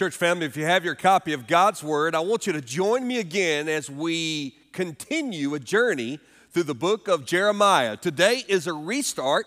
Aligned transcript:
Church 0.00 0.16
family, 0.16 0.46
if 0.46 0.56
you 0.56 0.64
have 0.64 0.82
your 0.82 0.94
copy 0.94 1.34
of 1.34 1.46
God's 1.46 1.82
Word, 1.82 2.14
I 2.14 2.20
want 2.20 2.46
you 2.46 2.54
to 2.54 2.62
join 2.62 3.06
me 3.06 3.18
again 3.18 3.68
as 3.68 3.90
we 3.90 4.54
continue 4.72 5.54
a 5.54 5.58
journey 5.58 6.18
through 6.52 6.62
the 6.62 6.74
book 6.74 7.06
of 7.06 7.26
Jeremiah. 7.26 7.98
Today 7.98 8.42
is 8.48 8.66
a 8.66 8.72
restart 8.72 9.44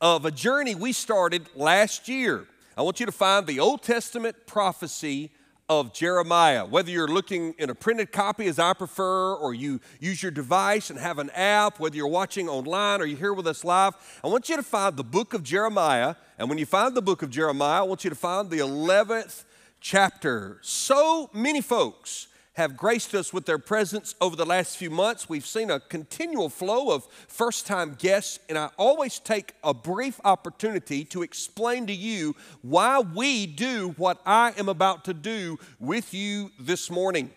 of 0.00 0.24
a 0.24 0.30
journey 0.30 0.74
we 0.74 0.94
started 0.94 1.50
last 1.54 2.08
year. 2.08 2.46
I 2.78 2.80
want 2.80 2.98
you 2.98 3.04
to 3.04 3.12
find 3.12 3.46
the 3.46 3.60
Old 3.60 3.82
Testament 3.82 4.36
prophecy 4.46 5.32
of 5.68 5.92
Jeremiah. 5.92 6.64
Whether 6.64 6.90
you're 6.90 7.06
looking 7.06 7.52
in 7.58 7.68
a 7.68 7.74
printed 7.74 8.10
copy, 8.10 8.46
as 8.46 8.58
I 8.58 8.72
prefer, 8.72 9.34
or 9.34 9.52
you 9.52 9.82
use 10.00 10.22
your 10.22 10.32
device 10.32 10.88
and 10.88 10.98
have 10.98 11.18
an 11.18 11.28
app, 11.34 11.78
whether 11.78 11.94
you're 11.94 12.08
watching 12.08 12.48
online 12.48 13.02
or 13.02 13.04
you're 13.04 13.18
here 13.18 13.34
with 13.34 13.46
us 13.46 13.64
live, 13.64 13.92
I 14.24 14.28
want 14.28 14.48
you 14.48 14.56
to 14.56 14.62
find 14.62 14.96
the 14.96 15.04
book 15.04 15.34
of 15.34 15.42
Jeremiah. 15.42 16.14
And 16.38 16.48
when 16.48 16.56
you 16.56 16.64
find 16.64 16.94
the 16.94 17.02
book 17.02 17.20
of 17.20 17.28
Jeremiah, 17.28 17.80
I 17.80 17.82
want 17.82 18.02
you 18.02 18.08
to 18.08 18.16
find 18.16 18.48
the 18.48 18.60
11th 18.60 19.44
chapter. 19.80 20.58
So 20.62 21.30
many 21.32 21.60
folks 21.60 22.28
have 22.54 22.76
graced 22.76 23.14
us 23.14 23.32
with 23.32 23.46
their 23.46 23.58
presence 23.58 24.14
over 24.20 24.36
the 24.36 24.44
last 24.44 24.76
few 24.76 24.90
months. 24.90 25.28
We've 25.28 25.46
seen 25.46 25.70
a 25.70 25.80
continual 25.80 26.50
flow 26.50 26.94
of 26.94 27.06
first 27.26 27.66
time 27.66 27.96
guests, 27.98 28.38
and 28.48 28.58
I 28.58 28.68
always 28.76 29.18
take 29.18 29.54
a 29.64 29.72
brief 29.72 30.20
opportunity 30.24 31.04
to 31.06 31.22
explain 31.22 31.86
to 31.86 31.94
you 31.94 32.36
why 32.60 33.00
we 33.00 33.46
do 33.46 33.94
what 33.96 34.20
I 34.26 34.52
am 34.58 34.68
about 34.68 35.06
to 35.06 35.14
do 35.14 35.58
with 35.78 36.12
you 36.12 36.50
this 36.58 36.90
morning. 36.90 37.30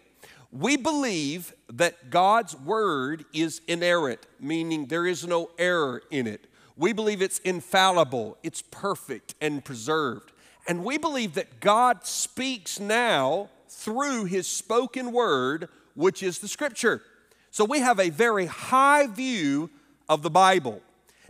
We 0.52 0.76
believe 0.78 1.54
that 1.72 2.10
God's 2.10 2.55
word 2.55 3.24
is 3.34 3.62
inerrant, 3.68 4.20
meaning 4.40 4.88
there 4.88 5.08
is 5.08 5.26
no 5.26 5.52
error 5.58 6.04
in 6.12 6.28
it. 6.28 6.48
We 6.76 6.91
believe 6.91 7.22
it's 7.22 7.40
infallible, 7.40 8.38
it's 8.44 8.62
perfect 8.62 9.35
and 9.40 9.63
preserved. 9.63 10.32
And 10.68 10.84
we 10.84 10.98
believe 10.98 11.34
that 11.34 11.60
God 11.60 12.06
speaks 12.06 12.80
now 12.80 13.50
through 13.68 14.26
his 14.26 14.48
spoken 14.48 15.12
word, 15.12 15.68
which 15.96 16.24
is 16.24 16.40
the 16.40 16.48
scripture. 16.48 17.02
So 17.52 17.66
we 17.66 17.80
have 17.80 18.00
a 18.00 18.10
very 18.10 18.46
high 18.46 19.08
view 19.08 19.70
of 20.08 20.22
the 20.22 20.30
Bible. 20.30 20.82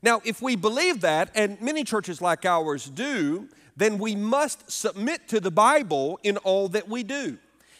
Now, 0.01 0.21
if 0.25 0.41
we 0.41 0.55
believe 0.55 1.01
that, 1.01 1.31
and 1.33 1.59
many 1.61 1.83
churches 1.83 2.21
like 2.21 2.45
ours 2.45 2.89
do, 2.89 3.47
then 3.75 3.97
we 3.97 4.15
must 4.15 4.69
submit 4.71 5.27
to 5.29 5.39
the 5.39 5.51
Bible 5.51 6.19
in 6.23 6.37
all 6.37 6.67
that 6.69 6.87
we 6.87 7.03
do. 7.03 7.37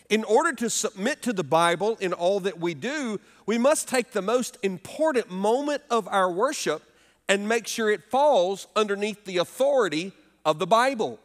In 0.09 0.23
order 0.23 0.53
to 0.53 0.69
submit 0.69 1.21
to 1.23 1.33
the 1.33 1.43
Bible 1.43 1.97
in 1.99 2.13
all 2.13 2.39
that 2.41 2.59
we 2.59 2.73
do, 2.73 3.19
we 3.45 3.57
must 3.57 3.87
take 3.87 4.11
the 4.11 4.21
most 4.21 4.57
important 4.63 5.29
moment 5.29 5.81
of 5.89 6.07
our 6.07 6.31
worship 6.31 6.81
and 7.29 7.47
make 7.47 7.67
sure 7.67 7.89
it 7.89 8.03
falls 8.03 8.67
underneath 8.75 9.25
the 9.25 9.37
authority 9.37 10.11
of 10.45 10.59
the 10.59 10.67
Bible. 10.67 11.19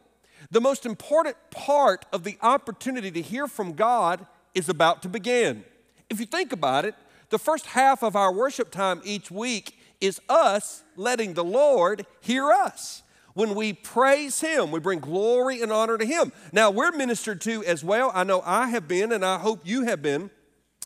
The 0.51 0.61
most 0.61 0.85
important 0.85 1.35
part 1.51 2.05
of 2.11 2.23
the 2.23 2.37
opportunity 2.41 3.11
to 3.11 3.21
hear 3.21 3.47
from 3.47 3.73
God 3.73 4.25
is 4.55 4.69
about 4.69 5.01
to 5.03 5.09
begin. 5.09 5.63
If 6.09 6.19
you 6.19 6.25
think 6.25 6.51
about 6.51 6.85
it, 6.85 6.95
the 7.29 7.39
first 7.39 7.67
half 7.67 8.03
of 8.03 8.15
our 8.15 8.33
worship 8.33 8.71
time 8.71 9.01
each 9.03 9.29
week 9.29 9.77
is 10.01 10.19
us 10.27 10.83
letting 10.95 11.33
the 11.33 11.43
Lord 11.43 12.05
hear 12.21 12.51
us. 12.51 13.03
When 13.33 13.53
we 13.53 13.73
praise 13.73 14.41
Him, 14.41 14.71
we 14.71 14.79
bring 14.79 14.99
glory 14.99 15.61
and 15.61 15.71
honor 15.71 15.97
to 15.97 16.05
Him. 16.05 16.31
Now, 16.51 16.71
we're 16.71 16.91
ministered 16.91 17.41
to 17.41 17.63
as 17.65 17.83
well. 17.83 18.11
I 18.15 18.23
know 18.23 18.41
I 18.45 18.69
have 18.69 18.87
been, 18.87 19.11
and 19.11 19.23
I 19.23 19.37
hope 19.37 19.61
you 19.63 19.83
have 19.83 20.01
been. 20.01 20.31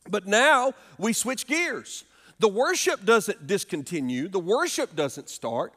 But 0.10 0.28
now 0.28 0.74
we 0.98 1.14
switch 1.14 1.48
gears. 1.48 2.04
The 2.40 2.50
worship 2.50 3.06
doesn't 3.06 3.48
discontinue, 3.48 4.28
the 4.28 4.40
worship 4.40 4.96
doesn't 4.96 5.30
start. 5.30 5.74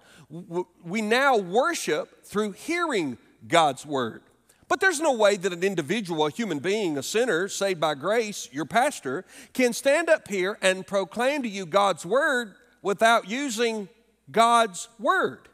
We 0.85 1.03
now 1.03 1.37
worship 1.37 2.25
through 2.25 2.53
hearing 2.53 3.19
God's 3.49 3.87
word. 3.87 4.23
But 4.69 4.81
there's 4.81 5.01
no 5.01 5.13
way 5.13 5.37
that 5.37 5.53
an 5.53 5.63
individual, 5.63 6.27
a 6.27 6.31
human 6.31 6.59
being, 6.59 6.99
a 6.99 7.03
sinner 7.03 7.47
saved 7.49 7.81
by 7.81 7.95
grace, 7.95 8.49
your 8.53 8.65
pastor, 8.65 9.25
can 9.53 9.73
stand 9.73 10.09
up 10.09 10.27
here 10.27 10.59
and 10.61 10.87
proclaim 10.87 11.43
to 11.43 11.49
you 11.49 11.67
God's 11.67 12.05
word 12.05 12.55
without 12.83 13.29
using 13.29 13.89
God's 14.31 14.89
word. 14.99 15.49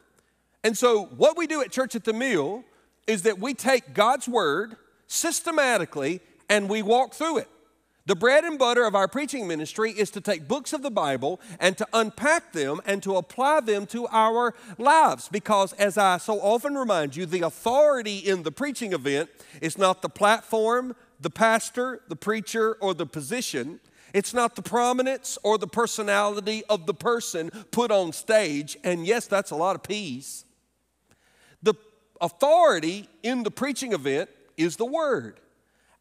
And 0.63 0.77
so, 0.77 1.05
what 1.17 1.37
we 1.37 1.45
do 1.45 1.61
at 1.61 1.71
Church 1.71 1.95
at 1.95 2.05
the 2.05 2.13
Mill 2.13 2.63
is 3.05 3.23
that 3.23 3.37
we 3.37 3.53
take 3.53 3.93
God's 3.93 4.27
word 4.27 4.77
systematically 5.07 6.21
and 6.49 6.69
we 6.69 6.81
walk 6.81 7.13
through 7.13 7.39
it. 7.39 7.49
The 8.05 8.15
bread 8.15 8.43
and 8.43 8.59
butter 8.59 8.83
of 8.83 8.95
our 8.95 9.07
preaching 9.07 9.47
ministry 9.47 9.91
is 9.91 10.11
to 10.11 10.19
take 10.19 10.45
books 10.45 10.73
of 10.73 10.81
the 10.81 10.91
Bible 10.91 11.39
and 11.57 11.77
to 11.77 11.87
unpack 11.93 12.51
them 12.51 12.81
and 12.85 13.01
to 13.01 13.15
apply 13.15 13.61
them 13.61 13.85
to 13.87 14.07
our 14.07 14.53
lives. 14.77 15.29
Because, 15.29 15.71
as 15.73 15.97
I 15.97 16.17
so 16.17 16.41
often 16.41 16.75
remind 16.75 17.15
you, 17.15 17.25
the 17.25 17.43
authority 17.43 18.17
in 18.17 18.43
the 18.43 18.51
preaching 18.51 18.91
event 18.91 19.29
is 19.61 19.77
not 19.77 20.01
the 20.01 20.09
platform, 20.09 20.97
the 21.21 21.29
pastor, 21.29 22.01
the 22.09 22.17
preacher, 22.17 22.73
or 22.81 22.93
the 22.93 23.05
position. 23.05 23.79
It's 24.13 24.33
not 24.33 24.57
the 24.57 24.61
prominence 24.61 25.37
or 25.41 25.57
the 25.57 25.67
personality 25.67 26.61
of 26.67 26.85
the 26.85 26.93
person 26.93 27.51
put 27.71 27.89
on 27.89 28.11
stage. 28.11 28.77
And 28.83 29.07
yes, 29.07 29.27
that's 29.27 29.51
a 29.51 29.55
lot 29.55 29.77
of 29.77 29.83
peace. 29.83 30.43
The 31.61 31.75
authority 32.19 33.07
in 33.23 33.43
the 33.43 33.51
preaching 33.51 33.93
event 33.93 34.29
is 34.57 34.75
the 34.75 34.85
word. 34.85 35.39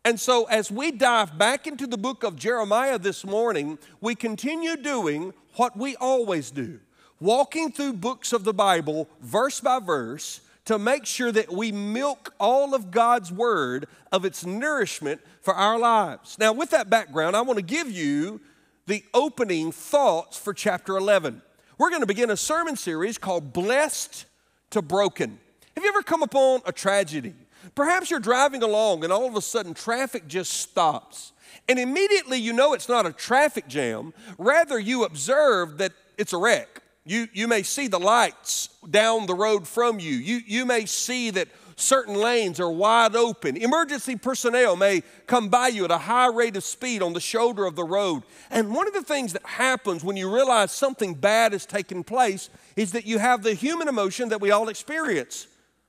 And 0.04 0.18
so, 0.18 0.44
as 0.44 0.70
we 0.70 0.90
dive 0.90 1.38
back 1.38 1.66
into 1.66 1.86
the 1.86 1.96
book 1.96 2.24
of 2.24 2.34
Jeremiah 2.36 2.98
this 2.98 3.24
morning, 3.24 3.78
we 4.00 4.16
continue 4.16 4.76
doing 4.76 5.32
what 5.54 5.76
we 5.76 5.96
always 5.96 6.50
do 6.50 6.80
walking 7.20 7.70
through 7.70 7.92
books 7.92 8.32
of 8.32 8.42
the 8.42 8.52
Bible, 8.52 9.08
verse 9.20 9.60
by 9.60 9.78
verse, 9.78 10.40
to 10.64 10.76
make 10.76 11.06
sure 11.06 11.30
that 11.30 11.52
we 11.52 11.70
milk 11.70 12.34
all 12.40 12.74
of 12.74 12.90
God's 12.90 13.30
word 13.30 13.86
of 14.10 14.24
its 14.24 14.44
nourishment 14.44 15.20
for 15.40 15.54
our 15.54 15.78
lives. 15.78 16.36
Now, 16.38 16.52
with 16.52 16.70
that 16.70 16.90
background, 16.90 17.36
I 17.36 17.42
want 17.42 17.58
to 17.58 17.64
give 17.64 17.88
you 17.88 18.40
the 18.86 19.04
opening 19.14 19.70
thoughts 19.70 20.36
for 20.36 20.52
chapter 20.52 20.96
11. 20.96 21.42
We're 21.78 21.90
going 21.90 22.02
to 22.02 22.06
begin 22.06 22.30
a 22.30 22.36
sermon 22.36 22.74
series 22.74 23.18
called 23.18 23.52
Blessed 23.52 24.26
to 24.70 24.82
Broken. 24.82 25.38
Have 25.76 25.84
you 25.84 25.90
ever 25.90 26.02
come 26.02 26.22
upon 26.24 26.62
a 26.66 26.72
tragedy? 26.72 27.34
Perhaps 27.74 28.10
you're 28.10 28.20
driving 28.20 28.62
along 28.62 29.04
and 29.04 29.12
all 29.12 29.26
of 29.26 29.36
a 29.36 29.42
sudden 29.42 29.74
traffic 29.74 30.26
just 30.26 30.52
stops. 30.52 31.32
And 31.68 31.78
immediately 31.78 32.38
you 32.38 32.52
know 32.52 32.72
it's 32.72 32.88
not 32.88 33.06
a 33.06 33.12
traffic 33.12 33.68
jam, 33.68 34.12
rather, 34.38 34.78
you 34.78 35.04
observe 35.04 35.78
that 35.78 35.92
it's 36.18 36.32
a 36.32 36.38
wreck. 36.38 36.82
You, 37.04 37.28
you 37.32 37.48
may 37.48 37.62
see 37.62 37.88
the 37.88 37.98
lights 37.98 38.68
down 38.88 39.26
the 39.26 39.34
road 39.34 39.66
from 39.66 39.98
you. 39.98 40.12
you. 40.12 40.40
You 40.46 40.64
may 40.64 40.86
see 40.86 41.30
that 41.30 41.48
certain 41.76 42.14
lanes 42.14 42.60
are 42.60 42.70
wide 42.70 43.16
open. 43.16 43.56
Emergency 43.56 44.16
personnel 44.16 44.76
may 44.76 45.02
come 45.26 45.48
by 45.48 45.68
you 45.68 45.84
at 45.84 45.90
a 45.90 45.98
high 45.98 46.28
rate 46.28 46.56
of 46.56 46.64
speed 46.64 47.02
on 47.02 47.12
the 47.12 47.20
shoulder 47.20 47.64
of 47.64 47.74
the 47.74 47.84
road. 47.84 48.22
And 48.50 48.74
one 48.74 48.86
of 48.86 48.94
the 48.94 49.02
things 49.02 49.32
that 49.32 49.44
happens 49.44 50.04
when 50.04 50.16
you 50.16 50.32
realize 50.32 50.70
something 50.70 51.14
bad 51.14 51.52
has 51.52 51.66
taken 51.66 52.04
place 52.04 52.50
is 52.76 52.92
that 52.92 53.06
you 53.06 53.18
have 53.18 53.42
the 53.42 53.54
human 53.54 53.88
emotion 53.88 54.28
that 54.28 54.40
we 54.40 54.50
all 54.50 54.68
experience. 54.68 55.48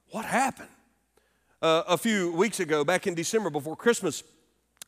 What 0.09 0.25
happened? 0.25 0.69
Uh, 1.63 1.84
a 1.88 1.97
few 1.97 2.31
weeks 2.34 2.59
ago, 2.59 2.84
back 2.84 3.07
in 3.07 3.16
December 3.16 3.50
before 3.50 3.78
Christmas, 3.78 4.22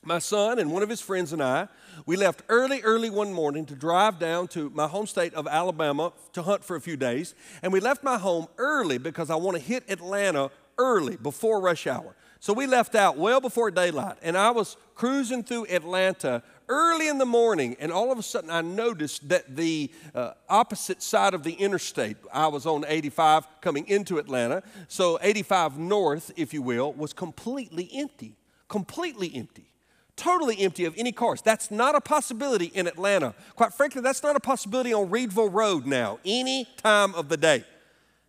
my 0.04 0.20
son 0.20 0.60
and 0.60 0.72
one 0.72 0.84
of 0.84 0.90
his 0.90 1.00
friends 1.00 1.32
and 1.32 1.42
I, 1.42 1.70
we 2.06 2.18
left 2.18 2.44
early, 2.50 2.82
early 2.82 3.10
one 3.10 3.32
morning 3.32 3.66
to 3.68 3.76
drive 3.76 4.20
down 4.20 4.50
to 4.50 4.70
my 4.72 4.86
home 4.86 5.08
state 5.08 5.34
of 5.34 5.48
Alabama 5.48 6.12
to 6.34 6.44
hunt 6.44 6.66
for 6.66 6.76
a 6.76 6.82
few 6.82 6.98
days. 6.98 7.34
And 7.64 7.72
we 7.72 7.80
left 7.80 8.04
my 8.04 8.18
home 8.18 8.48
early 8.58 8.98
because 8.98 9.30
I 9.30 9.36
want 9.36 9.56
to 9.56 9.64
hit 9.64 9.90
Atlanta 9.90 10.52
early, 10.78 11.16
before 11.16 11.62
rush 11.62 11.88
hour. 11.88 12.14
So 12.40 12.54
we 12.54 12.68
left 12.68 12.96
out 12.96 13.18
well 13.18 13.42
before 13.42 13.72
daylight. 13.72 14.18
And 14.22 14.38
I 14.38 14.52
was 14.52 14.78
cruising 14.94 15.44
through 15.44 15.66
Atlanta 15.70 16.44
early 16.68 17.08
in 17.08 17.18
the 17.18 17.26
morning, 17.26 17.76
and 17.80 17.92
all 17.92 18.12
of 18.12 18.18
a 18.18 18.24
sudden 18.24 18.50
I 18.50 18.62
noticed 18.62 19.30
that 19.30 19.56
the 19.56 19.92
uh, 20.14 20.32
opposite 20.50 21.02
side 21.02 21.34
of 21.34 21.44
the 21.44 21.54
interstate, 21.54 22.18
I 22.34 22.48
was 22.48 22.66
on 22.66 22.86
85 22.88 23.46
coming 23.62 23.88
into 23.88 24.18
Atlanta, 24.18 24.64
so 24.88 25.20
85 25.22 25.78
north, 25.78 26.32
if 26.36 26.54
you 26.54 26.62
will, 26.62 26.94
was 26.94 27.14
completely 27.14 27.90
empty. 27.94 28.36
Completely 28.68 29.32
empty. 29.36 29.70
Totally 30.16 30.60
empty 30.60 30.86
of 30.86 30.96
any 30.98 31.12
cars. 31.12 31.42
That's 31.42 31.70
not 31.70 31.94
a 31.94 32.02
possibility 32.02 32.68
in 32.68 32.88
Atlanta. 32.88 33.36
Quite 33.56 33.74
frankly, 33.74 34.02
that's 34.02 34.24
not 34.24 34.36
a 34.36 34.40
possibility 34.40 34.94
on 34.94 35.10
Reidville 35.10 35.52
Road 35.52 35.86
now, 35.86 36.20
any 36.26 36.68
time 36.78 37.14
of 37.16 37.28
the 37.28 37.38
day. 37.38 37.66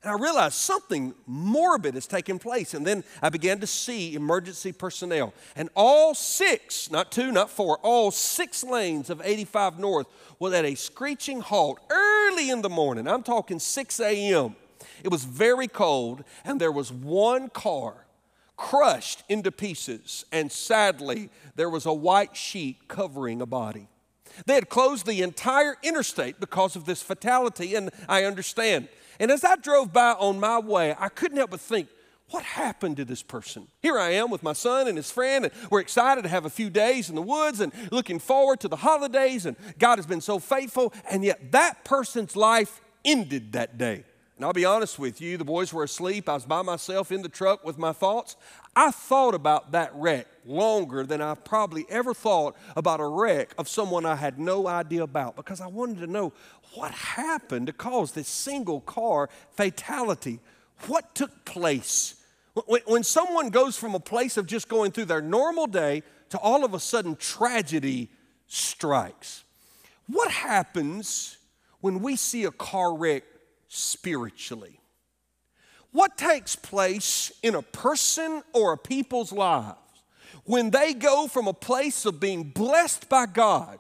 And 0.07 0.15
I 0.15 0.23
realized 0.23 0.55
something 0.55 1.15
morbid 1.27 1.95
has 1.95 2.07
taken 2.07 2.39
place. 2.39 2.75
And 2.75 2.87
then 2.87 3.03
I 3.21 3.29
began 3.29 3.59
to 3.59 3.67
see 3.67 4.15
emergency 4.15 4.71
personnel. 4.71 5.35
And 5.57 5.69
all 5.75 6.15
six, 6.15 6.93
not 6.93 7.11
two, 7.11 7.33
not 7.33 7.51
four, 7.51 7.79
all 7.79 8.13
six 8.13 8.63
lanes 8.63 9.11
of 9.11 9.21
85 9.25 9.81
North 9.81 10.07
was 10.39 10.53
at 10.53 10.65
a 10.65 10.77
screeching 10.77 11.41
halt 11.41 11.81
early 11.91 12.51
in 12.51 12.63
the 12.63 12.69
morning. 12.69 13.09
I'm 13.09 13.25
talking 13.25 13.59
6 13.59 13.99
a.m. 13.99 14.55
It 15.03 15.11
was 15.11 15.25
very 15.25 15.67
cold, 15.67 16.23
and 16.45 16.61
there 16.61 16.71
was 16.71 16.93
one 16.93 17.49
car 17.49 18.07
crushed 18.57 19.25
into 19.29 19.51
pieces. 19.51 20.25
And 20.31 20.53
sadly, 20.53 21.31
there 21.57 21.69
was 21.69 21.85
a 21.85 21.93
white 21.93 22.37
sheet 22.37 22.87
covering 22.87 23.43
a 23.43 23.47
body. 23.47 23.89
They 24.45 24.55
had 24.55 24.69
closed 24.69 25.05
the 25.05 25.23
entire 25.23 25.75
interstate 25.83 26.39
because 26.39 26.77
of 26.77 26.85
this 26.85 27.03
fatality, 27.03 27.75
and 27.75 27.91
I 28.09 28.23
understand. 28.23 28.89
And 29.19 29.31
as 29.31 29.45
I 29.45 29.57
drove 29.57 29.93
by 29.93 30.13
on 30.13 30.41
my 30.41 30.59
way, 30.59 30.95
I 30.99 31.09
couldn't 31.09 31.37
help 31.37 31.51
but 31.51 31.61
think, 31.61 31.89
what 32.31 32.43
happened 32.43 32.97
to 32.97 33.05
this 33.05 33.23
person? 33.23 33.69
Here 33.81 33.99
I 33.99 34.11
am 34.11 34.31
with 34.31 34.43
my 34.43 34.53
son 34.53 34.89
and 34.89 34.97
his 34.97 35.11
friend, 35.11 35.45
and 35.45 35.55
we're 35.71 35.81
excited 35.81 36.23
to 36.23 36.29
have 36.29 36.45
a 36.45 36.51
few 36.51 36.71
days 36.71 37.09
in 37.09 37.15
the 37.15 37.23
woods 37.23 37.61
and 37.61 37.73
looking 37.93 38.19
forward 38.19 38.59
to 38.61 38.69
the 38.69 38.77
holidays, 38.77 39.47
and 39.47 39.57
God 39.79 39.99
has 39.99 40.07
been 40.07 40.21
so 40.21 40.41
faithful, 40.41 40.93
and 41.09 41.25
yet 41.25 41.53
that 41.53 41.85
person's 41.85 42.35
life 42.35 42.81
ended 43.05 43.53
that 43.53 43.79
day. 43.79 44.05
And 44.37 44.45
I'll 44.45 44.53
be 44.53 44.65
honest 44.65 44.99
with 44.99 45.21
you, 45.21 45.39
the 45.39 45.45
boys 45.45 45.73
were 45.73 45.85
asleep. 45.85 46.29
I 46.29 46.35
was 46.35 46.45
by 46.45 46.63
myself 46.63 47.11
in 47.11 47.23
the 47.23 47.29
truck 47.29 47.65
with 47.65 47.79
my 47.79 47.93
thoughts. 47.93 48.37
I 48.79 48.91
thought 48.91 49.35
about 49.35 49.73
that 49.73 49.91
wreck 49.95 50.27
longer 50.45 51.05
than 51.05 51.23
I 51.23 51.35
probably 51.35 51.87
ever 51.89 52.13
thought 52.13 52.55
about 52.77 53.01
a 53.01 53.07
wreck 53.07 53.55
of 53.57 53.71
someone 53.71 54.05
I 54.05 54.17
had 54.17 54.39
no 54.39 54.69
idea 54.69 55.03
about 55.03 55.35
because 55.35 55.63
I 55.63 55.67
wanted 55.67 56.01
to 56.01 56.07
know 56.07 56.35
what 56.75 56.93
happened 56.93 57.69
to 57.69 57.73
cause 57.73 58.13
this 58.13 58.29
single 58.29 58.83
car 58.83 59.31
fatality. 59.53 60.41
What 60.89 61.15
took 61.15 61.47
place? 61.47 62.17
When 62.87 63.03
someone 63.03 63.49
goes 63.49 63.79
from 63.79 63.95
a 63.95 64.01
place 64.01 64.37
of 64.37 64.47
just 64.47 64.69
going 64.69 64.93
through 64.93 65.07
their 65.07 65.23
normal 65.23 65.67
day 65.67 66.03
to 66.29 66.39
all 66.39 66.63
of 66.63 66.75
a 66.75 66.81
sudden 66.81 67.17
tragedy 67.17 68.11
strikes. 68.47 69.45
What 70.07 70.31
happens 70.31 71.39
when 71.81 72.01
we 72.01 72.17
see 72.17 72.45
a 72.45 72.51
car 72.51 72.95
wreck 72.95 73.25
spiritually? 73.69 74.76
What 75.97 76.19
takes 76.19 76.57
place 76.57 77.33
in 77.43 77.55
a 77.55 77.63
person 77.63 78.43
or 78.53 78.75
a 78.75 78.77
people's 78.77 79.33
lives 79.33 79.79
when 80.45 80.69
they 80.69 80.93
go 80.93 81.27
from 81.27 81.49
a 81.49 81.55
place 81.55 82.05
of 82.05 82.21
being 82.21 82.43
blessed 82.43 83.09
by 83.09 83.25
God 83.25 83.79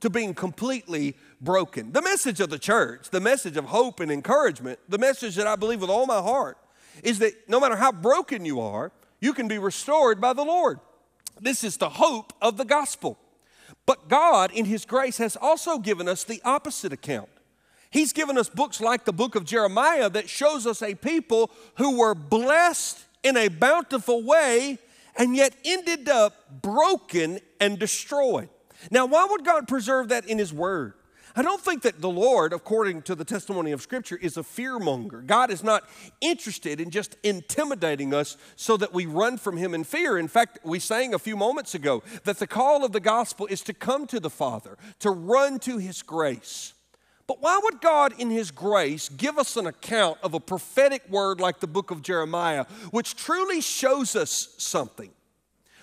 to 0.00 0.08
being 0.08 0.32
completely 0.32 1.18
broken? 1.38 1.92
The 1.92 2.00
message 2.00 2.40
of 2.40 2.48
the 2.48 2.58
church, 2.58 3.10
the 3.10 3.20
message 3.20 3.58
of 3.58 3.66
hope 3.66 4.00
and 4.00 4.10
encouragement, 4.10 4.78
the 4.88 4.96
message 4.96 5.36
that 5.36 5.46
I 5.46 5.54
believe 5.54 5.82
with 5.82 5.90
all 5.90 6.06
my 6.06 6.22
heart 6.22 6.56
is 7.02 7.18
that 7.18 7.34
no 7.46 7.60
matter 7.60 7.76
how 7.76 7.92
broken 7.92 8.46
you 8.46 8.58
are, 8.62 8.90
you 9.20 9.34
can 9.34 9.46
be 9.46 9.58
restored 9.58 10.18
by 10.18 10.32
the 10.32 10.44
Lord. 10.44 10.80
This 11.42 11.62
is 11.62 11.76
the 11.76 11.90
hope 11.90 12.32
of 12.40 12.56
the 12.56 12.64
gospel. 12.64 13.18
But 13.84 14.08
God, 14.08 14.50
in 14.50 14.64
His 14.64 14.86
grace, 14.86 15.18
has 15.18 15.36
also 15.36 15.78
given 15.78 16.08
us 16.08 16.24
the 16.24 16.40
opposite 16.42 16.94
account. 16.94 17.28
He's 17.90 18.12
given 18.12 18.38
us 18.38 18.48
books 18.48 18.80
like 18.80 19.04
the 19.04 19.12
book 19.12 19.34
of 19.34 19.44
Jeremiah 19.44 20.08
that 20.10 20.28
shows 20.28 20.66
us 20.66 20.80
a 20.82 20.94
people 20.94 21.50
who 21.76 21.98
were 21.98 22.14
blessed 22.14 23.04
in 23.22 23.36
a 23.36 23.48
bountiful 23.48 24.22
way 24.22 24.78
and 25.16 25.34
yet 25.34 25.54
ended 25.64 26.08
up 26.08 26.62
broken 26.62 27.40
and 27.60 27.78
destroyed. 27.78 28.48
Now, 28.90 29.06
why 29.06 29.26
would 29.28 29.44
God 29.44 29.66
preserve 29.66 30.08
that 30.08 30.26
in 30.26 30.38
His 30.38 30.52
Word? 30.52 30.94
I 31.36 31.42
don't 31.42 31.60
think 31.60 31.82
that 31.82 32.00
the 32.00 32.10
Lord, 32.10 32.52
according 32.52 33.02
to 33.02 33.14
the 33.14 33.24
testimony 33.24 33.70
of 33.72 33.82
Scripture, 33.82 34.16
is 34.16 34.36
a 34.36 34.42
fearmonger. 34.42 35.24
God 35.24 35.50
is 35.50 35.62
not 35.62 35.84
interested 36.20 36.80
in 36.80 36.90
just 36.90 37.16
intimidating 37.22 38.12
us 38.12 38.36
so 38.56 38.76
that 38.76 38.92
we 38.92 39.06
run 39.06 39.36
from 39.36 39.56
Him 39.56 39.74
in 39.74 39.84
fear. 39.84 40.18
In 40.18 40.28
fact, 40.28 40.58
we 40.64 40.78
sang 40.78 41.14
a 41.14 41.18
few 41.18 41.36
moments 41.36 41.74
ago 41.74 42.02
that 42.24 42.38
the 42.38 42.46
call 42.46 42.84
of 42.84 42.92
the 42.92 43.00
gospel 43.00 43.46
is 43.46 43.62
to 43.62 43.74
come 43.74 44.06
to 44.08 44.18
the 44.18 44.30
Father, 44.30 44.76
to 45.00 45.10
run 45.10 45.58
to 45.60 45.78
His 45.78 46.02
grace. 46.02 46.74
But 47.30 47.40
why 47.40 47.60
would 47.62 47.80
God, 47.80 48.12
in 48.18 48.28
His 48.28 48.50
grace, 48.50 49.08
give 49.08 49.38
us 49.38 49.56
an 49.56 49.68
account 49.68 50.18
of 50.20 50.34
a 50.34 50.40
prophetic 50.40 51.08
word 51.08 51.40
like 51.40 51.60
the 51.60 51.68
book 51.68 51.92
of 51.92 52.02
Jeremiah, 52.02 52.64
which 52.90 53.14
truly 53.14 53.60
shows 53.60 54.16
us 54.16 54.52
something? 54.58 55.12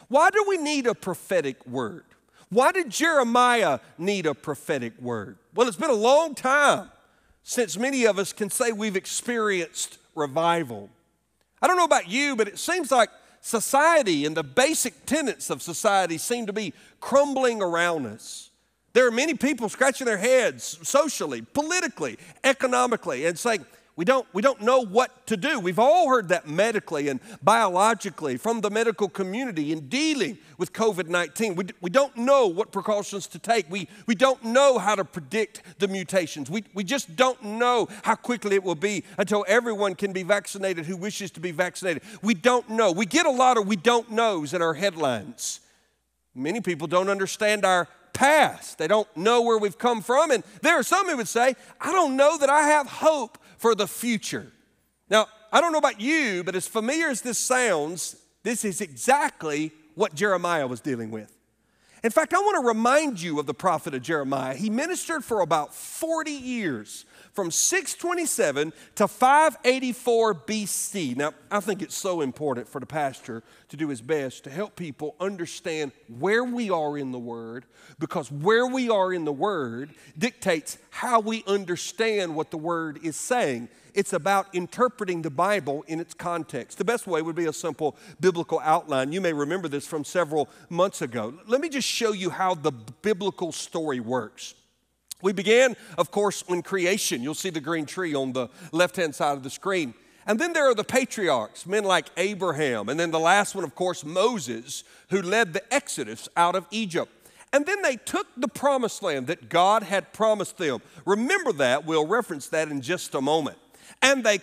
Why 0.10 0.30
do 0.30 0.44
we 0.46 0.58
need 0.58 0.88
a 0.88 0.94
prophetic 0.94 1.66
word? 1.66 2.04
Why 2.50 2.74
did 2.74 2.90
Jeremiah 2.90 3.80
need 3.98 4.26
a 4.26 4.34
prophetic 4.34 5.00
word? 5.00 5.38
Well, 5.56 5.70
it's 5.70 5.78
been 5.78 5.90
a 5.90 5.94
long 5.94 6.36
time 6.36 6.92
since 7.44 7.78
many 7.78 8.06
of 8.06 8.20
us 8.20 8.34
can 8.34 8.50
say 8.50 8.74
we've 8.74 8.98
experienced 8.98 10.00
revival. 10.16 10.90
I 11.62 11.68
don't 11.68 11.78
know 11.78 11.86
about 11.86 12.10
you, 12.10 12.36
but 12.36 12.50
it 12.50 12.60
seems 12.60 12.92
like 12.92 13.10
society 13.40 14.26
and 14.26 14.36
the 14.36 14.44
basic 14.44 15.06
tenets 15.06 15.50
of 15.50 15.62
society 15.62 16.18
seem 16.18 16.46
to 16.48 16.52
be 16.52 16.74
crumbling 17.00 17.62
around 17.62 18.06
us. 18.06 18.50
There 18.98 19.06
are 19.06 19.12
many 19.12 19.36
people 19.36 19.70
scratching 19.70 20.06
their 20.06 20.18
heads 20.18 20.80
socially, 20.82 21.44
politically, 21.44 22.18
economically, 22.44 23.28
and 23.28 23.38
saying, 23.38 23.64
we 23.96 24.04
don't, 24.06 24.26
we 24.34 24.42
don't 24.42 24.60
know 24.64 24.84
what 24.84 25.28
to 25.28 25.38
do. 25.38 25.60
We've 25.60 25.78
all 25.78 26.10
heard 26.10 26.30
that 26.30 26.48
medically 26.48 27.08
and 27.08 27.20
biologically 27.44 28.38
from 28.38 28.62
the 28.62 28.72
medical 28.72 29.08
community 29.08 29.72
in 29.72 29.88
dealing 29.88 30.40
with 30.58 30.74
COVID 30.74 31.10
19. 31.10 31.54
We, 31.54 31.66
we 31.80 31.92
don't 31.92 32.18
know 32.18 32.48
what 32.48 32.72
precautions 32.72 33.28
to 33.28 33.38
take. 33.38 33.70
We, 33.70 33.88
we 34.08 34.16
don't 34.16 34.44
know 34.44 34.80
how 34.80 34.96
to 34.96 35.06
predict 35.06 35.62
the 35.78 35.88
mutations. 35.88 36.50
We, 36.50 36.64
we 36.74 36.84
just 36.84 37.16
don't 37.16 37.40
know 37.44 37.90
how 38.02 38.16
quickly 38.16 38.56
it 38.56 38.64
will 38.64 38.74
be 38.74 39.04
until 39.20 39.46
everyone 39.48 39.94
can 39.94 40.12
be 40.12 40.24
vaccinated 40.24 40.88
who 40.88 40.98
wishes 40.98 41.30
to 41.34 41.40
be 41.40 41.52
vaccinated. 41.52 42.02
We 42.24 42.34
don't 42.34 42.68
know. 42.68 42.92
We 42.92 43.06
get 43.06 43.28
a 43.28 43.32
lot 43.32 43.58
of 43.58 43.68
we 43.68 43.76
don't 43.76 44.10
knows 44.10 44.56
in 44.56 44.64
our 44.64 44.74
headlines. 44.74 45.60
Many 46.34 46.62
people 46.62 46.88
don't 46.88 47.10
understand 47.10 47.64
our 47.64 47.88
past. 48.18 48.80
They 48.80 48.88
don't 48.88 49.08
know 49.16 49.44
where 49.44 49.60
we've 49.60 49.78
come 49.78 50.02
from. 50.02 50.32
And 50.32 50.44
there 50.64 50.78
are 50.78 50.84
some 50.84 51.08
who 51.08 51.18
would 51.18 51.28
say, 51.28 51.56
I 51.80 51.92
don't 51.92 52.18
know 52.18 52.38
that 52.40 52.50
I 52.50 52.64
have 52.64 52.88
hope 52.88 53.38
for 53.58 53.76
the 53.76 53.88
future. 53.88 54.52
Now, 55.08 55.28
I 55.52 55.62
don't 55.62 55.72
know 55.72 55.78
about 55.78 56.02
you, 56.02 56.44
but 56.44 56.56
as 56.56 56.68
familiar 56.68 57.10
as 57.10 57.22
this 57.22 57.38
sounds, 57.38 58.18
this 58.42 58.66
is 58.66 58.82
exactly 58.82 59.72
what 59.94 60.16
Jeremiah 60.16 60.66
was 60.66 60.82
dealing 60.82 61.12
with. 61.12 61.32
In 62.04 62.10
fact, 62.10 62.34
I 62.34 62.40
want 62.40 62.64
to 62.64 62.68
remind 62.68 63.22
you 63.22 63.40
of 63.40 63.46
the 63.46 63.54
prophet 63.54 63.94
of 63.94 64.02
Jeremiah. 64.02 64.56
He 64.56 64.70
ministered 64.70 65.24
for 65.24 65.42
about 65.42 65.74
40 65.74 66.32
years 66.32 67.06
from 67.38 67.52
627 67.52 68.74
to 68.96 69.08
584 69.08 70.34
BC. 70.34 71.16
Now, 71.16 71.34
I 71.52 71.60
think 71.60 71.84
it's 71.84 71.96
so 71.96 72.22
important 72.22 72.68
for 72.68 72.80
the 72.80 72.88
pastor 72.88 73.44
to 73.70 73.78
do 73.78 73.90
his 73.90 74.02
best 74.02 74.46
to 74.46 74.50
help 74.50 74.76
people 74.76 75.14
understand 75.20 75.92
where 76.18 76.44
we 76.44 76.72
are 76.72 76.98
in 76.98 77.12
the 77.12 77.20
Word, 77.20 77.66
because 78.00 78.32
where 78.32 78.66
we 78.66 78.90
are 78.90 79.14
in 79.14 79.24
the 79.24 79.32
Word 79.32 79.92
dictates 80.18 80.80
how 80.90 81.20
we 81.20 81.44
understand 81.46 82.36
what 82.36 82.50
the 82.50 82.58
Word 82.58 82.98
is 83.04 83.16
saying. 83.16 83.70
It's 83.94 84.14
about 84.14 84.48
interpreting 84.56 85.22
the 85.22 85.30
Bible 85.30 85.86
in 85.88 86.00
its 86.00 86.16
context. 86.16 86.80
The 86.80 86.86
best 86.86 87.06
way 87.06 87.22
would 87.22 87.36
be 87.36 87.46
a 87.46 87.54
simple 87.54 87.98
biblical 88.20 88.60
outline. 88.64 89.12
You 89.12 89.22
may 89.22 89.34
remember 89.34 89.68
this 89.68 89.86
from 89.86 90.04
several 90.06 90.50
months 90.72 91.04
ago. 91.04 91.36
Let 91.46 91.62
me 91.62 91.70
just 91.70 91.88
show 91.88 92.14
you 92.14 92.32
how 92.32 92.56
the 92.56 92.72
biblical 92.72 93.52
story 93.52 94.00
works. 94.00 94.56
We 95.22 95.34
began, 95.34 95.76
of 95.98 96.12
course, 96.12 96.44
in 96.48 96.62
creation. 96.62 97.24
You'll 97.24 97.34
see 97.34 97.50
the 97.50 97.60
green 97.60 97.86
tree 97.86 98.14
on 98.14 98.34
the 98.34 98.50
left 98.72 98.96
hand 98.96 99.16
side 99.16 99.36
of 99.36 99.44
the 99.44 99.50
screen. 99.50 99.94
And 100.28 100.38
then 100.38 100.54
there 100.54 100.70
are 100.70 100.76
the 100.76 100.84
patriarchs, 100.84 101.66
men 101.66 101.86
like 101.86 102.08
Abraham. 102.18 102.90
And 102.90 103.00
then 103.00 103.12
the 103.12 103.20
last 103.20 103.56
one, 103.56 103.64
of 103.64 103.74
course, 103.76 104.04
Moses, 104.04 104.84
who 105.10 105.22
led 105.22 105.54
the 105.54 105.74
Exodus 105.74 106.28
out 106.36 106.56
of 106.56 106.68
Egypt. 106.70 107.12
And 107.54 107.66
then 107.66 107.82
they 107.82 107.96
took 107.96 108.28
the 108.36 108.50
promised 108.50 109.02
land 109.02 109.28
that 109.28 109.50
God 109.50 109.84
had 109.84 110.12
promised 110.12 110.58
them. 110.58 110.82
Remember 111.06 111.54
that. 111.54 111.86
We'll 111.86 112.06
reference 112.06 112.48
that 112.50 112.68
in 112.70 112.82
just 112.82 113.16
a 113.16 113.22
moment. 113.22 113.58
And 114.02 114.24
they, 114.24 114.40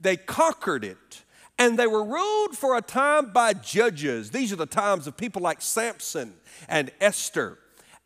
they 0.00 0.16
conquered 0.16 0.84
it. 0.84 1.22
And 1.56 1.78
they 1.78 1.86
were 1.86 2.04
ruled 2.04 2.58
for 2.58 2.76
a 2.76 2.82
time 2.82 3.32
by 3.32 3.52
judges. 3.52 4.32
These 4.32 4.52
are 4.52 4.56
the 4.56 4.66
times 4.66 5.06
of 5.06 5.16
people 5.16 5.40
like 5.40 5.62
Samson 5.62 6.34
and 6.68 6.90
Esther 7.00 7.58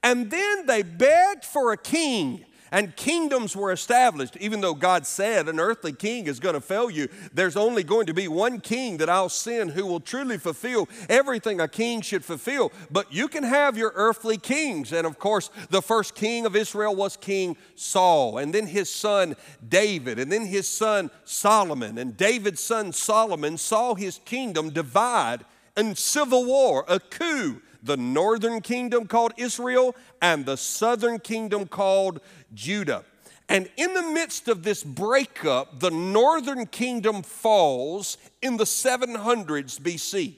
and 0.06 0.30
then 0.30 0.66
they 0.66 0.82
begged 0.82 1.44
for 1.44 1.72
a 1.72 1.76
king, 1.76 2.44
and 2.70 2.94
kingdoms 2.94 3.56
were 3.56 3.72
established. 3.72 4.36
Even 4.36 4.60
though 4.60 4.72
God 4.72 5.04
said 5.04 5.48
an 5.48 5.58
earthly 5.58 5.92
king 5.92 6.28
is 6.28 6.38
going 6.38 6.54
to 6.54 6.60
fail 6.60 6.88
you, 6.88 7.08
there's 7.34 7.56
only 7.56 7.82
going 7.82 8.06
to 8.06 8.14
be 8.14 8.28
one 8.28 8.60
king 8.60 8.98
that 8.98 9.08
I'll 9.08 9.28
send 9.28 9.72
who 9.72 9.84
will 9.84 9.98
truly 9.98 10.38
fulfill 10.38 10.88
everything 11.08 11.60
a 11.60 11.66
king 11.66 12.02
should 12.02 12.24
fulfill. 12.24 12.70
But 12.88 13.12
you 13.12 13.26
can 13.26 13.42
have 13.42 13.76
your 13.76 13.90
earthly 13.96 14.38
kings. 14.38 14.92
And 14.92 15.08
of 15.08 15.18
course, 15.18 15.50
the 15.70 15.82
first 15.82 16.14
king 16.14 16.46
of 16.46 16.54
Israel 16.54 16.94
was 16.94 17.16
King 17.16 17.56
Saul, 17.74 18.38
and 18.38 18.54
then 18.54 18.68
his 18.68 18.88
son 18.88 19.34
David, 19.68 20.20
and 20.20 20.30
then 20.30 20.46
his 20.46 20.68
son 20.68 21.10
Solomon. 21.24 21.98
And 21.98 22.16
David's 22.16 22.60
son 22.60 22.92
Solomon 22.92 23.58
saw 23.58 23.96
his 23.96 24.20
kingdom 24.24 24.70
divide 24.70 25.44
in 25.76 25.96
civil 25.96 26.44
war, 26.44 26.84
a 26.86 27.00
coup 27.00 27.60
the 27.86 27.96
northern 27.96 28.60
kingdom 28.60 29.06
called 29.06 29.32
Israel 29.36 29.94
and 30.20 30.44
the 30.44 30.56
southern 30.56 31.18
kingdom 31.18 31.66
called 31.66 32.20
Judah. 32.52 33.04
And 33.48 33.70
in 33.76 33.94
the 33.94 34.02
midst 34.02 34.48
of 34.48 34.64
this 34.64 34.82
breakup, 34.82 35.78
the 35.78 35.90
northern 35.90 36.66
kingdom 36.66 37.22
falls 37.22 38.18
in 38.42 38.56
the 38.56 38.64
700s 38.64 39.80
BC. 39.80 40.34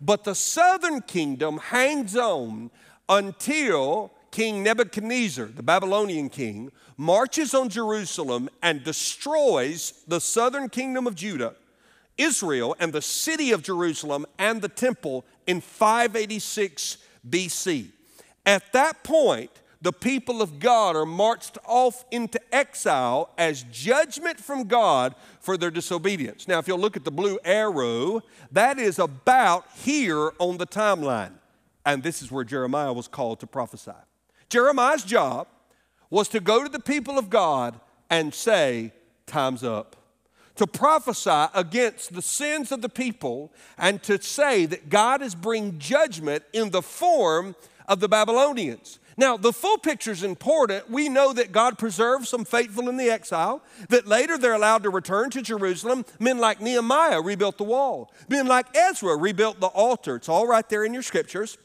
But 0.00 0.24
the 0.24 0.34
southern 0.34 1.00
kingdom 1.02 1.58
hangs 1.58 2.16
on 2.16 2.70
until 3.08 4.12
King 4.30 4.62
Nebuchadnezzar, 4.62 5.46
the 5.46 5.62
Babylonian 5.62 6.28
king, 6.28 6.70
marches 6.96 7.54
on 7.54 7.68
Jerusalem 7.68 8.48
and 8.62 8.84
destroys 8.84 10.04
the 10.06 10.20
southern 10.20 10.68
kingdom 10.68 11.06
of 11.06 11.14
Judah, 11.14 11.54
Israel, 12.20 12.76
and 12.78 12.92
the 12.92 13.02
city 13.02 13.52
of 13.52 13.62
Jerusalem 13.62 14.26
and 14.38 14.60
the 14.60 14.68
temple 14.68 15.24
in 15.46 15.60
586 15.60 16.98
BC. 17.28 17.88
At 18.46 18.72
that 18.72 19.02
point, 19.04 19.50
the 19.82 19.92
people 19.92 20.42
of 20.42 20.58
God 20.58 20.94
are 20.94 21.06
marched 21.06 21.56
off 21.64 22.04
into 22.10 22.40
exile 22.54 23.30
as 23.38 23.62
judgment 23.72 24.38
from 24.38 24.64
God 24.64 25.14
for 25.40 25.56
their 25.56 25.70
disobedience. 25.70 26.46
Now, 26.46 26.58
if 26.58 26.68
you'll 26.68 26.78
look 26.78 26.96
at 26.96 27.04
the 27.04 27.10
blue 27.10 27.38
arrow, 27.44 28.20
that 28.52 28.78
is 28.78 28.98
about 28.98 29.66
here 29.76 30.32
on 30.38 30.58
the 30.58 30.66
timeline. 30.66 31.32
And 31.86 32.02
this 32.02 32.20
is 32.20 32.30
where 32.30 32.44
Jeremiah 32.44 32.92
was 32.92 33.08
called 33.08 33.40
to 33.40 33.46
prophesy. 33.46 33.92
Jeremiah's 34.50 35.04
job 35.04 35.48
was 36.10 36.28
to 36.28 36.40
go 36.40 36.62
to 36.62 36.68
the 36.68 36.80
people 36.80 37.18
of 37.18 37.30
God 37.30 37.80
and 38.10 38.34
say, 38.34 38.92
Time's 39.26 39.64
up. 39.64 39.96
To 40.60 40.66
prophesy 40.66 41.46
against 41.54 42.12
the 42.12 42.20
sins 42.20 42.70
of 42.70 42.82
the 42.82 42.90
people 42.90 43.50
and 43.78 44.02
to 44.02 44.20
say 44.20 44.66
that 44.66 44.90
God 44.90 45.22
is 45.22 45.34
bringing 45.34 45.78
judgment 45.78 46.44
in 46.52 46.68
the 46.68 46.82
form 46.82 47.56
of 47.88 48.00
the 48.00 48.10
Babylonians. 48.10 48.98
Now, 49.16 49.38
the 49.38 49.54
full 49.54 49.78
picture 49.78 50.10
is 50.10 50.22
important. 50.22 50.90
We 50.90 51.08
know 51.08 51.32
that 51.32 51.50
God 51.50 51.78
preserved 51.78 52.26
some 52.26 52.44
faithful 52.44 52.90
in 52.90 52.98
the 52.98 53.08
exile, 53.08 53.62
that 53.88 54.06
later 54.06 54.36
they're 54.36 54.52
allowed 54.52 54.82
to 54.82 54.90
return 54.90 55.30
to 55.30 55.40
Jerusalem. 55.40 56.04
Men 56.18 56.36
like 56.36 56.60
Nehemiah 56.60 57.22
rebuilt 57.22 57.56
the 57.56 57.64
wall, 57.64 58.12
men 58.28 58.46
like 58.46 58.66
Ezra 58.76 59.16
rebuilt 59.16 59.60
the 59.60 59.68
altar. 59.68 60.16
It's 60.16 60.28
all 60.28 60.46
right 60.46 60.68
there 60.68 60.84
in 60.84 60.92
your 60.92 61.02
scriptures. 61.02 61.56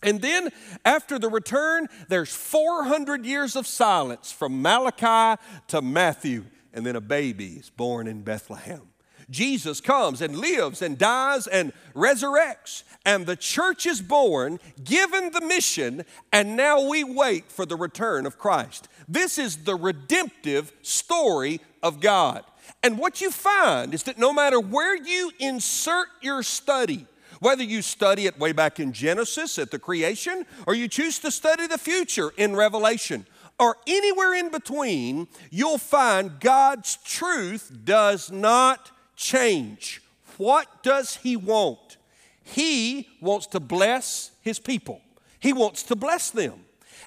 And 0.00 0.22
then 0.22 0.50
after 0.84 1.18
the 1.18 1.28
return, 1.28 1.88
there's 2.08 2.32
400 2.32 3.26
years 3.26 3.56
of 3.56 3.66
silence 3.66 4.30
from 4.30 4.62
Malachi 4.62 5.42
to 5.66 5.82
Matthew, 5.82 6.44
and 6.72 6.84
then 6.84 6.96
a 6.96 7.00
baby 7.00 7.54
is 7.54 7.70
born 7.70 8.06
in 8.06 8.22
Bethlehem. 8.22 8.82
Jesus 9.30 9.80
comes 9.80 10.22
and 10.22 10.38
lives 10.38 10.80
and 10.80 10.96
dies 10.96 11.46
and 11.46 11.72
resurrects, 11.94 12.82
and 13.04 13.26
the 13.26 13.36
church 13.36 13.84
is 13.84 14.00
born, 14.00 14.58
given 14.82 15.30
the 15.32 15.42
mission, 15.42 16.04
and 16.32 16.56
now 16.56 16.88
we 16.88 17.04
wait 17.04 17.52
for 17.52 17.66
the 17.66 17.76
return 17.76 18.24
of 18.24 18.38
Christ. 18.38 18.88
This 19.06 19.38
is 19.38 19.64
the 19.64 19.74
redemptive 19.74 20.72
story 20.82 21.60
of 21.82 22.00
God. 22.00 22.44
And 22.82 22.98
what 22.98 23.20
you 23.20 23.30
find 23.30 23.92
is 23.92 24.04
that 24.04 24.18
no 24.18 24.32
matter 24.32 24.60
where 24.60 24.96
you 24.96 25.30
insert 25.38 26.08
your 26.22 26.42
study, 26.42 27.06
whether 27.40 27.62
you 27.62 27.82
study 27.82 28.26
it 28.26 28.38
way 28.38 28.52
back 28.52 28.80
in 28.80 28.92
Genesis 28.92 29.58
at 29.58 29.70
the 29.70 29.78
creation, 29.78 30.44
or 30.66 30.74
you 30.74 30.88
choose 30.88 31.18
to 31.20 31.30
study 31.30 31.66
the 31.66 31.78
future 31.78 32.30
in 32.36 32.56
Revelation, 32.56 33.26
or 33.58 33.76
anywhere 33.86 34.34
in 34.34 34.50
between, 34.50 35.28
you'll 35.50 35.78
find 35.78 36.38
God's 36.40 36.96
truth 37.04 37.72
does 37.84 38.30
not 38.30 38.90
change. 39.16 40.00
What 40.36 40.82
does 40.82 41.16
He 41.16 41.36
want? 41.36 41.96
He 42.42 43.08
wants 43.20 43.46
to 43.48 43.60
bless 43.60 44.30
His 44.40 44.58
people, 44.58 45.00
He 45.38 45.52
wants 45.52 45.82
to 45.84 45.96
bless 45.96 46.30
them. 46.30 46.64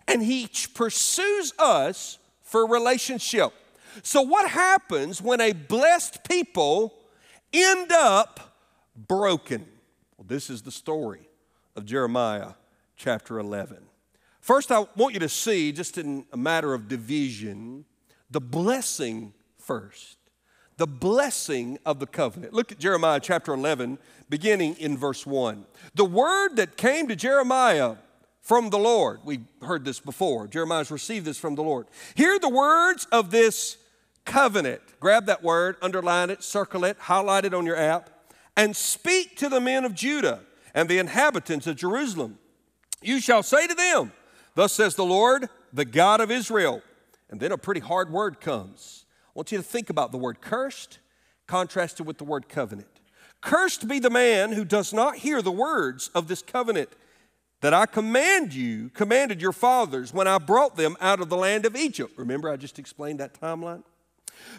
And 0.08 0.24
He 0.24 0.50
pursues 0.74 1.54
us 1.58 2.18
for 2.42 2.68
relationship. 2.68 3.54
So, 4.04 4.22
what 4.22 4.50
happens 4.50 5.22
when 5.22 5.42
a 5.42 5.54
blessed 5.54 6.24
people 6.28 6.94
end 7.54 7.92
up 7.92 8.56
broken? 8.96 9.66
Well, 10.18 10.26
this 10.28 10.50
is 10.50 10.62
the 10.62 10.72
story 10.72 11.30
of 11.76 11.86
Jeremiah 11.86 12.54
chapter 12.96 13.40
11. 13.40 13.78
First, 14.52 14.70
I 14.70 14.86
want 14.98 15.14
you 15.14 15.22
to 15.22 15.30
see, 15.30 15.72
just 15.72 15.98
in 15.98 16.26
a 16.34 16.36
matter 16.36 16.74
of 16.74 16.90
division, 16.90 17.86
the 18.30 18.42
blessing 18.42 19.32
first. 19.58 20.18
The 20.76 20.88
blessing 20.88 21.80
of 21.86 22.02
the 22.02 22.06
covenant. 22.06 22.52
Look 22.52 22.74
at 22.74 22.78
Jeremiah 22.78 23.22
chapter 23.22 23.54
11, 23.54 23.98
beginning 24.30 24.76
in 24.76 24.98
verse 24.98 25.26
1. 25.26 25.66
The 25.96 26.04
word 26.04 26.58
that 26.58 26.76
came 26.76 27.08
to 27.08 27.16
Jeremiah 27.16 27.96
from 28.42 28.72
the 28.72 28.78
Lord, 28.78 29.22
we 29.24 29.40
heard 29.62 29.86
this 29.86 30.02
before. 30.02 30.48
Jeremiah's 30.48 30.92
received 30.92 31.26
this 31.26 31.38
from 31.38 31.56
the 31.56 31.64
Lord. 31.64 31.88
Hear 32.16 32.38
the 32.38 32.50
words 32.50 33.08
of 33.10 33.32
this 33.32 33.78
covenant. 34.26 34.82
Grab 35.00 35.28
that 35.28 35.42
word, 35.42 35.78
underline 35.82 36.30
it, 36.30 36.44
circle 36.44 36.84
it, 36.84 36.98
highlight 37.00 37.46
it 37.46 37.54
on 37.54 37.66
your 37.66 37.78
app 37.78 38.10
and 38.58 38.76
speak 38.76 39.38
to 39.38 39.48
the 39.48 39.62
men 39.62 39.86
of 39.86 39.96
Judah 39.96 40.42
and 40.74 40.90
the 40.90 41.00
inhabitants 41.00 41.68
of 41.68 41.78
Jerusalem. 41.78 42.38
You 43.02 43.22
shall 43.22 43.44
say 43.44 43.66
to 43.66 43.74
them, 43.74 44.12
Thus 44.56 44.74
says 44.74 44.96
the 44.96 45.06
Lord, 45.06 45.50
the 45.72 45.86
God 45.86 46.22
of 46.22 46.32
Israel. 46.32 46.82
And 47.30 47.40
then 47.40 47.52
a 47.52 47.58
pretty 47.58 47.80
hard 47.80 48.12
word 48.12 48.42
comes. 48.42 49.06
I 49.28 49.32
want 49.36 49.52
you 49.52 49.58
to 49.58 49.64
think 49.64 49.90
about 49.90 50.12
the 50.12 50.18
word 50.18 50.42
cursed 50.42 51.00
contrasted 51.48 52.06
with 52.06 52.18
the 52.18 52.24
word 52.24 52.48
covenant. 52.48 52.88
Cursed 53.42 53.88
be 53.88 54.00
the 54.00 54.10
man 54.10 54.54
who 54.54 54.64
does 54.64 54.94
not 54.94 55.18
hear 55.18 55.42
the 55.42 55.52
words 55.52 56.10
of 56.14 56.28
this 56.28 56.42
covenant 56.42 56.90
that 57.62 57.74
I 57.74 57.86
command 57.86 58.54
you, 58.54 58.90
commanded 58.90 59.42
your 59.42 59.52
fathers 59.52 60.14
when 60.14 60.28
I 60.28 60.38
brought 60.38 60.76
them 60.76 60.98
out 61.00 61.20
of 61.20 61.30
the 61.30 61.38
land 61.38 61.66
of 61.66 61.76
Egypt. 61.76 62.14
Remember, 62.18 62.50
I 62.50 62.58
just 62.58 62.80
explained 62.80 63.20
that 63.20 63.40
timeline? 63.40 63.84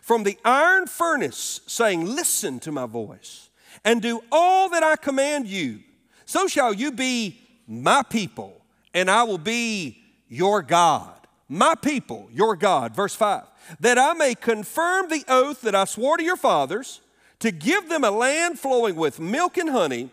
From 0.00 0.22
the 0.22 0.38
iron 0.44 0.86
furnace, 0.86 1.60
saying, 1.66 2.04
Listen 2.04 2.60
to 2.60 2.72
my 2.72 2.86
voice 2.86 3.50
and 3.84 4.00
do 4.00 4.22
all 4.30 4.68
that 4.68 4.82
I 4.82 4.96
command 4.96 5.46
you, 5.46 5.80
so 6.24 6.46
shall 6.46 6.72
you 6.72 6.92
be 6.92 7.40
my 7.66 8.02
people, 8.02 8.61
and 8.94 9.10
I 9.10 9.22
will 9.24 9.38
be 9.38 10.02
your 10.28 10.62
God. 10.62 11.14
My 11.48 11.74
people, 11.74 12.28
your 12.32 12.56
God. 12.56 12.94
Verse 12.94 13.14
5 13.14 13.44
that 13.80 13.98
I 13.98 14.12
may 14.14 14.34
confirm 14.34 15.08
the 15.08 15.24
oath 15.28 15.60
that 15.62 15.74
I 15.74 15.84
swore 15.84 16.16
to 16.16 16.24
your 16.24 16.36
fathers 16.36 17.00
to 17.38 17.50
give 17.50 17.88
them 17.88 18.04
a 18.04 18.10
land 18.10 18.58
flowing 18.58 18.96
with 18.96 19.20
milk 19.20 19.56
and 19.56 19.70
honey, 19.70 20.10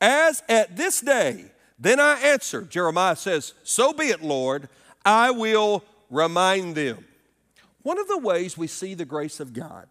as 0.00 0.42
at 0.48 0.76
this 0.76 1.00
day. 1.00 1.46
Then 1.78 2.00
I 2.00 2.20
answer, 2.20 2.62
Jeremiah 2.62 3.16
says, 3.16 3.54
So 3.62 3.92
be 3.92 4.06
it, 4.06 4.22
Lord, 4.22 4.68
I 5.04 5.30
will 5.30 5.84
remind 6.10 6.74
them. 6.74 7.04
One 7.82 7.98
of 7.98 8.08
the 8.08 8.18
ways 8.18 8.58
we 8.58 8.66
see 8.66 8.94
the 8.94 9.04
grace 9.04 9.40
of 9.40 9.52
God 9.52 9.86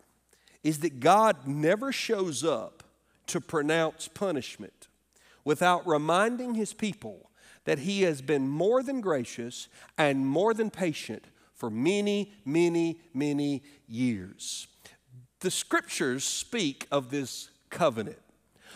is 0.64 0.80
that 0.80 1.00
God 1.00 1.48
never 1.48 1.92
shows 1.92 2.44
up 2.44 2.84
to 3.28 3.40
pronounce 3.40 4.08
punishment 4.08 4.88
without 5.46 5.88
reminding 5.88 6.56
his 6.56 6.74
people 6.74 7.27
that 7.68 7.80
he 7.80 8.04
has 8.04 8.22
been 8.22 8.48
more 8.48 8.82
than 8.82 9.02
gracious 9.02 9.68
and 9.98 10.26
more 10.26 10.54
than 10.54 10.70
patient 10.70 11.26
for 11.54 11.70
many, 11.70 12.32
many, 12.46 12.98
many 13.14 13.62
years. 13.90 14.68
The 15.42 15.52
scriptures 15.52 16.24
speak 16.24 16.88
of 16.92 17.10
this 17.10 17.50
covenant. 17.70 18.20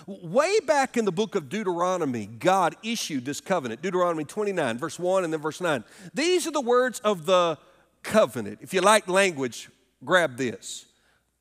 Way 0.07 0.59
back 0.59 0.97
in 0.97 1.05
the 1.05 1.11
book 1.11 1.35
of 1.35 1.47
Deuteronomy, 1.47 2.25
God 2.25 2.75
issued 2.83 3.23
this 3.23 3.39
covenant. 3.39 3.81
Deuteronomy 3.81 4.25
29, 4.25 4.77
verse 4.77 4.99
1 4.99 5.23
and 5.23 5.31
then 5.31 5.39
verse 5.39 5.61
9. 5.61 5.85
These 6.13 6.45
are 6.45 6.51
the 6.51 6.59
words 6.59 6.99
of 6.99 7.25
the 7.25 7.57
covenant. 8.03 8.59
If 8.59 8.73
you 8.73 8.81
like 8.81 9.07
language, 9.07 9.69
grab 10.03 10.35
this. 10.35 10.85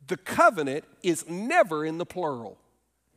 The 0.07 0.19
covenant 0.19 0.85
is 1.03 1.29
never 1.29 1.85
in 1.85 1.99
the 1.99 2.07
plural. 2.07 2.59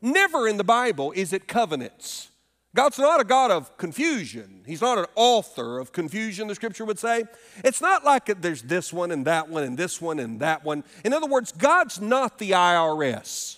Never 0.01 0.47
in 0.47 0.57
the 0.57 0.63
Bible 0.63 1.11
is 1.15 1.33
it 1.33 1.47
covenants. 1.47 2.29
God's 2.75 2.97
not 2.97 3.21
a 3.21 3.23
God 3.23 3.51
of 3.51 3.77
confusion. 3.77 4.63
He's 4.65 4.81
not 4.81 4.97
an 4.97 5.05
author 5.15 5.77
of 5.77 5.91
confusion, 5.91 6.47
the 6.47 6.55
scripture 6.55 6.85
would 6.85 6.97
say. 6.97 7.25
It's 7.63 7.81
not 7.81 8.03
like 8.03 8.41
there's 8.41 8.63
this 8.63 8.91
one 8.91 9.11
and 9.11 9.25
that 9.25 9.49
one 9.49 9.63
and 9.63 9.77
this 9.77 10.01
one 10.01 10.19
and 10.19 10.39
that 10.39 10.63
one. 10.63 10.83
In 11.05 11.13
other 11.13 11.27
words, 11.27 11.51
God's 11.51 12.01
not 12.01 12.39
the 12.39 12.51
IRS. 12.51 13.57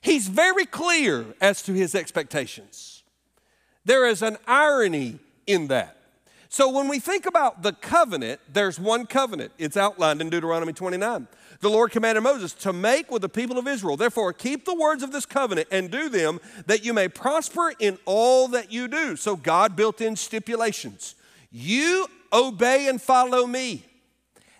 He's 0.00 0.26
very 0.26 0.66
clear 0.66 1.24
as 1.40 1.62
to 1.62 1.72
his 1.72 1.94
expectations. 1.94 3.04
There 3.84 4.06
is 4.06 4.22
an 4.22 4.38
irony 4.46 5.20
in 5.46 5.68
that. 5.68 5.97
So 6.48 6.70
when 6.70 6.88
we 6.88 6.98
think 6.98 7.26
about 7.26 7.62
the 7.62 7.72
covenant, 7.72 8.40
there's 8.50 8.80
one 8.80 9.06
covenant. 9.06 9.52
It's 9.58 9.76
outlined 9.76 10.20
in 10.20 10.30
Deuteronomy 10.30 10.72
29 10.72 11.28
the 11.60 11.70
Lord 11.70 11.90
commanded 11.90 12.20
Moses 12.20 12.52
to 12.54 12.72
make 12.72 13.10
with 13.10 13.22
the 13.22 13.28
people 13.28 13.58
of 13.58 13.66
Israel. 13.66 13.96
Therefore, 13.96 14.32
keep 14.32 14.64
the 14.64 14.74
words 14.74 15.02
of 15.02 15.10
this 15.10 15.26
covenant 15.26 15.68
and 15.70 15.90
do 15.90 16.08
them 16.08 16.40
that 16.66 16.84
you 16.84 16.92
may 16.92 17.08
prosper 17.08 17.72
in 17.78 17.98
all 18.04 18.48
that 18.48 18.70
you 18.70 18.86
do. 18.86 19.16
So 19.16 19.34
God 19.34 19.74
built 19.74 20.00
in 20.00 20.14
stipulations. 20.14 21.16
You 21.50 22.06
obey 22.32 22.88
and 22.88 23.00
follow 23.00 23.46
me, 23.46 23.84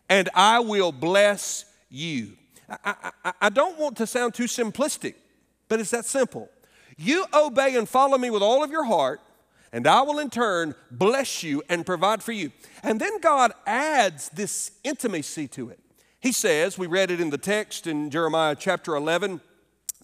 and 0.09 0.28
I 0.35 0.61
will 0.61 0.90
bless 0.90 1.64
you. 1.88 2.33
I, 2.68 3.12
I, 3.25 3.33
I 3.42 3.49
don't 3.49 3.78
want 3.78 3.97
to 3.99 4.07
sound 4.07 4.35
too 4.35 4.45
simplistic, 4.45 5.14
but 5.68 5.80
it's 5.80 5.90
that 5.90 6.04
simple. 6.04 6.49
You 6.97 7.26
obey 7.33 7.76
and 7.76 7.88
follow 7.88 8.18
me 8.18 8.30
with 8.30 8.42
all 8.42 8.64
of 8.64 8.71
your 8.71 8.85
heart, 8.85 9.21
and 9.72 9.87
I 9.87 10.02
will 10.02 10.18
in 10.18 10.30
turn 10.30 10.75
bless 10.90 11.42
you 11.42 11.62
and 11.68 11.84
provide 11.84 12.22
for 12.22 12.32
you. 12.32 12.52
And 12.82 13.00
then 13.00 13.20
God 13.20 13.52
adds 13.66 14.28
this 14.30 14.72
intimacy 14.84 15.48
to 15.48 15.70
it. 15.70 15.78
He 16.20 16.32
says, 16.32 16.76
we 16.76 16.87
read 16.87 17.10
it 17.10 17.20
in 17.20 17.30
the 17.30 17.38
text 17.38 17.87
in 17.87 18.10
Jeremiah 18.10 18.56
chapter 18.58 18.96
11, 18.96 19.40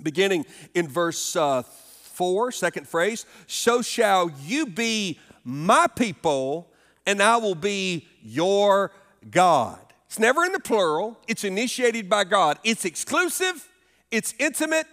beginning 0.02 0.46
in 0.74 0.86
verse 0.86 1.34
uh, 1.34 1.62
4, 1.62 2.52
second 2.52 2.86
phrase, 2.86 3.26
so 3.46 3.82
shall 3.82 4.30
you 4.42 4.66
be 4.66 5.18
my 5.42 5.86
people, 5.88 6.70
and 7.06 7.20
I 7.20 7.36
will 7.38 7.56
be 7.56 8.06
your 8.22 8.92
God. 9.30 9.80
It's 10.06 10.18
never 10.18 10.44
in 10.44 10.52
the 10.52 10.60
plural, 10.60 11.18
it's 11.26 11.42
initiated 11.42 12.08
by 12.08 12.22
God. 12.22 12.58
It's 12.62 12.84
exclusive, 12.84 13.68
it's 14.12 14.32
intimate, 14.38 14.86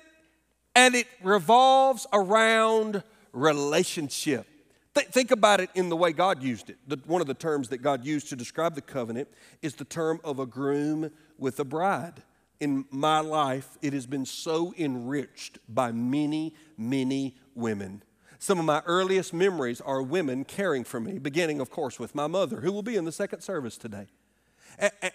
and 0.76 0.96
it 0.96 1.06
revolves 1.22 2.08
around 2.12 3.04
relationship. 3.32 4.48
Th- 4.94 5.08
think 5.08 5.32
about 5.32 5.60
it 5.60 5.70
in 5.74 5.90
the 5.90 5.96
way 5.96 6.12
God 6.12 6.44
used 6.44 6.70
it. 6.70 6.78
The, 6.88 7.00
one 7.06 7.22
of 7.22 7.28
the 7.28 7.34
terms 7.34 7.70
that 7.70 7.80
God 7.80 8.06
used 8.06 8.30
to 8.30 8.36
describe 8.36 8.76
the 8.76 8.82
covenant 8.82 9.30
is 9.62 9.76
the 9.76 9.86
term 9.86 10.20
of 10.24 10.40
a 10.40 10.46
groom 10.46 11.12
with 11.38 11.60
a 11.60 11.64
bride. 11.64 12.24
In 12.60 12.86
my 12.92 13.22
life, 13.22 13.78
it 13.82 13.94
has 13.94 14.06
been 14.06 14.26
so 14.26 14.74
enriched 14.78 15.60
by 15.68 15.92
many, 15.92 16.54
many 16.78 17.36
women. 17.56 18.04
Some 18.38 18.60
of 18.60 18.66
my 18.66 18.82
earliest 18.86 19.34
memories 19.34 19.82
are 19.82 20.02
women 20.02 20.44
caring 20.44 20.84
for 20.84 21.00
me, 21.00 21.20
beginning, 21.20 21.60
of 21.60 21.70
course, 21.70 22.00
with 22.00 22.14
my 22.16 22.28
mother, 22.28 22.62
who 22.62 22.72
will 22.72 22.84
be 22.84 22.96
in 22.96 23.06
the 23.06 23.12
second 23.12 23.42
service 23.42 23.78
today. 23.78 24.08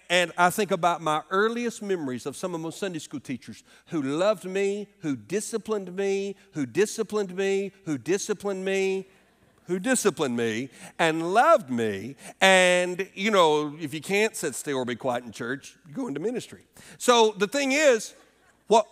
And 0.09 0.31
I 0.37 0.49
think 0.49 0.71
about 0.71 1.01
my 1.01 1.23
earliest 1.29 1.81
memories 1.81 2.25
of 2.25 2.37
some 2.37 2.55
of 2.55 2.61
my 2.61 2.69
Sunday 2.69 2.99
school 2.99 3.19
teachers 3.19 3.63
who 3.87 4.01
loved 4.01 4.45
me, 4.45 4.87
who 4.99 5.15
disciplined 5.15 5.95
me, 5.95 6.35
who 6.53 6.65
disciplined 6.65 7.35
me, 7.35 7.73
who 7.85 7.97
disciplined 7.97 8.63
me, 8.63 9.07
who 9.67 9.79
disciplined 9.79 10.35
me 10.35 10.69
and 10.97 11.33
loved 11.33 11.69
me. 11.69 12.15
And, 12.41 13.07
you 13.13 13.31
know, 13.31 13.75
if 13.79 13.93
you 13.93 14.01
can't 14.01 14.35
sit 14.35 14.55
still 14.55 14.77
or 14.77 14.85
be 14.85 14.95
quiet 14.95 15.23
in 15.25 15.31
church, 15.31 15.75
you 15.87 15.93
go 15.93 16.07
into 16.07 16.19
ministry. 16.19 16.63
So 16.97 17.35
the 17.37 17.47
thing 17.47 17.73
is, 17.73 18.13
what, 18.67 18.87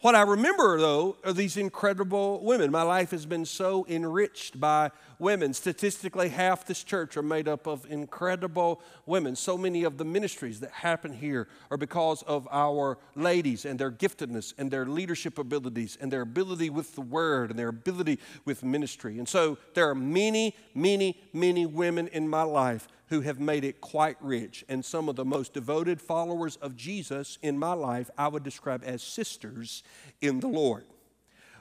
what 0.00 0.14
I 0.14 0.22
remember, 0.22 0.78
though, 0.78 1.16
are 1.24 1.32
these 1.32 1.56
incredible 1.56 2.42
women. 2.42 2.70
My 2.70 2.82
life 2.82 3.10
has 3.10 3.26
been 3.26 3.44
so 3.44 3.84
enriched 3.88 4.58
by 4.58 4.92
women. 5.20 5.52
Statistically, 5.52 6.28
half 6.30 6.64
this 6.64 6.82
church 6.82 7.16
are 7.16 7.22
made 7.22 7.48
up 7.48 7.66
of 7.66 7.86
incredible 7.90 8.80
women. 9.06 9.36
So 9.36 9.58
many 9.58 9.84
of 9.84 9.98
the 9.98 10.04
ministries 10.04 10.60
that 10.60 10.70
happen 10.70 11.12
here 11.12 11.48
are 11.70 11.76
because 11.76 12.22
of 12.22 12.48
our 12.50 12.98
ladies 13.14 13.64
and 13.64 13.78
their 13.78 13.90
giftedness 13.90 14.54
and 14.58 14.70
their 14.70 14.86
leadership 14.86 15.38
abilities 15.38 15.98
and 16.00 16.12
their 16.12 16.22
ability 16.22 16.70
with 16.70 16.94
the 16.94 17.00
word 17.00 17.50
and 17.50 17.58
their 17.58 17.68
ability 17.68 18.18
with 18.44 18.62
ministry. 18.62 19.18
And 19.18 19.28
so 19.28 19.58
there 19.74 19.88
are 19.88 19.94
many, 19.94 20.56
many, 20.74 21.20
many 21.32 21.66
women 21.66 22.08
in 22.08 22.28
my 22.28 22.42
life 22.42 22.88
who 23.10 23.20
have 23.22 23.40
made 23.40 23.64
it 23.64 23.80
quite 23.80 24.16
rich. 24.20 24.64
And 24.68 24.84
some 24.84 25.08
of 25.08 25.16
the 25.16 25.24
most 25.24 25.52
devoted 25.52 26.00
followers 26.00 26.56
of 26.56 26.76
Jesus 26.76 27.38
in 27.42 27.58
my 27.58 27.72
life, 27.72 28.08
I 28.16 28.28
would 28.28 28.44
describe 28.44 28.82
as 28.86 29.02
sisters 29.02 29.82
in 30.20 30.40
the 30.40 30.46
Lord. 30.46 30.84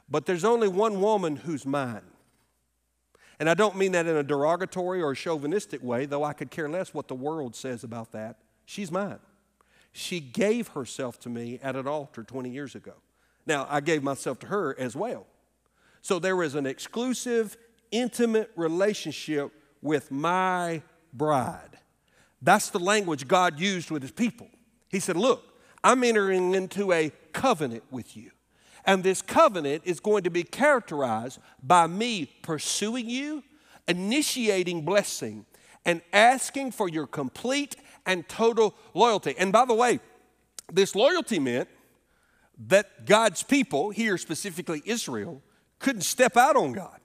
But 0.07 0.25
there's 0.25 0.43
only 0.43 0.67
one 0.67 1.01
woman 1.01 1.37
who's 1.37 1.65
mine. 1.65 2.01
And 3.39 3.49
I 3.49 3.53
don't 3.53 3.77
mean 3.77 3.93
that 3.93 4.05
in 4.05 4.17
a 4.17 4.23
derogatory 4.23 5.01
or 5.01 5.15
chauvinistic 5.15 5.81
way, 5.81 6.05
though 6.05 6.23
I 6.23 6.33
could 6.33 6.51
care 6.51 6.67
less 6.67 6.93
what 6.93 7.07
the 7.07 7.15
world 7.15 7.55
says 7.55 7.83
about 7.83 8.11
that. 8.11 8.37
She's 8.65 8.91
mine. 8.91 9.19
She 9.91 10.19
gave 10.19 10.69
herself 10.69 11.19
to 11.21 11.29
me 11.29 11.59
at 11.63 11.75
an 11.75 11.87
altar 11.87 12.23
20 12.23 12.49
years 12.49 12.75
ago. 12.75 12.93
Now, 13.45 13.65
I 13.69 13.79
gave 13.79 14.03
myself 14.03 14.39
to 14.39 14.47
her 14.47 14.77
as 14.77 14.95
well. 14.95 15.25
So 16.01 16.19
there 16.19 16.43
is 16.43 16.55
an 16.55 16.65
exclusive, 16.65 17.57
intimate 17.91 18.51
relationship 18.55 19.51
with 19.81 20.11
my 20.11 20.81
bride. 21.13 21.77
That's 22.41 22.69
the 22.69 22.79
language 22.79 23.27
God 23.27 23.59
used 23.59 23.89
with 23.89 24.01
his 24.01 24.11
people. 24.11 24.49
He 24.89 24.99
said, 24.99 25.17
Look, 25.17 25.43
I'm 25.83 26.03
entering 26.03 26.53
into 26.53 26.91
a 26.91 27.11
covenant 27.33 27.83
with 27.91 28.15
you. 28.15 28.31
And 28.89 29.03
this 29.03 29.21
covenant 29.21 29.83
is 29.85 29.99
going 29.99 30.23
to 30.23 30.31
be 30.31 30.41
characterized 30.41 31.37
by 31.61 31.85
me 31.85 32.25
pursuing 32.41 33.07
you, 33.07 33.43
initiating 33.87 34.83
blessing, 34.83 35.45
and 35.85 36.01
asking 36.11 36.71
for 36.71 36.89
your 36.89 37.05
complete 37.05 37.75
and 38.07 38.27
total 38.27 38.73
loyalty. 38.95 39.35
And 39.37 39.53
by 39.53 39.65
the 39.65 39.75
way, 39.75 39.99
this 40.73 40.95
loyalty 40.95 41.37
meant 41.37 41.69
that 42.67 43.05
God's 43.05 43.43
people, 43.43 43.91
here 43.91 44.17
specifically 44.17 44.81
Israel, 44.85 45.43
couldn't 45.77 46.01
step 46.01 46.35
out 46.35 46.55
on 46.55 46.73
God. 46.73 46.99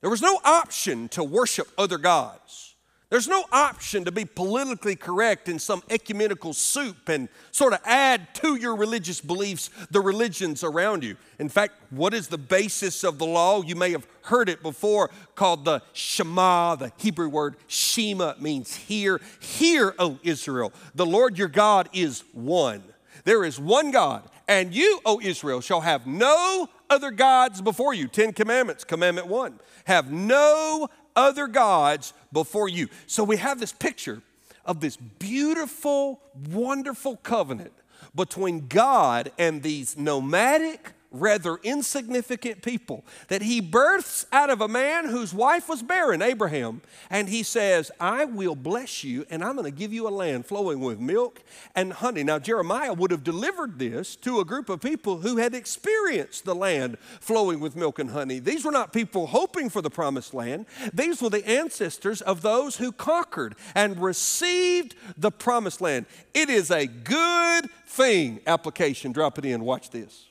There 0.00 0.10
was 0.10 0.22
no 0.22 0.38
option 0.44 1.08
to 1.08 1.24
worship 1.24 1.66
other 1.76 1.98
gods. 1.98 2.67
There's 3.10 3.28
no 3.28 3.44
option 3.52 4.04
to 4.04 4.12
be 4.12 4.26
politically 4.26 4.94
correct 4.94 5.48
in 5.48 5.58
some 5.58 5.82
ecumenical 5.88 6.52
soup 6.52 7.08
and 7.08 7.30
sort 7.52 7.72
of 7.72 7.80
add 7.86 8.34
to 8.34 8.56
your 8.56 8.76
religious 8.76 9.22
beliefs 9.22 9.70
the 9.90 10.00
religions 10.00 10.62
around 10.62 11.02
you. 11.02 11.16
In 11.38 11.48
fact, 11.48 11.72
what 11.88 12.12
is 12.12 12.28
the 12.28 12.36
basis 12.36 13.04
of 13.04 13.18
the 13.18 13.24
law? 13.24 13.62
You 13.62 13.76
may 13.76 13.92
have 13.92 14.06
heard 14.24 14.50
it 14.50 14.62
before 14.62 15.08
called 15.34 15.64
the 15.64 15.80
Shema. 15.94 16.76
The 16.76 16.92
Hebrew 16.98 17.30
word 17.30 17.56
Shema 17.66 18.34
means 18.40 18.76
hear. 18.76 19.22
Hear, 19.40 19.94
O 19.98 20.18
Israel, 20.22 20.70
the 20.94 21.06
Lord 21.06 21.38
your 21.38 21.48
God 21.48 21.88
is 21.94 22.24
one. 22.32 22.82
There 23.24 23.42
is 23.42 23.58
one 23.58 23.90
God, 23.90 24.28
and 24.46 24.74
you, 24.74 25.00
O 25.04 25.18
Israel, 25.20 25.60
shall 25.60 25.80
have 25.80 26.06
no 26.06 26.68
other 26.90 27.10
gods 27.10 27.60
before 27.60 27.94
you. 27.94 28.06
Ten 28.06 28.32
Commandments, 28.32 28.84
Commandment 28.84 29.28
one. 29.28 29.60
Have 29.86 30.12
no 30.12 30.88
other 31.18 31.48
gods 31.48 32.14
before 32.32 32.68
you. 32.68 32.88
So 33.08 33.24
we 33.24 33.38
have 33.38 33.58
this 33.58 33.72
picture 33.72 34.22
of 34.64 34.80
this 34.80 34.96
beautiful, 34.96 36.20
wonderful 36.50 37.16
covenant 37.16 37.72
between 38.14 38.68
God 38.68 39.32
and 39.36 39.62
these 39.62 39.98
nomadic, 39.98 40.92
rather 41.10 41.56
insignificant 41.62 42.62
people 42.62 43.04
that 43.28 43.42
he 43.42 43.60
births 43.60 44.26
out 44.32 44.50
of 44.50 44.60
a 44.60 44.68
man 44.68 45.08
whose 45.08 45.32
wife 45.32 45.68
was 45.68 45.82
barren, 45.82 46.20
Abraham. 46.20 46.82
And 47.10 47.28
he 47.28 47.42
says, 47.42 47.90
I 47.98 48.24
will 48.26 48.54
bless 48.54 49.02
you 49.04 49.24
and 49.30 49.42
I'm 49.42 49.56
going 49.56 49.64
to 49.64 49.76
give 49.76 49.92
you 49.92 50.06
a 50.06 50.10
land 50.10 50.46
flowing 50.46 50.80
with 50.80 51.00
milk 51.00 51.42
and 51.74 51.92
honey. 51.92 52.24
Now, 52.24 52.38
Jeremiah 52.38 52.92
would 52.92 53.10
have 53.10 53.24
delivered 53.24 53.78
this 53.78 54.16
to 54.16 54.40
a 54.40 54.44
group 54.44 54.68
of 54.68 54.80
people 54.80 55.20
who 55.20 55.36
had 55.38 55.54
experienced 55.54 56.44
the 56.44 56.54
land 56.54 56.98
flowing 57.20 57.60
with 57.60 57.76
milk 57.76 57.98
and 57.98 58.10
honey. 58.10 58.38
These 58.38 58.64
were 58.64 58.70
not 58.72 58.92
people 58.92 59.28
hoping 59.28 59.70
for 59.70 59.82
the 59.82 59.90
promised 59.90 60.34
land, 60.34 60.66
these 60.92 61.22
were 61.22 61.30
the 61.30 61.46
ancestors 61.48 62.20
of 62.20 62.42
those 62.42 62.76
who 62.76 62.92
conquered 62.92 63.54
and 63.74 64.00
received 64.00 64.94
the 65.16 65.30
promised 65.30 65.80
land. 65.80 66.06
It 66.34 66.50
is 66.50 66.70
a 66.70 66.86
good 66.86 67.70
thing. 67.86 68.40
Application, 68.46 69.12
drop 69.12 69.38
it 69.38 69.44
in, 69.44 69.62
watch 69.62 69.90
this. 69.90 70.26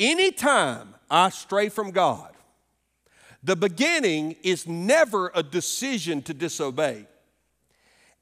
Anytime 0.00 0.94
I 1.10 1.28
stray 1.28 1.68
from 1.68 1.90
God, 1.90 2.32
the 3.42 3.54
beginning 3.54 4.34
is 4.42 4.66
never 4.66 5.30
a 5.34 5.42
decision 5.42 6.22
to 6.22 6.34
disobey. 6.34 7.06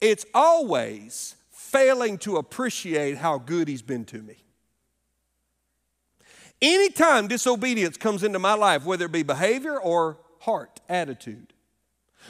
It's 0.01 0.27
always 0.35 1.37
failing 1.51 2.19
to 2.19 2.37
appreciate 2.37 3.17
how 3.17 3.39
good 3.39 3.69
He's 3.69 3.83
been 3.83 4.05
to 4.07 4.19
me. 4.19 4.37
Anytime 6.61 7.29
disobedience 7.29 7.97
comes 7.97 8.25
into 8.25 8.41
my 8.41 8.55
life, 8.55 8.85
whether 8.85 9.05
it 9.05 9.13
be 9.13 9.23
behavior 9.23 9.79
or 9.79 10.19
heart, 10.41 10.81
attitude, 10.89 11.53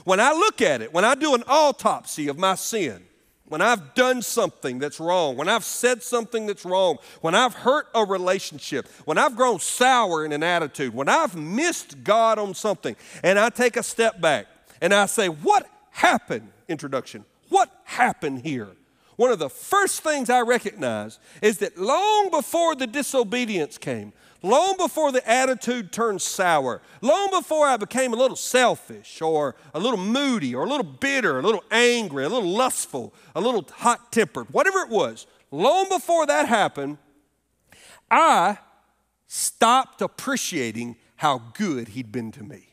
when 0.04 0.20
I 0.20 0.32
look 0.32 0.60
at 0.60 0.82
it, 0.82 0.92
when 0.92 1.06
I 1.06 1.14
do 1.14 1.34
an 1.34 1.42
autopsy 1.46 2.28
of 2.28 2.38
my 2.38 2.54
sin, 2.54 3.07
when 3.48 3.62
I've 3.62 3.94
done 3.94 4.22
something 4.22 4.78
that's 4.78 5.00
wrong, 5.00 5.36
when 5.36 5.48
I've 5.48 5.64
said 5.64 6.02
something 6.02 6.46
that's 6.46 6.64
wrong, 6.64 6.98
when 7.20 7.34
I've 7.34 7.54
hurt 7.54 7.86
a 7.94 8.04
relationship, 8.04 8.86
when 9.04 9.18
I've 9.18 9.36
grown 9.36 9.58
sour 9.58 10.24
in 10.24 10.32
an 10.32 10.42
attitude, 10.42 10.94
when 10.94 11.08
I've 11.08 11.34
missed 11.34 12.04
God 12.04 12.38
on 12.38 12.54
something, 12.54 12.94
and 13.22 13.38
I 13.38 13.48
take 13.48 13.76
a 13.76 13.82
step 13.82 14.20
back 14.20 14.46
and 14.80 14.92
I 14.92 15.06
say, 15.06 15.28
What 15.28 15.68
happened? 15.90 16.50
Introduction. 16.68 17.24
What 17.48 17.70
happened 17.84 18.42
here? 18.42 18.68
One 19.16 19.32
of 19.32 19.38
the 19.38 19.50
first 19.50 20.02
things 20.02 20.30
I 20.30 20.42
recognize 20.42 21.18
is 21.42 21.58
that 21.58 21.76
long 21.76 22.30
before 22.30 22.76
the 22.76 22.86
disobedience 22.86 23.76
came, 23.76 24.12
long 24.42 24.76
before 24.76 25.12
the 25.12 25.28
attitude 25.28 25.92
turned 25.92 26.22
sour, 26.22 26.80
long 27.00 27.30
before 27.30 27.66
I 27.66 27.76
became 27.76 28.12
a 28.12 28.16
little 28.16 28.36
selfish 28.36 29.20
or 29.20 29.56
a 29.74 29.80
little 29.80 29.98
moody 29.98 30.54
or 30.54 30.64
a 30.64 30.68
little 30.68 30.84
bitter, 30.84 31.38
a 31.38 31.42
little 31.42 31.64
angry, 31.70 32.24
a 32.24 32.28
little 32.28 32.48
lustful, 32.48 33.14
a 33.34 33.40
little 33.40 33.66
hot 33.70 34.12
tempered, 34.12 34.46
whatever 34.50 34.80
it 34.80 34.88
was, 34.88 35.26
long 35.50 35.88
before 35.88 36.26
that 36.26 36.46
happened, 36.46 36.98
I 38.10 38.58
stopped 39.26 40.00
appreciating 40.00 40.96
how 41.16 41.42
good 41.54 41.88
he'd 41.88 42.12
been 42.12 42.32
to 42.32 42.44
me. 42.44 42.68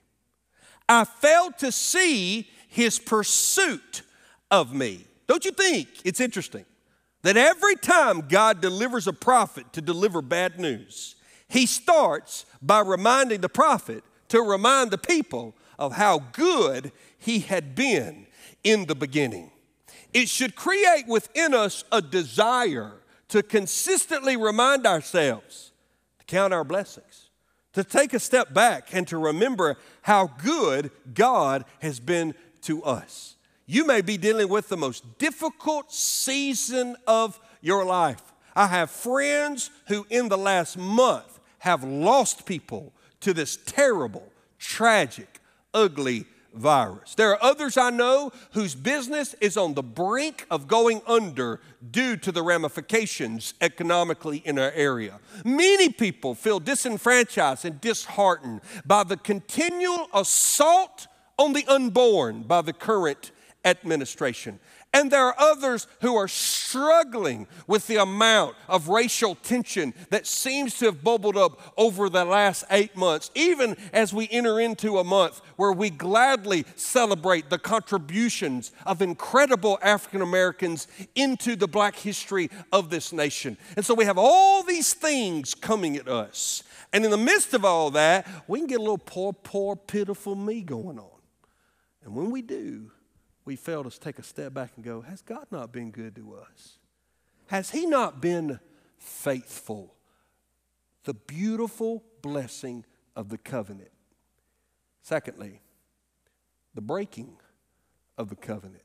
I 0.87 1.03
failed 1.03 1.57
to 1.59 1.71
see 1.71 2.49
his 2.67 2.99
pursuit 2.99 4.03
of 4.51 4.73
me. 4.73 5.05
Don't 5.27 5.43
you 5.43 5.51
think 5.51 5.87
it's 6.03 6.19
interesting 6.19 6.65
that 7.23 7.37
every 7.37 7.75
time 7.75 8.27
God 8.29 8.61
delivers 8.61 9.07
a 9.07 9.13
prophet 9.13 9.73
to 9.73 9.81
deliver 9.81 10.21
bad 10.21 10.59
news, 10.59 11.14
he 11.49 11.65
starts 11.65 12.45
by 12.61 12.79
reminding 12.79 13.41
the 13.41 13.49
prophet 13.49 14.03
to 14.29 14.41
remind 14.41 14.91
the 14.91 14.97
people 14.97 15.55
of 15.77 15.93
how 15.93 16.19
good 16.31 16.91
he 17.17 17.39
had 17.39 17.75
been 17.75 18.27
in 18.63 18.85
the 18.85 18.95
beginning. 18.95 19.51
It 20.13 20.29
should 20.29 20.55
create 20.55 21.07
within 21.07 21.53
us 21.53 21.83
a 21.91 22.01
desire 22.01 22.93
to 23.29 23.43
consistently 23.43 24.37
remind 24.37 24.87
ourselves 24.87 25.71
to 26.19 26.25
count 26.25 26.53
our 26.53 26.63
blessings, 26.63 27.29
to 27.73 27.83
take 27.83 28.13
a 28.13 28.19
step 28.19 28.53
back 28.53 28.93
and 28.93 29.07
to 29.07 29.17
remember 29.17 29.77
how 30.03 30.27
good 30.43 30.91
God 31.13 31.65
has 31.79 31.99
been 31.99 32.33
to 32.61 32.83
us. 32.83 33.35
You 33.65 33.85
may 33.85 34.01
be 34.01 34.17
dealing 34.17 34.47
with 34.47 34.69
the 34.69 34.77
most 34.77 35.17
difficult 35.17 35.91
season 35.91 36.95
of 37.07 37.39
your 37.61 37.83
life. 37.83 38.21
I 38.55 38.67
have 38.67 38.89
friends 38.89 39.69
who, 39.87 40.05
in 40.09 40.29
the 40.29 40.37
last 40.37 40.77
month, 40.77 41.34
have 41.65 41.83
lost 41.83 42.45
people 42.45 42.93
to 43.19 43.33
this 43.33 43.57
terrible, 43.57 44.31
tragic, 44.59 45.39
ugly 45.73 46.25
virus. 46.53 47.15
There 47.15 47.31
are 47.31 47.43
others 47.43 47.75
I 47.75 47.89
know 47.89 48.31
whose 48.51 48.75
business 48.75 49.33
is 49.41 49.57
on 49.57 49.73
the 49.73 49.81
brink 49.81 50.45
of 50.51 50.67
going 50.67 51.01
under 51.07 51.59
due 51.89 52.17
to 52.17 52.31
the 52.31 52.43
ramifications 52.43 53.55
economically 53.61 54.43
in 54.45 54.59
our 54.59 54.71
area. 54.73 55.19
Many 55.43 55.89
people 55.89 56.35
feel 56.35 56.59
disenfranchised 56.59 57.65
and 57.65 57.81
disheartened 57.81 58.61
by 58.85 59.03
the 59.03 59.17
continual 59.17 60.07
assault 60.13 61.07
on 61.39 61.53
the 61.53 61.65
unborn 61.67 62.43
by 62.43 62.61
the 62.61 62.73
current 62.73 63.31
administration. 63.65 64.59
And 64.95 65.11
there 65.11 65.25
are 65.25 65.35
others 65.37 65.87
who 65.99 66.15
are 66.15 66.29
struggling 66.29 67.47
with 67.67 67.85
the 67.85 67.97
amount 67.97 68.55
of 68.69 68.87
racial 68.87 69.35
tension 69.35 69.93
that 70.09 70.25
seems 70.25 70.79
to 70.79 70.85
have 70.85 71.03
bubbled 71.03 71.35
up 71.35 71.59
over 71.75 72.07
the 72.07 72.23
last 72.23 72.63
eight 72.71 72.95
months, 72.95 73.29
even 73.35 73.75
as 73.91 74.13
we 74.13 74.29
enter 74.31 74.57
into 74.57 74.97
a 74.97 75.03
month 75.03 75.41
where 75.57 75.73
we 75.73 75.89
gladly 75.89 76.63
celebrate 76.77 77.49
the 77.49 77.57
contributions 77.59 78.71
of 78.85 79.01
incredible 79.01 79.77
African 79.81 80.21
Americans 80.21 80.87
into 81.13 81.57
the 81.57 81.67
black 81.67 81.97
history 81.97 82.49
of 82.71 82.89
this 82.89 83.11
nation. 83.11 83.57
And 83.75 83.85
so 83.85 83.95
we 83.95 84.05
have 84.05 84.17
all 84.17 84.63
these 84.63 84.93
things 84.93 85.53
coming 85.53 85.97
at 85.97 86.07
us. 86.07 86.63
And 86.93 87.03
in 87.03 87.11
the 87.11 87.17
midst 87.17 87.53
of 87.53 87.65
all 87.65 87.91
that, 87.91 88.25
we 88.47 88.59
can 88.59 88.67
get 88.67 88.79
a 88.79 88.81
little 88.81 88.97
poor, 88.97 89.33
poor, 89.33 89.75
pitiful 89.75 90.35
me 90.35 90.61
going 90.61 90.99
on. 90.99 91.19
And 92.05 92.15
when 92.15 92.31
we 92.31 92.41
do, 92.41 92.91
we 93.45 93.55
fail 93.55 93.83
to 93.83 93.99
take 93.99 94.19
a 94.19 94.23
step 94.23 94.53
back 94.53 94.71
and 94.75 94.83
go, 94.83 95.01
Has 95.01 95.21
God 95.21 95.45
not 95.51 95.71
been 95.71 95.91
good 95.91 96.15
to 96.15 96.35
us? 96.35 96.79
Has 97.47 97.69
He 97.69 97.85
not 97.85 98.21
been 98.21 98.59
faithful? 98.97 99.93
The 101.03 101.13
beautiful 101.13 102.03
blessing 102.21 102.85
of 103.15 103.29
the 103.29 103.37
covenant. 103.37 103.91
Secondly, 105.03 105.61
the 106.73 106.81
breaking 106.81 107.37
of 108.17 108.29
the 108.29 108.35
covenant. 108.35 108.81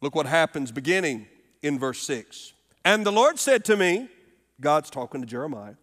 Look 0.00 0.14
what 0.14 0.26
happens 0.26 0.70
beginning 0.70 1.26
in 1.62 1.78
verse 1.78 2.00
6. 2.02 2.52
And 2.84 3.04
the 3.04 3.10
Lord 3.10 3.38
said 3.40 3.64
to 3.66 3.76
me, 3.76 4.08
God's 4.60 4.90
talking 4.90 5.20
to 5.20 5.26
Jeremiah, 5.26 5.74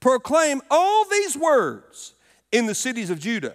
proclaim 0.00 0.60
all 0.70 1.06
these 1.08 1.36
words 1.36 2.14
in 2.52 2.66
the 2.66 2.74
cities 2.74 3.08
of 3.08 3.18
Judah 3.18 3.54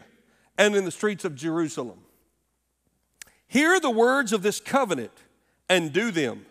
and 0.57 0.75
in 0.75 0.85
the 0.85 0.91
streets 0.91 1.23
of 1.23 1.35
Jerusalem. 1.35 1.99
Hear 3.49 3.79
the 3.79 3.89
words 3.89 4.31
of 4.31 4.43
this 4.43 4.59
covenant 4.59 5.11
and 5.67 5.91
do 5.91 6.11
them. 6.11 6.45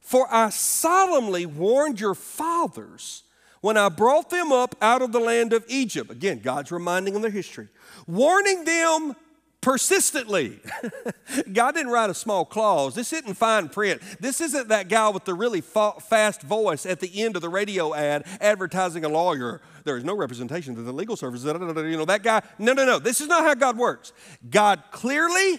For 0.00 0.32
I 0.32 0.50
solemnly 0.50 1.44
warned 1.44 1.98
your 1.98 2.14
fathers 2.14 3.24
when 3.60 3.76
I 3.76 3.88
brought 3.88 4.30
them 4.30 4.52
up 4.52 4.76
out 4.80 5.02
of 5.02 5.10
the 5.10 5.18
land 5.18 5.52
of 5.52 5.64
Egypt. 5.68 6.08
Again, 6.10 6.38
God's 6.38 6.70
reminding 6.70 7.14
them 7.14 7.22
their 7.22 7.32
history, 7.32 7.66
warning 8.06 8.64
them 8.64 9.16
persistently. 9.60 10.60
God 11.52 11.74
didn't 11.74 11.90
write 11.90 12.08
a 12.08 12.14
small 12.14 12.44
clause. 12.44 12.94
This 12.94 13.12
isn't 13.12 13.34
fine 13.34 13.68
print. 13.68 14.00
This 14.20 14.40
isn't 14.40 14.68
that 14.68 14.88
guy 14.88 15.08
with 15.08 15.24
the 15.24 15.34
really 15.34 15.60
fa- 15.60 15.94
fast 15.98 16.42
voice 16.42 16.86
at 16.86 17.00
the 17.00 17.20
end 17.20 17.34
of 17.34 17.42
the 17.42 17.48
radio 17.48 17.92
ad 17.92 18.24
advertising 18.40 19.04
a 19.04 19.08
lawyer. 19.08 19.60
There 19.82 19.96
is 19.96 20.04
no 20.04 20.14
representation 20.14 20.76
to 20.76 20.82
the 20.82 20.92
legal 20.92 21.16
services. 21.16 21.44
You 21.44 21.96
know, 21.96 22.04
that 22.04 22.22
guy. 22.22 22.42
No, 22.60 22.72
no, 22.72 22.84
no. 22.84 23.00
This 23.00 23.20
is 23.20 23.26
not 23.26 23.42
how 23.42 23.54
God 23.54 23.76
works. 23.76 24.12
God 24.48 24.84
clearly 24.92 25.58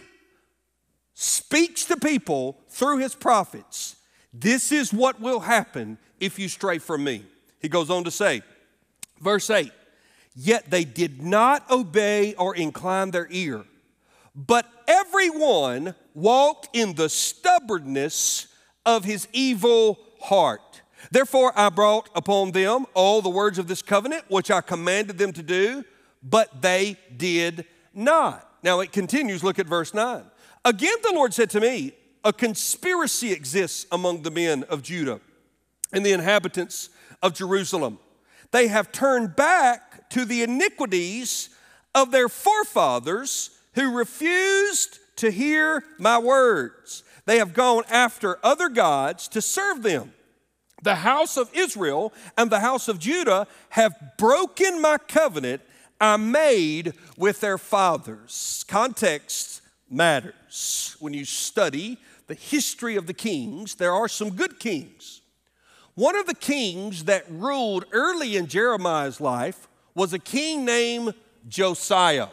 speaks 1.19 1.83
to 1.85 1.97
people 1.97 2.55
through 2.69 2.99
his 2.99 3.15
prophets. 3.15 3.95
This 4.31 4.71
is 4.71 4.93
what 4.93 5.19
will 5.19 5.39
happen 5.39 5.97
if 6.19 6.37
you 6.37 6.47
stray 6.47 6.77
from 6.77 7.03
me. 7.03 7.25
He 7.59 7.69
goes 7.69 7.89
on 7.89 8.03
to 8.03 8.11
say, 8.11 8.43
verse 9.19 9.49
8, 9.49 9.71
yet 10.35 10.69
they 10.69 10.83
did 10.83 11.23
not 11.23 11.67
obey 11.71 12.35
or 12.35 12.55
incline 12.55 13.09
their 13.09 13.27
ear, 13.31 13.63
but 14.35 14.67
everyone 14.87 15.95
walked 16.13 16.69
in 16.73 16.93
the 16.93 17.09
stubbornness 17.09 18.45
of 18.85 19.03
his 19.03 19.27
evil 19.33 19.97
heart. 20.21 20.83
Therefore, 21.09 21.51
I 21.55 21.69
brought 21.69 22.11
upon 22.13 22.51
them 22.51 22.85
all 22.93 23.23
the 23.23 23.29
words 23.29 23.57
of 23.57 23.67
this 23.67 23.81
covenant, 23.81 24.25
which 24.27 24.51
I 24.51 24.61
commanded 24.61 25.17
them 25.17 25.33
to 25.33 25.41
do, 25.41 25.83
but 26.21 26.61
they 26.61 26.95
did 27.15 27.65
not. 27.91 28.47
Now 28.61 28.81
it 28.81 28.91
continues, 28.91 29.43
look 29.43 29.57
at 29.57 29.65
verse 29.65 29.95
9. 29.95 30.23
Again, 30.67 30.95
the 31.01 31.13
Lord 31.13 31.33
said 31.33 31.49
to 31.51 31.61
me, 31.61 31.93
A 32.25 32.33
conspiracy 32.33 33.31
exists 33.31 33.85
among 33.89 34.23
the 34.23 34.31
men 34.31 34.63
of 34.63 34.81
Judah 34.81 35.21
and 35.93 36.05
the 36.05 36.11
inhabitants 36.11 36.89
of 37.23 37.33
Jerusalem. 37.33 37.99
They 38.51 38.67
have 38.67 38.91
turned 38.91 39.37
back 39.37 40.09
to 40.09 40.25
the 40.25 40.43
iniquities 40.43 41.51
of 41.95 42.11
their 42.11 42.27
forefathers 42.27 43.51
who 43.75 43.97
refused 43.97 44.99
to 45.15 45.31
hear 45.31 45.85
my 45.99 46.19
words. 46.19 47.05
They 47.25 47.37
have 47.37 47.53
gone 47.53 47.83
after 47.89 48.37
other 48.43 48.67
gods 48.67 49.29
to 49.29 49.41
serve 49.41 49.83
them. 49.83 50.11
The 50.83 50.95
house 50.95 51.37
of 51.37 51.49
Israel 51.53 52.11
and 52.37 52.51
the 52.51 52.59
house 52.59 52.89
of 52.89 52.99
Judah 52.99 53.47
have 53.69 53.93
broken 54.17 54.81
my 54.81 54.97
covenant 54.97 55.61
I 56.01 56.17
made 56.17 56.91
with 57.17 57.39
their 57.39 57.57
fathers. 57.57 58.65
Context 58.67 59.61
matters. 59.89 60.95
When 60.99 61.13
you 61.13 61.25
study 61.25 61.97
the 62.27 62.33
history 62.33 62.95
of 62.95 63.07
the 63.07 63.13
kings, 63.13 63.75
there 63.75 63.93
are 63.93 64.07
some 64.07 64.31
good 64.31 64.59
kings. 64.59 65.21
One 65.95 66.15
of 66.15 66.27
the 66.27 66.35
kings 66.35 67.05
that 67.05 67.25
ruled 67.29 67.85
early 67.91 68.37
in 68.37 68.47
Jeremiah's 68.47 69.19
life 69.19 69.67
was 69.95 70.13
a 70.13 70.19
king 70.19 70.63
named 70.63 71.15
Josiah. 71.47 72.27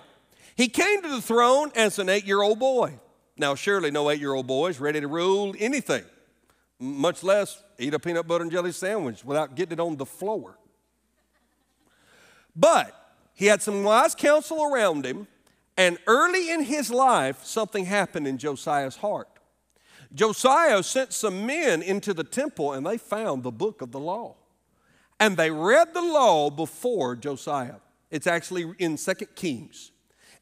He 0.57 0.69
came 0.69 1.03
to 1.03 1.09
the 1.09 1.23
throne 1.23 1.73
as 1.75 1.99
an 1.99 2.09
eight 2.09 2.27
year 2.27 2.43
old 2.43 2.59
boy. 2.59 2.99
Now, 3.37 3.55
surely 3.55 3.90
no 3.90 4.11
eight 4.11 4.21
year 4.21 4.35
old 4.35 4.47
boy 4.47 4.69
is 4.69 4.81
ready 4.81 5.01
to 5.01 5.09
rule 5.09 5.55
anything, 5.59 6.05
much 6.79 7.23
less 7.23 7.62
eat 7.79 7.95
a 7.95 7.99
peanut 7.99 8.27
butter 8.27 8.43
and 8.43 8.53
jelly 8.53 8.73
sandwich 8.73 9.25
without 9.25 9.55
getting 9.55 9.79
it 9.79 9.81
on 9.81 9.97
the 9.97 10.07
floor. 10.07 10.59
But 12.55 12.95
he 13.35 13.47
had 13.47 13.62
some 13.62 13.83
wise 13.83 14.14
counsel 14.14 14.62
around 14.62 15.05
him, 15.05 15.27
and 15.76 15.98
early 16.06 16.50
in 16.50 16.62
his 16.62 16.90
life, 16.90 17.44
something 17.44 17.84
happened 17.87 18.26
in 18.26 18.38
Josiah's 18.38 18.96
heart. 18.96 19.28
Josiah 20.14 20.82
sent 20.82 21.12
some 21.12 21.44
men 21.44 21.82
into 21.82 22.14
the 22.14 22.22
temple 22.22 22.72
and 22.72 22.87
they 22.87 22.98
found 22.98 23.42
the 23.42 23.50
book 23.50 23.82
of 23.82 23.90
the 23.90 23.98
law. 23.98 24.37
And 25.18 25.37
they 25.37 25.50
read 25.50 25.94
the 25.94 26.02
law 26.02 26.50
before 26.50 27.16
Josiah. 27.16 27.76
It's 28.10 28.26
actually 28.26 28.72
in 28.78 28.96
Second 28.96 29.28
Kings. 29.34 29.90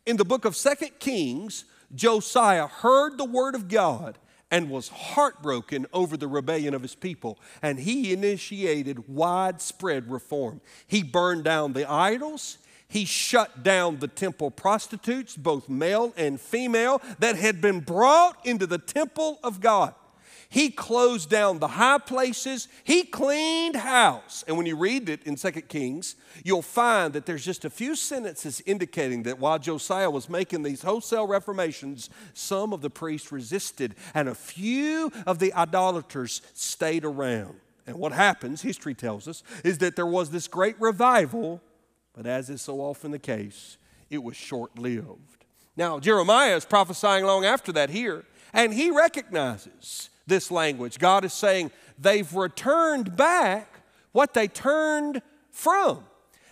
In 0.05 0.17
the 0.17 0.25
book 0.25 0.45
of 0.45 0.57
Second 0.57 0.99
Kings, 0.99 1.65
Josiah 1.95 2.67
heard 2.67 3.17
the 3.17 3.25
word 3.25 3.55
of 3.55 3.69
God 3.69 4.19
and 4.51 4.69
was 4.69 4.89
heartbroken 4.89 5.87
over 5.95 6.17
the 6.17 6.29
rebellion 6.29 6.75
of 6.75 6.83
his 6.83 6.95
people. 6.95 7.39
And 7.63 7.79
he 7.79 8.13
initiated 8.13 9.09
widespread 9.09 10.11
reform. 10.11 10.61
He 10.87 11.03
burned 11.03 11.45
down 11.45 11.73
the 11.73 11.91
idols, 11.91 12.59
he 12.93 13.07
shut 13.07 13.63
down 13.63 14.01
the 14.01 14.07
temple 14.07 14.51
prostitutes, 14.51 15.35
both 15.35 15.67
male 15.67 16.13
and 16.15 16.39
female, 16.39 17.01
that 17.21 17.37
had 17.37 17.59
been 17.59 17.81
brought 17.81 18.37
into 18.45 18.67
the 18.67 18.77
temple 18.77 19.39
of 19.43 19.63
God. 19.63 19.95
He 20.51 20.69
closed 20.69 21.31
down 21.31 21.59
the 21.59 21.69
high 21.69 21.97
places. 21.97 22.69
He 22.85 23.05
cleaned 23.05 23.77
house. 23.77 24.45
And 24.47 24.59
when 24.59 24.67
you 24.67 24.77
read 24.77 25.09
it 25.09 25.23
in 25.23 25.37
2 25.37 25.51
Kings, 25.63 26.17
you'll 26.45 26.61
find 26.61 27.15
that 27.15 27.25
there's 27.25 27.47
just 27.47 27.65
a 27.65 27.71
few 27.71 27.97
sentences 27.97 28.63
indicating 28.67 29.23
that 29.23 29.39
while 29.39 29.59
Josiah 29.59 30.11
was 30.11 30.29
making 30.29 30.63
these 30.63 30.83
wholesale 30.83 31.27
reformations, 31.27 32.11
some 32.35 32.75
of 32.75 32.83
the 32.83 32.91
priests 32.91 33.33
resisted 33.33 33.95
and 34.13 34.29
a 34.29 34.35
few 34.35 35.11
of 35.27 35.39
the 35.39 35.55
idolaters 35.55 36.43
stayed 36.53 37.07
around. 37.07 37.55
And 37.87 37.97
what 37.97 38.13
happens, 38.13 38.61
history 38.61 38.93
tells 38.93 39.27
us, 39.27 39.43
is 39.65 39.79
that 39.79 39.97
there 39.97 40.05
was 40.05 40.29
this 40.29 40.47
great 40.47 40.79
revival 40.79 41.63
but 42.15 42.27
as 42.27 42.51
is 42.51 42.63
so 42.63 42.81
often 42.81 43.11
the 43.11 43.19
case, 43.19 43.77
it 44.11 44.23
was 44.23 44.37
short 44.37 44.79
lived. 44.79 45.45
Now, 45.77 45.99
Jeremiah 45.99 46.57
is 46.57 46.65
prophesying 46.65 47.25
long 47.25 47.45
after 47.45 47.73
that 47.73 47.91
here, 47.91 48.25
and 48.53 48.75
he 48.75 48.91
recognizes 48.91 50.11
this 50.27 50.51
language. 50.51 50.99
God 50.99 51.25
is 51.25 51.33
saying 51.33 51.71
they've 51.99 52.33
returned 52.35 53.17
back 53.17 53.81
what 54.13 54.35
they 54.35 54.49
turned 54.49 55.23
from. 55.51 56.05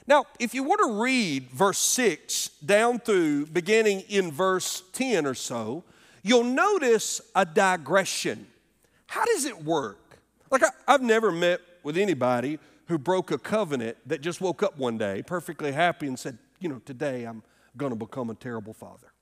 Now, 0.06 0.24
if 0.38 0.54
you 0.54 0.64
want 0.64 0.80
to 0.80 1.02
read 1.02 1.50
verse 1.50 1.78
6 1.78 2.48
down 2.64 2.98
through 2.98 3.46
beginning 3.46 4.00
in 4.08 4.32
verse 4.32 4.82
10 4.92 5.26
or 5.26 5.34
so, 5.34 5.84
you'll 6.22 6.44
notice 6.44 7.20
a 7.36 7.44
digression. 7.44 8.46
How 9.06 9.24
does 9.24 9.44
it 9.44 9.62
work? 9.62 10.18
Like, 10.50 10.64
I, 10.64 10.92
have 10.92 11.02
never 11.02 11.30
met 11.30 11.60
with 11.82 11.96
anybody 11.96 12.58
who 12.90 12.98
broke 12.98 13.30
a 13.30 13.38
covenant 13.38 13.96
that 14.04 14.20
just 14.20 14.40
woke 14.40 14.64
up 14.64 14.76
one 14.76 14.98
day 14.98 15.22
perfectly 15.22 15.70
happy 15.70 16.08
and 16.08 16.18
said, 16.18 16.36
You 16.58 16.68
know, 16.68 16.80
today 16.84 17.24
I'm 17.24 17.44
going 17.76 17.90
to 17.90 17.96
become 17.96 18.30
a 18.30 18.34
terrible 18.34 18.74
father. 18.74 19.12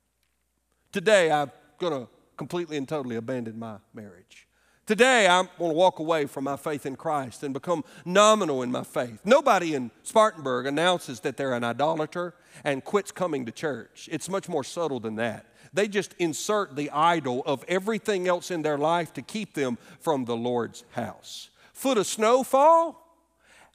Today 0.91 1.31
I'm 1.31 1.53
going 1.79 1.93
to 1.93 2.09
completely 2.39 2.79
and 2.79 2.89
totally 2.89 3.17
abandon 3.17 3.59
my 3.59 3.77
marriage. 3.93 4.47
Today, 4.87 5.27
I 5.27 5.41
want 5.41 5.51
to 5.59 5.67
walk 5.67 5.99
away 5.99 6.25
from 6.25 6.45
my 6.45 6.57
faith 6.57 6.87
in 6.87 6.97
Christ 6.97 7.43
and 7.43 7.53
become 7.53 7.85
nominal 8.07 8.63
in 8.63 8.73
my 8.73 8.85
faith. 8.85 9.21
Nobody 9.23 9.75
in 9.75 9.91
Spartanburg 10.03 10.65
announces 10.65 11.21
that 11.21 11.37
they're 11.37 11.53
an 11.53 11.63
idolater 11.63 12.35
and 12.65 12.83
quits 12.83 13.13
coming 13.13 13.45
to 13.45 13.53
church. 13.53 14.09
It's 14.11 14.31
much 14.31 14.49
more 14.49 14.65
subtle 14.65 14.99
than 14.99 15.17
that. 15.17 15.45
They 15.75 15.89
just 15.89 16.15
insert 16.19 16.75
the 16.75 16.89
idol 16.89 17.43
of 17.45 17.67
everything 17.69 18.29
else 18.29 18.51
in 18.51 18.63
their 18.63 18.79
life 18.79 19.13
to 19.13 19.21
keep 19.21 19.53
them 19.53 19.77
from 20.01 20.25
the 20.25 20.37
Lord's 20.37 20.85
house. 20.93 21.51
Foot 21.75 21.99
of 21.99 22.07
snowfall, 22.07 23.08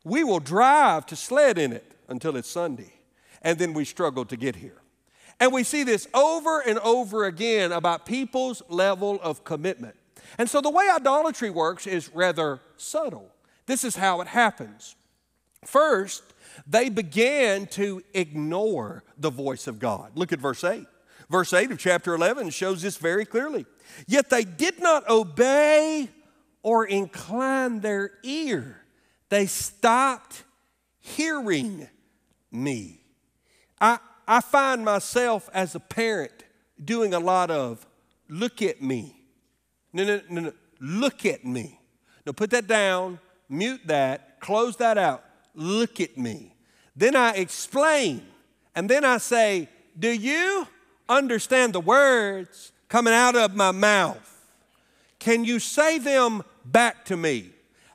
we 0.03 0.23
will 0.23 0.39
drive 0.39 1.05
to 1.07 1.15
sled 1.15 1.57
in 1.57 1.71
it 1.73 1.93
until 2.07 2.35
it's 2.35 2.49
Sunday, 2.49 2.93
and 3.41 3.57
then 3.57 3.73
we 3.73 3.85
struggle 3.85 4.25
to 4.25 4.37
get 4.37 4.55
here. 4.57 4.81
And 5.39 5.51
we 5.51 5.63
see 5.63 5.83
this 5.83 6.07
over 6.13 6.59
and 6.59 6.79
over 6.79 7.25
again 7.25 7.71
about 7.71 8.05
people's 8.05 8.61
level 8.69 9.19
of 9.21 9.43
commitment. 9.43 9.95
And 10.37 10.49
so 10.49 10.61
the 10.61 10.69
way 10.69 10.89
idolatry 10.89 11.49
works 11.49 11.87
is 11.87 12.09
rather 12.13 12.59
subtle. 12.77 13.29
This 13.65 13.83
is 13.83 13.95
how 13.95 14.21
it 14.21 14.27
happens. 14.27 14.95
First, 15.65 16.23
they 16.67 16.89
began 16.89 17.67
to 17.67 18.03
ignore 18.13 19.03
the 19.17 19.29
voice 19.29 19.67
of 19.67 19.79
God. 19.79 20.11
Look 20.15 20.31
at 20.31 20.39
verse 20.39 20.63
8. 20.63 20.85
Verse 21.29 21.53
8 21.53 21.71
of 21.71 21.79
chapter 21.79 22.13
11 22.13 22.49
shows 22.49 22.81
this 22.81 22.97
very 22.97 23.25
clearly. 23.25 23.65
Yet 24.07 24.29
they 24.29 24.43
did 24.43 24.81
not 24.81 25.07
obey 25.09 26.09
or 26.61 26.85
incline 26.85 27.79
their 27.79 28.11
ear, 28.23 28.82
they 29.33 29.45
stopped 29.45 30.43
hearing 30.99 31.87
me. 32.51 33.01
I, 33.81 33.99
I 34.27 34.41
find 34.41 34.85
myself 34.85 35.49
as 35.53 35.75
a 35.75 35.79
parent 35.79 36.43
doing 36.83 37.13
a 37.13 37.19
lot 37.19 37.51
of 37.51 37.85
look 38.29 38.61
at 38.61 38.81
me 38.81 39.23
no, 39.93 40.03
no, 40.03 40.21
no, 40.27 40.41
no. 40.41 40.53
Look 40.79 41.25
at 41.25 41.45
me. 41.45 41.79
Now 42.25 42.31
put 42.33 42.49
that 42.49 42.67
down, 42.67 43.19
mute 43.47 43.81
that, 43.85 44.39
close 44.39 44.75
that 44.77 44.97
out. 44.97 45.23
Look 45.53 46.01
at 46.01 46.17
me. 46.17 46.55
Then 46.95 47.15
I 47.15 47.33
explain, 47.33 48.23
and 48.75 48.89
then 48.89 49.05
I 49.05 49.19
say, 49.19 49.69
Do 49.97 50.09
you 50.09 50.67
understand 51.07 51.73
the 51.73 51.79
words 51.79 52.71
coming 52.89 53.13
out 53.13 53.35
of 53.35 53.55
my 53.55 53.71
mouth? 53.71 54.29
Can 55.19 55.45
you 55.45 55.59
say 55.59 55.99
them 55.99 56.43
back 56.65 57.05
to 57.05 57.15
me? 57.15 57.51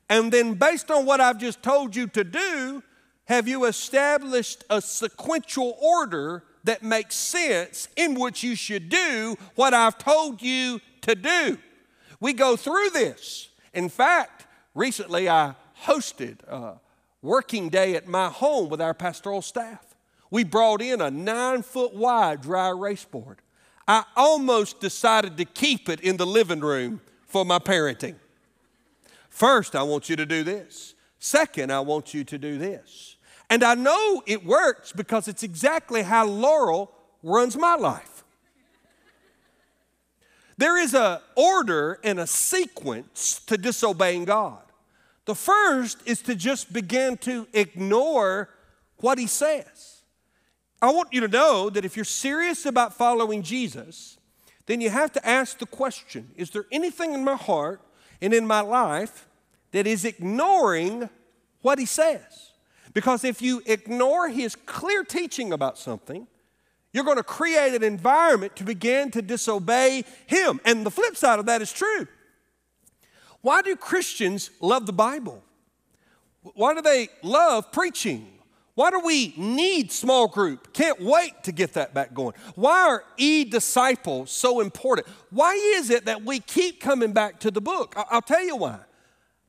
And 0.08 0.32
then, 0.32 0.54
based 0.54 0.90
on 0.90 1.04
what 1.04 1.20
I've 1.20 1.38
just 1.38 1.62
told 1.62 1.94
you 1.94 2.06
to 2.08 2.24
do, 2.24 2.82
have 3.26 3.46
you 3.46 3.66
established 3.66 4.64
a 4.70 4.80
sequential 4.80 5.76
order 5.80 6.44
that 6.64 6.82
makes 6.82 7.14
sense 7.14 7.88
in 7.94 8.18
which 8.18 8.42
you 8.42 8.54
should 8.54 8.88
do 8.88 9.36
what 9.54 9.74
I've 9.74 9.98
told 9.98 10.40
you 10.40 10.80
to 11.02 11.14
do? 11.14 11.58
We 12.20 12.32
go 12.32 12.56
through 12.56 12.90
this. 12.90 13.50
In 13.74 13.90
fact, 13.90 14.46
recently 14.74 15.28
I 15.28 15.54
hosted 15.84 16.42
a 16.48 16.80
working 17.20 17.68
day 17.68 17.94
at 17.96 18.08
my 18.08 18.28
home 18.28 18.70
with 18.70 18.80
our 18.80 18.94
pastoral 18.94 19.42
staff. 19.42 19.84
We 20.30 20.44
brought 20.44 20.82
in 20.82 21.00
a 21.00 21.10
nine 21.10 21.62
foot 21.62 21.94
wide 21.94 22.42
dry 22.42 22.68
erase 22.68 23.04
board. 23.04 23.40
I 23.86 24.04
almost 24.16 24.80
decided 24.80 25.36
to 25.38 25.44
keep 25.44 25.88
it 25.88 26.00
in 26.00 26.16
the 26.16 26.26
living 26.26 26.60
room 26.60 27.00
for 27.26 27.44
my 27.44 27.58
parenting. 27.58 28.16
First, 29.38 29.76
I 29.76 29.84
want 29.84 30.08
you 30.08 30.16
to 30.16 30.26
do 30.26 30.42
this. 30.42 30.96
Second, 31.20 31.72
I 31.72 31.78
want 31.78 32.12
you 32.12 32.24
to 32.24 32.38
do 32.38 32.58
this. 32.58 33.14
And 33.48 33.62
I 33.62 33.76
know 33.76 34.20
it 34.26 34.44
works 34.44 34.90
because 34.90 35.28
it's 35.28 35.44
exactly 35.44 36.02
how 36.02 36.26
Laurel 36.26 36.90
runs 37.22 37.56
my 37.56 37.76
life. 37.76 38.24
There 40.56 40.76
is 40.76 40.92
a 40.92 41.22
order 41.36 42.00
and 42.02 42.18
a 42.18 42.26
sequence 42.26 43.40
to 43.46 43.56
disobeying 43.56 44.24
God. 44.24 44.58
The 45.24 45.36
first 45.36 45.98
is 46.04 46.20
to 46.22 46.34
just 46.34 46.72
begin 46.72 47.16
to 47.18 47.46
ignore 47.52 48.48
what 48.96 49.18
he 49.18 49.28
says. 49.28 50.02
I 50.82 50.90
want 50.90 51.12
you 51.12 51.20
to 51.20 51.28
know 51.28 51.70
that 51.70 51.84
if 51.84 51.94
you're 51.94 52.04
serious 52.04 52.66
about 52.66 52.92
following 52.92 53.44
Jesus, 53.44 54.18
then 54.66 54.80
you 54.80 54.90
have 54.90 55.12
to 55.12 55.24
ask 55.24 55.58
the 55.58 55.66
question 55.66 56.32
Is 56.34 56.50
there 56.50 56.66
anything 56.72 57.14
in 57.14 57.22
my 57.22 57.36
heart 57.36 57.80
and 58.20 58.34
in 58.34 58.44
my 58.44 58.62
life 58.62 59.26
that 59.72 59.86
is 59.86 60.04
ignoring 60.04 61.08
what 61.62 61.78
he 61.78 61.86
says? 61.86 62.52
Because 62.94 63.24
if 63.24 63.42
you 63.42 63.62
ignore 63.66 64.28
his 64.28 64.56
clear 64.56 65.04
teaching 65.04 65.52
about 65.52 65.78
something, 65.78 66.26
you're 66.92 67.04
going 67.04 67.16
to 67.18 67.22
create 67.22 67.74
an 67.74 67.82
environment 67.82 68.56
to 68.56 68.64
begin 68.64 69.10
to 69.12 69.22
disobey 69.22 70.04
Him. 70.26 70.60
And 70.64 70.84
the 70.86 70.90
flip 70.90 71.16
side 71.16 71.38
of 71.38 71.46
that 71.46 71.62
is 71.62 71.72
true. 71.72 72.06
Why 73.40 73.62
do 73.62 73.76
Christians 73.76 74.50
love 74.60 74.86
the 74.86 74.92
Bible? 74.92 75.42
Why 76.42 76.74
do 76.74 76.80
they 76.80 77.08
love 77.22 77.70
preaching? 77.72 78.26
Why 78.74 78.90
do 78.90 79.00
we 79.00 79.34
need 79.36 79.92
small 79.92 80.28
group? 80.28 80.72
Can't 80.72 81.00
wait 81.00 81.42
to 81.44 81.52
get 81.52 81.74
that 81.74 81.94
back 81.94 82.14
going. 82.14 82.34
Why 82.54 82.88
are 82.88 83.04
e 83.16 83.44
disciples 83.44 84.30
so 84.30 84.60
important? 84.60 85.06
Why 85.30 85.54
is 85.76 85.90
it 85.90 86.06
that 86.06 86.22
we 86.22 86.40
keep 86.40 86.80
coming 86.80 87.12
back 87.12 87.40
to 87.40 87.50
the 87.50 87.60
book? 87.60 87.94
I'll 88.10 88.22
tell 88.22 88.44
you 88.44 88.56
why. 88.56 88.78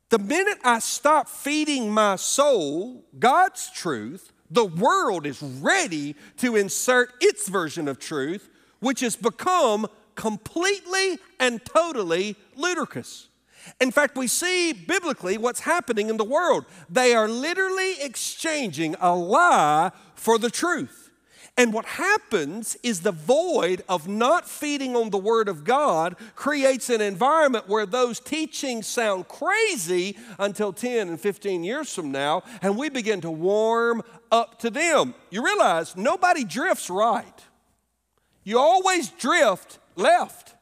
The 0.10 0.19
minute 0.19 0.58
I 0.63 0.80
stop 0.80 1.28
feeding 1.28 1.91
my 1.91 2.15
soul 2.15 3.06
God's 3.19 3.69
truth, 3.72 4.34
the 4.50 4.65
world 4.65 5.28
is 5.28 5.41
ready 5.41 6.15
to 6.38 6.56
insert 6.56 7.13
its 7.22 7.48
version 7.48 7.88
of 7.88 8.00
truth, 8.00 8.50
which 8.80 9.02
has 9.02 9.15
become 9.15 9.88
completely 10.15 11.19
and 11.39 11.63
totally 11.63 12.36
ludicrous. 12.56 13.28
In 13.80 13.91
fact, 13.91 14.17
we 14.17 14.26
see 14.26 14.74
biblically 14.74 15.38
what's 15.38 15.60
happening 15.60 16.10
in 16.10 16.17
the 16.17 16.24
world. 16.24 16.65
They 16.89 17.13
are 17.13 17.28
literally 17.28 18.02
exchanging 18.02 18.95
a 19.00 19.15
lie 19.15 19.91
for 20.15 20.39
the 20.39 20.50
truth. 20.50 21.09
And 21.60 21.74
what 21.74 21.84
happens 21.84 22.78
is 22.84 23.02
the 23.02 23.12
void 23.12 23.84
of 23.89 24.08
not 24.08 24.48
feeding 24.48 24.95
on 24.95 25.10
the 25.10 25.17
Word 25.17 25.50
of 25.50 25.65
God 25.65 26.15
creates 26.34 26.89
an 26.89 27.02
environment 27.02 27.67
where 27.67 27.86
those 27.86 28.22
teachings 28.22 28.88
sound 28.88 29.28
crazy 29.28 30.15
until 30.39 30.72
10 30.72 31.10
and 31.10 31.19
15 31.19 31.65
years 31.65 31.93
from 31.93 32.13
now, 32.13 32.43
and 32.62 32.78
we 32.78 32.88
begin 32.88 33.19
to 33.19 33.30
warm 33.30 34.04
up 34.32 34.60
to 34.60 34.69
them. 34.69 35.13
You 35.32 35.43
realize 35.43 35.98
nobody 35.98 36.45
drifts 36.45 36.89
right, 36.89 37.43
you 38.45 38.58
always 38.58 39.10
drift 39.10 39.80
left. 39.98 40.56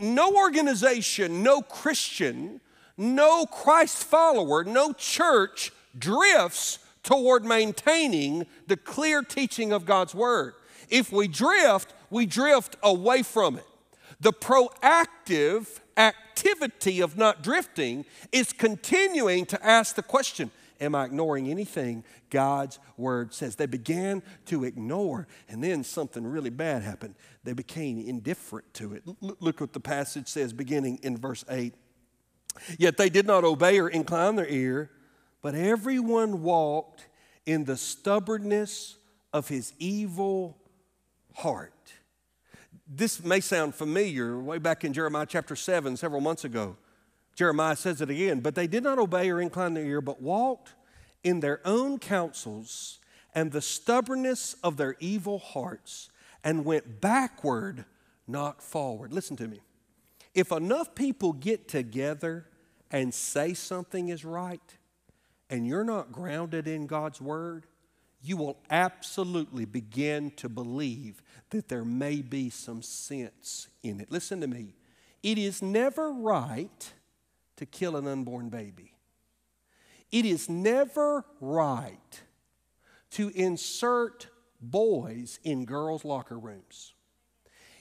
No 0.00 0.36
organization, 0.36 1.42
no 1.42 1.62
Christian, 1.62 2.60
no 2.96 3.44
Christ 3.44 4.04
follower, 4.04 4.62
no 4.62 4.92
church 4.92 5.72
drifts 5.98 6.78
toward 7.10 7.44
maintaining 7.44 8.46
the 8.68 8.76
clear 8.76 9.20
teaching 9.20 9.72
of 9.72 9.84
God's 9.84 10.14
Word. 10.14 10.54
If 10.88 11.10
we 11.10 11.26
drift, 11.26 11.92
we 12.08 12.24
drift 12.24 12.76
away 12.84 13.24
from 13.24 13.56
it. 13.56 13.66
The 14.20 14.32
proactive 14.32 15.80
activity 15.96 17.00
of 17.00 17.16
not 17.18 17.42
drifting 17.42 18.04
is 18.30 18.52
continuing 18.52 19.44
to 19.46 19.66
ask 19.66 19.96
the 19.96 20.02
question 20.02 20.52
Am 20.80 20.94
I 20.94 21.04
ignoring 21.04 21.50
anything 21.50 22.04
God's 22.30 22.78
Word 22.96 23.34
says? 23.34 23.56
They 23.56 23.66
began 23.66 24.22
to 24.46 24.64
ignore, 24.64 25.26
and 25.48 25.62
then 25.62 25.82
something 25.82 26.24
really 26.24 26.48
bad 26.48 26.82
happened. 26.82 27.16
They 27.42 27.52
became 27.54 27.98
indifferent 27.98 28.72
to 28.74 28.94
it. 28.94 29.02
Look 29.20 29.60
what 29.60 29.72
the 29.72 29.80
passage 29.80 30.28
says 30.28 30.52
beginning 30.52 31.00
in 31.02 31.18
verse 31.18 31.44
8. 31.50 31.74
Yet 32.78 32.96
they 32.96 33.10
did 33.10 33.26
not 33.26 33.44
obey 33.44 33.78
or 33.80 33.88
incline 33.88 34.36
their 34.36 34.48
ear 34.48 34.90
but 35.42 35.54
everyone 35.54 36.42
walked 36.42 37.06
in 37.46 37.64
the 37.64 37.76
stubbornness 37.76 38.96
of 39.32 39.48
his 39.48 39.72
evil 39.78 40.56
heart. 41.34 41.72
This 42.86 43.22
may 43.22 43.40
sound 43.40 43.74
familiar 43.74 44.38
way 44.38 44.58
back 44.58 44.84
in 44.84 44.92
Jeremiah 44.92 45.26
chapter 45.26 45.56
7, 45.56 45.96
several 45.96 46.20
months 46.20 46.44
ago. 46.44 46.76
Jeremiah 47.36 47.76
says 47.76 48.00
it 48.00 48.10
again, 48.10 48.40
but 48.40 48.54
they 48.54 48.66
did 48.66 48.82
not 48.82 48.98
obey 48.98 49.30
or 49.30 49.40
incline 49.40 49.74
their 49.74 49.84
ear, 49.84 50.00
but 50.00 50.20
walked 50.20 50.74
in 51.22 51.40
their 51.40 51.60
own 51.64 51.98
counsels 51.98 52.98
and 53.34 53.52
the 53.52 53.62
stubbornness 53.62 54.56
of 54.64 54.76
their 54.76 54.96
evil 54.98 55.38
hearts 55.38 56.10
and 56.42 56.64
went 56.64 57.00
backward, 57.00 57.84
not 58.26 58.62
forward. 58.62 59.12
Listen 59.12 59.36
to 59.36 59.46
me. 59.46 59.60
If 60.34 60.52
enough 60.52 60.94
people 60.94 61.32
get 61.32 61.68
together 61.68 62.46
and 62.90 63.14
say 63.14 63.54
something 63.54 64.08
is 64.08 64.24
right, 64.24 64.60
and 65.50 65.66
you're 65.66 65.84
not 65.84 66.12
grounded 66.12 66.66
in 66.66 66.86
God's 66.86 67.20
Word, 67.20 67.66
you 68.22 68.36
will 68.36 68.58
absolutely 68.70 69.64
begin 69.64 70.30
to 70.36 70.48
believe 70.48 71.22
that 71.50 71.68
there 71.68 71.84
may 71.84 72.22
be 72.22 72.48
some 72.48 72.82
sense 72.82 73.68
in 73.82 74.00
it. 74.00 74.10
Listen 74.10 74.40
to 74.40 74.46
me. 74.46 74.74
It 75.22 75.36
is 75.36 75.60
never 75.60 76.12
right 76.12 76.92
to 77.56 77.66
kill 77.66 77.96
an 77.96 78.06
unborn 78.06 78.48
baby. 78.48 78.94
It 80.12 80.24
is 80.24 80.48
never 80.48 81.24
right 81.40 82.20
to 83.12 83.30
insert 83.34 84.28
boys 84.60 85.38
in 85.42 85.64
girls' 85.64 86.04
locker 86.04 86.38
rooms. 86.38 86.94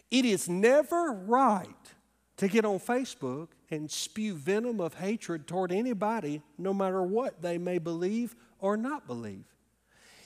It 0.10 0.26
is 0.26 0.50
never 0.50 1.12
right 1.12 1.94
to 2.38 2.48
get 2.48 2.66
on 2.66 2.80
Facebook 2.80 3.50
and 3.72 3.90
spew 3.90 4.34
venom 4.34 4.80
of 4.80 4.96
hatred 4.96 5.48
toward 5.48 5.72
anybody, 5.72 6.42
no 6.58 6.74
matter 6.74 7.04
what 7.04 7.42
they 7.42 7.58
may 7.58 7.78
believe 7.78 8.36
or 8.60 8.76
not 8.78 9.08
believe. 9.08 9.46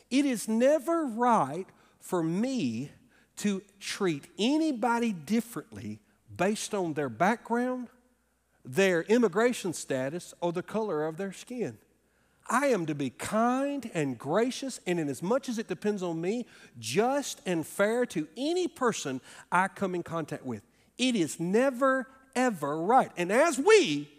It 0.09 0.25
is 0.25 0.47
never 0.47 1.05
right 1.05 1.65
for 1.99 2.23
me 2.23 2.91
to 3.37 3.61
treat 3.79 4.27
anybody 4.37 5.11
differently 5.11 5.99
based 6.35 6.73
on 6.73 6.93
their 6.93 7.09
background, 7.09 7.87
their 8.63 9.01
immigration 9.03 9.73
status, 9.73 10.33
or 10.39 10.51
the 10.51 10.63
color 10.63 11.05
of 11.05 11.17
their 11.17 11.33
skin. 11.33 11.77
I 12.49 12.67
am 12.67 12.85
to 12.87 12.95
be 12.95 13.09
kind 13.09 13.89
and 13.93 14.17
gracious, 14.17 14.79
and 14.85 14.99
in 14.99 15.07
as 15.07 15.23
much 15.23 15.47
as 15.47 15.57
it 15.57 15.67
depends 15.67 16.03
on 16.03 16.19
me, 16.19 16.45
just 16.77 17.41
and 17.45 17.65
fair 17.65 18.05
to 18.07 18.27
any 18.35 18.67
person 18.67 19.21
I 19.51 19.67
come 19.69 19.95
in 19.95 20.03
contact 20.03 20.45
with. 20.45 20.61
It 20.97 21.15
is 21.15 21.39
never, 21.39 22.07
ever 22.35 22.77
right. 22.77 23.11
And 23.17 23.31
as 23.31 23.57
we, 23.57 24.09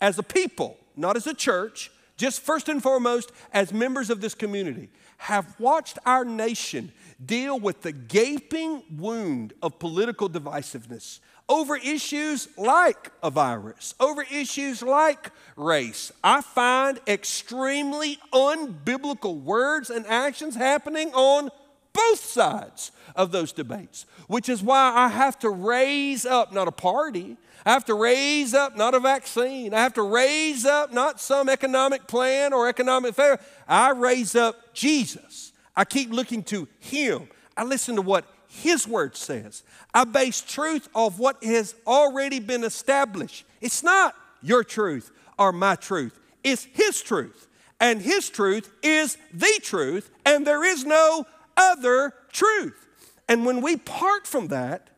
as 0.00 0.18
a 0.18 0.22
people, 0.22 0.76
not 0.96 1.16
as 1.16 1.26
a 1.26 1.34
church, 1.34 1.90
just 2.16 2.40
first 2.40 2.68
and 2.68 2.82
foremost 2.82 3.32
as 3.52 3.72
members 3.72 4.10
of 4.10 4.20
this 4.20 4.34
community, 4.34 4.88
have 5.18 5.58
watched 5.58 5.98
our 6.04 6.24
nation 6.24 6.92
deal 7.24 7.58
with 7.58 7.82
the 7.82 7.92
gaping 7.92 8.82
wound 8.96 9.52
of 9.62 9.78
political 9.78 10.28
divisiveness 10.28 11.20
over 11.48 11.76
issues 11.76 12.48
like 12.56 13.10
a 13.22 13.30
virus, 13.30 13.94
over 14.00 14.22
issues 14.22 14.82
like 14.82 15.30
race. 15.56 16.10
I 16.22 16.40
find 16.40 17.00
extremely 17.06 18.18
unbiblical 18.32 19.42
words 19.42 19.90
and 19.90 20.06
actions 20.06 20.56
happening 20.56 21.12
on 21.12 21.50
both 21.94 22.22
sides 22.22 22.92
of 23.16 23.32
those 23.32 23.52
debates, 23.52 24.04
which 24.26 24.50
is 24.50 24.62
why 24.62 24.92
I 24.94 25.08
have 25.08 25.38
to 25.38 25.48
raise 25.48 26.26
up 26.26 26.52
not 26.52 26.68
a 26.68 26.72
party, 26.72 27.38
I 27.66 27.72
have 27.72 27.86
to 27.86 27.94
raise 27.94 28.52
up 28.52 28.76
not 28.76 28.94
a 28.94 29.00
vaccine. 29.00 29.72
I 29.72 29.82
have 29.82 29.94
to 29.94 30.02
raise 30.02 30.66
up 30.66 30.92
not 30.92 31.18
some 31.18 31.48
economic 31.48 32.06
plan 32.06 32.52
or 32.52 32.68
economic 32.68 33.14
failure. 33.14 33.40
I 33.66 33.90
raise 33.92 34.34
up 34.34 34.74
Jesus. 34.74 35.52
I 35.74 35.84
keep 35.84 36.10
looking 36.10 36.42
to 36.44 36.68
Him. 36.78 37.28
I 37.56 37.64
listen 37.64 37.96
to 37.96 38.02
what 38.02 38.26
His 38.48 38.86
Word 38.86 39.16
says. 39.16 39.62
I 39.94 40.04
base 40.04 40.42
truth 40.42 40.88
off 40.92 41.18
what 41.18 41.42
has 41.42 41.74
already 41.86 42.38
been 42.38 42.64
established. 42.64 43.46
It's 43.62 43.82
not 43.82 44.14
your 44.42 44.62
truth 44.62 45.10
or 45.38 45.52
my 45.52 45.74
truth, 45.74 46.18
it's 46.42 46.64
His 46.64 47.00
truth. 47.00 47.48
And 47.80 48.00
His 48.00 48.28
truth 48.28 48.70
is 48.82 49.16
the 49.32 49.60
truth, 49.62 50.10
and 50.24 50.46
there 50.46 50.64
is 50.64 50.84
no 50.84 51.26
other 51.56 52.14
truth. 52.32 52.86
And 53.28 53.46
when 53.46 53.60
we 53.60 53.76
part 53.76 54.26
from 54.26 54.48
that, 54.48 54.90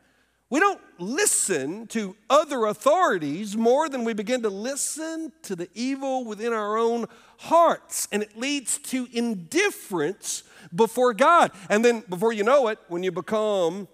we 0.48 0.60
don't 0.60 0.80
listen 0.98 1.86
to 1.88 2.16
other 2.30 2.66
authorities 2.66 3.56
more 3.56 3.88
than 3.88 4.04
we 4.04 4.14
begin 4.14 4.42
to 4.42 4.48
listen 4.48 5.32
to 5.42 5.56
the 5.56 5.68
evil 5.74 6.24
within 6.24 6.52
our 6.52 6.76
own 6.76 7.06
hearts. 7.38 8.06
And 8.12 8.22
it 8.22 8.38
leads 8.38 8.78
to 8.78 9.08
indifference 9.12 10.44
before 10.74 11.14
God. 11.14 11.50
And 11.68 11.84
then, 11.84 12.04
before 12.08 12.32
you 12.32 12.44
know 12.44 12.68
it, 12.68 12.78
when 12.88 13.02
you 13.02 13.10
become 13.10 13.88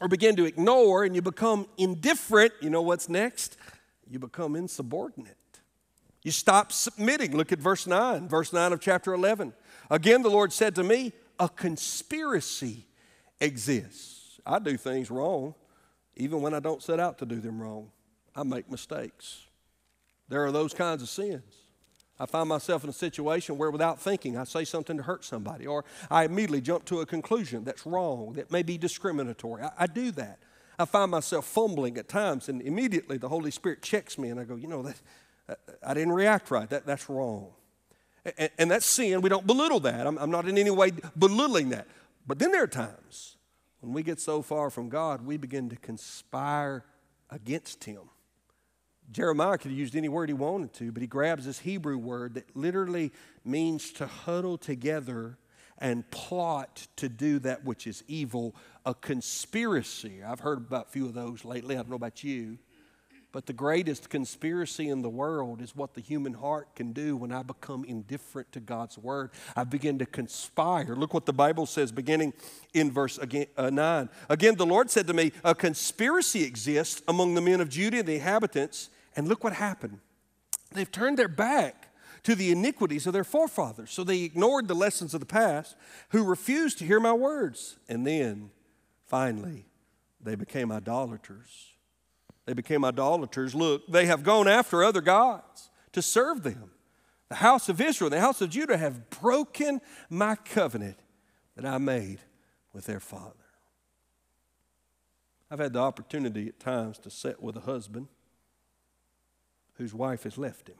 or 0.00 0.08
begin 0.08 0.36
to 0.36 0.44
ignore 0.44 1.04
and 1.04 1.14
you 1.14 1.22
become 1.22 1.66
indifferent, 1.78 2.52
you 2.60 2.68
know 2.68 2.82
what's 2.82 3.08
next? 3.08 3.56
You 4.10 4.18
become 4.18 4.54
insubordinate. 4.54 5.36
You 6.22 6.30
stop 6.30 6.72
submitting. 6.72 7.36
Look 7.36 7.52
at 7.52 7.58
verse 7.58 7.86
9, 7.86 8.28
verse 8.28 8.52
9 8.52 8.72
of 8.72 8.80
chapter 8.80 9.14
11. 9.14 9.54
Again, 9.90 10.22
the 10.22 10.28
Lord 10.28 10.52
said 10.52 10.74
to 10.74 10.82
me, 10.82 11.12
A 11.38 11.48
conspiracy 11.48 12.86
exists. 13.40 14.40
I 14.46 14.58
do 14.58 14.76
things 14.76 15.10
wrong 15.10 15.54
even 16.16 16.40
when 16.40 16.54
I 16.54 16.60
don't 16.60 16.82
set 16.82 16.98
out 16.98 17.18
to 17.18 17.26
do 17.26 17.40
them 17.40 17.60
wrong, 17.60 17.90
I 18.34 18.42
make 18.42 18.70
mistakes. 18.70 19.44
There 20.28 20.44
are 20.44 20.52
those 20.52 20.72
kinds 20.72 21.02
of 21.02 21.08
sins. 21.08 21.42
I 22.18 22.24
find 22.24 22.48
myself 22.48 22.82
in 22.82 22.90
a 22.90 22.94
situation 22.94 23.58
where, 23.58 23.70
without 23.70 24.00
thinking, 24.00 24.38
I 24.38 24.44
say 24.44 24.64
something 24.64 24.96
to 24.96 25.02
hurt 25.02 25.24
somebody, 25.24 25.66
or 25.66 25.84
I 26.10 26.24
immediately 26.24 26.62
jump 26.62 26.86
to 26.86 27.00
a 27.00 27.06
conclusion 27.06 27.62
that's 27.62 27.84
wrong, 27.84 28.32
that 28.34 28.50
may 28.50 28.62
be 28.62 28.78
discriminatory. 28.78 29.62
I, 29.62 29.70
I 29.80 29.86
do 29.86 30.10
that. 30.12 30.38
I 30.78 30.86
find 30.86 31.10
myself 31.10 31.46
fumbling 31.46 31.98
at 31.98 32.08
times, 32.08 32.48
and 32.48 32.62
immediately 32.62 33.18
the 33.18 33.28
Holy 33.28 33.50
Spirit 33.50 33.82
checks 33.82 34.16
me, 34.16 34.30
and 34.30 34.40
I 34.40 34.44
go, 34.44 34.56
You 34.56 34.68
know, 34.68 34.82
that, 34.82 34.96
uh, 35.48 35.54
I 35.86 35.92
didn't 35.92 36.12
react 36.12 36.50
right. 36.50 36.68
That, 36.70 36.86
that's 36.86 37.10
wrong. 37.10 37.50
And, 38.38 38.50
and 38.58 38.70
that's 38.70 38.86
sin. 38.86 39.20
We 39.20 39.28
don't 39.28 39.46
belittle 39.46 39.80
that. 39.80 40.06
I'm, 40.06 40.18
I'm 40.18 40.30
not 40.30 40.48
in 40.48 40.58
any 40.58 40.70
way 40.70 40.92
belittling 41.18 41.70
that. 41.70 41.86
But 42.26 42.38
then 42.38 42.50
there 42.50 42.62
are 42.62 42.68
times 42.68 43.36
when 43.80 43.92
we 43.92 44.02
get 44.02 44.20
so 44.20 44.42
far 44.42 44.70
from 44.70 44.88
God, 44.88 45.24
we 45.24 45.36
begin 45.36 45.68
to 45.68 45.76
conspire 45.76 46.84
against 47.30 47.84
Him. 47.84 48.00
Jeremiah 49.12 49.58
could 49.58 49.70
have 49.70 49.78
used 49.78 49.94
any 49.94 50.08
word 50.08 50.28
he 50.28 50.34
wanted 50.34 50.72
to, 50.74 50.90
but 50.90 51.00
he 51.00 51.06
grabs 51.06 51.46
this 51.46 51.60
Hebrew 51.60 51.96
word 51.96 52.34
that 52.34 52.56
literally 52.56 53.12
means 53.44 53.92
to 53.92 54.06
huddle 54.06 54.58
together 54.58 55.38
and 55.78 56.10
plot 56.10 56.88
to 56.96 57.08
do 57.08 57.38
that 57.40 57.64
which 57.64 57.86
is 57.86 58.02
evil, 58.08 58.54
a 58.84 58.94
conspiracy. 58.94 60.22
I've 60.24 60.40
heard 60.40 60.58
about 60.58 60.88
a 60.88 60.90
few 60.90 61.06
of 61.06 61.14
those 61.14 61.44
lately. 61.44 61.76
I 61.76 61.78
don't 61.78 61.90
know 61.90 61.96
about 61.96 62.24
you. 62.24 62.58
But 63.36 63.44
the 63.44 63.52
greatest 63.52 64.08
conspiracy 64.08 64.88
in 64.88 65.02
the 65.02 65.10
world 65.10 65.60
is 65.60 65.76
what 65.76 65.92
the 65.92 66.00
human 66.00 66.32
heart 66.32 66.74
can 66.74 66.94
do 66.94 67.18
when 67.18 67.32
I 67.32 67.42
become 67.42 67.84
indifferent 67.84 68.50
to 68.52 68.60
God's 68.60 68.96
word. 68.96 69.30
I 69.54 69.64
begin 69.64 69.98
to 69.98 70.06
conspire. 70.06 70.96
Look 70.96 71.12
what 71.12 71.26
the 71.26 71.34
Bible 71.34 71.66
says 71.66 71.92
beginning 71.92 72.32
in 72.72 72.90
verse 72.90 73.18
uh, 73.18 73.68
9. 73.68 74.08
Again, 74.30 74.56
the 74.56 74.64
Lord 74.64 74.90
said 74.90 75.06
to 75.08 75.12
me, 75.12 75.32
A 75.44 75.54
conspiracy 75.54 76.44
exists 76.44 77.02
among 77.08 77.34
the 77.34 77.42
men 77.42 77.60
of 77.60 77.68
Judah 77.68 77.98
and 77.98 78.08
the 78.08 78.14
inhabitants. 78.14 78.88
And 79.16 79.28
look 79.28 79.44
what 79.44 79.52
happened. 79.52 79.98
They've 80.72 80.90
turned 80.90 81.18
their 81.18 81.28
back 81.28 81.92
to 82.22 82.34
the 82.34 82.50
iniquities 82.50 83.06
of 83.06 83.12
their 83.12 83.22
forefathers. 83.22 83.90
So 83.90 84.02
they 84.02 84.22
ignored 84.22 84.66
the 84.66 84.74
lessons 84.74 85.12
of 85.12 85.20
the 85.20 85.26
past, 85.26 85.76
who 86.08 86.24
refused 86.24 86.78
to 86.78 86.86
hear 86.86 87.00
my 87.00 87.12
words. 87.12 87.76
And 87.86 88.06
then, 88.06 88.48
finally, 89.04 89.66
they 90.22 90.36
became 90.36 90.72
idolaters 90.72 91.75
they 92.46 92.54
became 92.54 92.84
idolaters. 92.84 93.54
Look, 93.54 93.86
they 93.88 94.06
have 94.06 94.22
gone 94.22 94.48
after 94.48 94.82
other 94.82 95.00
gods 95.00 95.68
to 95.92 96.00
serve 96.00 96.42
them. 96.42 96.70
The 97.28 97.36
house 97.36 97.68
of 97.68 97.80
Israel, 97.80 98.06
and 98.06 98.16
the 98.16 98.24
house 98.24 98.40
of 98.40 98.50
Judah 98.50 98.76
have 98.76 99.10
broken 99.10 99.80
my 100.08 100.36
covenant 100.36 100.98
that 101.56 101.66
I 101.66 101.78
made 101.78 102.20
with 102.72 102.86
their 102.86 103.00
father. 103.00 103.34
I've 105.50 105.58
had 105.58 105.72
the 105.72 105.80
opportunity 105.80 106.48
at 106.48 106.60
times 106.60 106.98
to 107.00 107.10
sit 107.10 107.42
with 107.42 107.56
a 107.56 107.60
husband 107.60 108.08
whose 109.74 109.92
wife 109.92 110.22
has 110.22 110.38
left 110.38 110.68
him. 110.68 110.76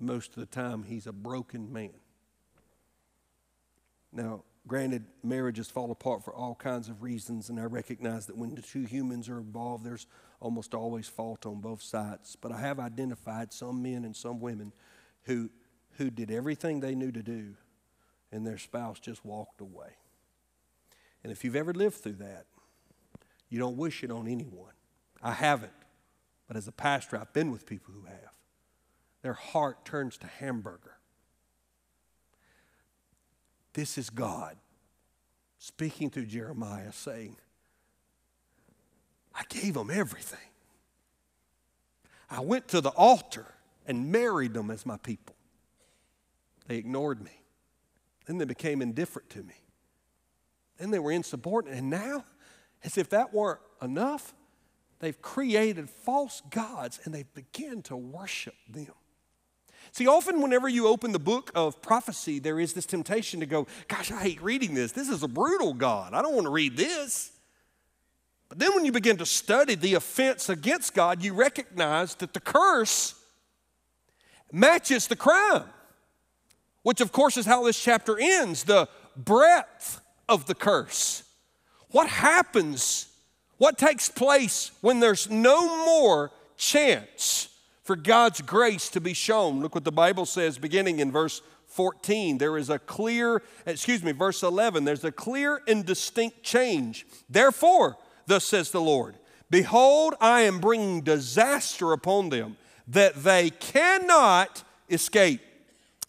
Most 0.00 0.30
of 0.30 0.36
the 0.36 0.46
time, 0.46 0.82
he's 0.82 1.06
a 1.06 1.12
broken 1.12 1.72
man. 1.72 1.94
Now, 4.12 4.42
Granted, 4.66 5.04
marriages 5.22 5.68
fall 5.68 5.90
apart 5.90 6.24
for 6.24 6.34
all 6.34 6.54
kinds 6.54 6.88
of 6.88 7.02
reasons, 7.02 7.50
and 7.50 7.60
I 7.60 7.64
recognize 7.64 8.26
that 8.26 8.36
when 8.36 8.54
the 8.54 8.62
two 8.62 8.84
humans 8.84 9.28
are 9.28 9.38
involved, 9.38 9.84
there's 9.84 10.06
almost 10.40 10.72
always 10.72 11.06
fault 11.06 11.44
on 11.44 11.60
both 11.60 11.82
sides. 11.82 12.34
But 12.40 12.50
I 12.50 12.60
have 12.60 12.80
identified 12.80 13.52
some 13.52 13.82
men 13.82 14.04
and 14.04 14.16
some 14.16 14.40
women 14.40 14.72
who, 15.24 15.50
who 15.98 16.08
did 16.08 16.30
everything 16.30 16.80
they 16.80 16.94
knew 16.94 17.12
to 17.12 17.22
do, 17.22 17.56
and 18.32 18.46
their 18.46 18.56
spouse 18.56 18.98
just 18.98 19.22
walked 19.22 19.60
away. 19.60 19.96
And 21.22 21.30
if 21.30 21.44
you've 21.44 21.56
ever 21.56 21.74
lived 21.74 21.96
through 21.96 22.16
that, 22.16 22.46
you 23.50 23.58
don't 23.58 23.76
wish 23.76 24.02
it 24.02 24.10
on 24.10 24.26
anyone. 24.26 24.72
I 25.22 25.32
haven't, 25.32 25.72
but 26.48 26.56
as 26.56 26.68
a 26.68 26.72
pastor, 26.72 27.18
I've 27.18 27.32
been 27.34 27.50
with 27.50 27.66
people 27.66 27.92
who 27.92 28.06
have. 28.06 28.32
Their 29.20 29.34
heart 29.34 29.84
turns 29.84 30.16
to 30.18 30.26
hamburger 30.26 30.96
this 33.74 33.98
is 33.98 34.08
God 34.08 34.56
speaking 35.58 36.10
through 36.10 36.26
Jeremiah, 36.26 36.92
saying, 36.92 37.36
I 39.34 39.42
gave 39.48 39.74
them 39.74 39.90
everything. 39.90 40.38
I 42.30 42.40
went 42.40 42.68
to 42.68 42.80
the 42.80 42.90
altar 42.90 43.46
and 43.86 44.10
married 44.10 44.54
them 44.54 44.70
as 44.70 44.86
my 44.86 44.96
people. 44.96 45.34
They 46.66 46.76
ignored 46.76 47.22
me. 47.22 47.42
Then 48.26 48.38
they 48.38 48.44
became 48.44 48.80
indifferent 48.80 49.28
to 49.30 49.42
me. 49.42 49.54
Then 50.78 50.90
they 50.90 50.98
were 50.98 51.12
insubordinate. 51.12 51.78
And 51.78 51.90
now, 51.90 52.24
as 52.82 52.96
if 52.96 53.10
that 53.10 53.34
weren't 53.34 53.60
enough, 53.82 54.34
they've 55.00 55.20
created 55.20 55.90
false 55.90 56.42
gods 56.50 57.00
and 57.04 57.14
they 57.14 57.24
begin 57.34 57.82
to 57.82 57.96
worship 57.96 58.54
them. 58.68 58.94
See, 59.94 60.08
often 60.08 60.42
whenever 60.42 60.68
you 60.68 60.88
open 60.88 61.12
the 61.12 61.20
book 61.20 61.52
of 61.54 61.80
prophecy, 61.80 62.40
there 62.40 62.58
is 62.58 62.72
this 62.72 62.84
temptation 62.84 63.38
to 63.38 63.46
go, 63.46 63.68
Gosh, 63.86 64.10
I 64.10 64.22
hate 64.22 64.42
reading 64.42 64.74
this. 64.74 64.90
This 64.90 65.08
is 65.08 65.22
a 65.22 65.28
brutal 65.28 65.72
God. 65.72 66.14
I 66.14 66.20
don't 66.20 66.34
want 66.34 66.46
to 66.46 66.50
read 66.50 66.76
this. 66.76 67.30
But 68.48 68.58
then 68.58 68.74
when 68.74 68.84
you 68.84 68.90
begin 68.90 69.18
to 69.18 69.26
study 69.26 69.76
the 69.76 69.94
offense 69.94 70.48
against 70.48 70.94
God, 70.94 71.22
you 71.22 71.32
recognize 71.32 72.16
that 72.16 72.34
the 72.34 72.40
curse 72.40 73.14
matches 74.50 75.06
the 75.06 75.14
crime, 75.14 75.62
which 76.82 77.00
of 77.00 77.12
course 77.12 77.36
is 77.36 77.46
how 77.46 77.62
this 77.62 77.80
chapter 77.80 78.18
ends 78.18 78.64
the 78.64 78.88
breadth 79.16 80.00
of 80.28 80.46
the 80.46 80.56
curse. 80.56 81.22
What 81.92 82.08
happens 82.08 83.06
What 83.58 83.78
takes 83.78 84.08
place 84.08 84.72
when 84.80 84.98
there's 84.98 85.30
no 85.30 85.84
more 85.86 86.32
chance 86.56 87.53
for 87.84 87.96
God's 87.96 88.40
grace 88.40 88.88
to 88.90 89.00
be 89.00 89.14
shown? 89.14 89.60
Look 89.60 89.74
what 89.74 89.84
the 89.84 89.92
Bible 89.92 90.26
says 90.26 90.58
beginning 90.58 90.98
in 90.98 91.12
verse 91.12 91.42
14. 91.68 92.38
There 92.38 92.56
is 92.56 92.70
a 92.70 92.78
clear, 92.78 93.42
excuse 93.66 94.02
me, 94.02 94.12
verse 94.12 94.42
11, 94.42 94.84
there's 94.84 95.04
a 95.04 95.12
clear 95.12 95.60
and 95.68 95.84
distinct 95.84 96.42
change. 96.42 97.06
Therefore, 97.28 97.96
thus 98.26 98.44
says 98.44 98.70
the 98.70 98.80
Lord, 98.80 99.16
Behold, 99.50 100.14
I 100.20 100.40
am 100.42 100.58
bringing 100.58 101.02
disaster 101.02 101.92
upon 101.92 102.30
them 102.30 102.56
that 102.88 103.22
they 103.22 103.50
cannot 103.50 104.64
escape. 104.90 105.40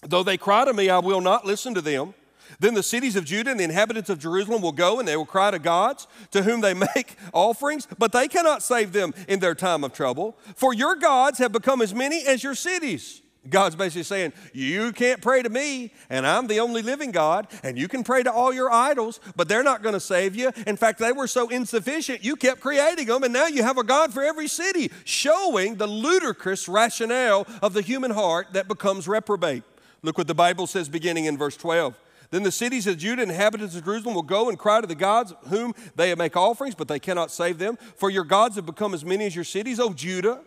Though 0.02 0.24
they 0.24 0.38
cry 0.38 0.66
to 0.66 0.74
me, 0.74 0.90
I 0.90 1.00
will 1.00 1.22
not 1.22 1.46
listen 1.46 1.74
to 1.76 1.82
them. 1.82 2.14
Then 2.60 2.74
the 2.74 2.84
cities 2.84 3.16
of 3.16 3.26
Judah 3.26 3.52
and 3.52 3.60
the 3.60 3.64
inhabitants 3.64 4.10
of 4.10 4.20
Jerusalem 4.20 4.62
will 4.62 4.72
go 4.72 5.00
and 5.00 5.08
they 5.08 5.18
will 5.18 5.26
cry 5.26 5.52
to 5.52 5.60
gods 5.60 6.08
to 6.32 6.44
whom 6.44 6.62
they 6.62 6.74
make 6.96 7.16
offerings, 7.34 7.88
but 7.98 8.12
they 8.12 8.28
cannot 8.28 8.64
save 8.64 8.94
them 8.94 9.14
in 9.28 9.40
their 9.40 9.56
time 9.56 9.84
of 9.84 9.94
trouble. 9.94 10.38
For 10.56 10.74
your 10.74 10.96
gods 10.96 11.40
have 11.40 11.52
become 11.52 11.82
as 11.82 11.94
many 11.94 12.26
as 12.26 12.44
your 12.44 12.56
cities. 12.56 13.22
God's 13.50 13.76
basically 13.76 14.04
saying, 14.04 14.34
You 14.54 14.92
can't 14.92 15.22
pray 15.22 15.42
to 15.44 15.50
me, 15.50 15.92
and 16.10 16.26
I'm 16.26 16.48
the 16.48 16.60
only 16.60 16.82
living 16.82 17.12
God, 17.12 17.48
and 17.64 17.78
you 17.78 17.88
can 17.88 18.04
pray 18.04 18.24
to 18.24 18.32
all 18.32 18.54
your 18.54 18.72
idols, 18.72 19.20
but 19.36 19.48
they're 19.48 19.64
not 19.64 19.84
going 19.84 19.94
to 19.94 20.00
save 20.00 20.36
you. 20.36 20.52
In 20.66 20.78
fact, 20.78 21.00
they 21.00 21.12
were 21.12 21.28
so 21.28 21.50
insufficient, 21.50 22.24
you 22.24 22.36
kept 22.36 22.62
creating 22.62 23.08
them, 23.08 23.24
and 23.24 23.34
now 23.34 23.48
you 23.48 23.64
have 23.64 23.78
a 23.78 23.84
God 23.84 24.14
for 24.14 24.24
every 24.24 24.48
city, 24.48 24.92
showing 25.04 25.76
the 25.76 25.88
ludicrous 25.88 26.68
rationale 26.68 27.46
of 27.62 27.74
the 27.74 27.82
human 27.82 28.12
heart 28.12 28.48
that 28.54 28.68
becomes 28.68 29.08
reprobate. 29.08 29.64
Look 30.02 30.18
what 30.18 30.28
the 30.28 30.36
Bible 30.36 30.68
says 30.68 30.90
beginning 30.90 31.26
in 31.26 31.38
verse 31.38 31.58
12. 31.58 32.00
Then 32.32 32.44
the 32.44 32.52
cities 32.52 32.88
of 32.88 32.98
Judah, 32.98 33.24
inhabitants 33.24 33.76
of 33.76 33.86
Jerusalem, 33.86 34.16
will 34.16 34.24
go 34.24 34.50
and 34.50 34.58
cry 34.58 34.82
to 34.82 34.88
the 34.88 34.96
gods 34.96 35.34
whom 35.50 35.74
they 35.96 36.14
make 36.16 36.36
offerings, 36.36 36.76
but 36.76 36.88
they 36.88 37.00
cannot 37.00 37.32
save 37.32 37.58
them. 37.58 37.78
For 37.96 38.10
your 38.10 38.24
gods 38.24 38.56
have 38.56 38.66
become 38.66 38.94
as 38.94 39.06
many 39.06 39.26
as 39.26 39.36
your 39.36 39.46
cities, 39.46 39.80
O 39.80 39.94
Judah. 39.94 40.42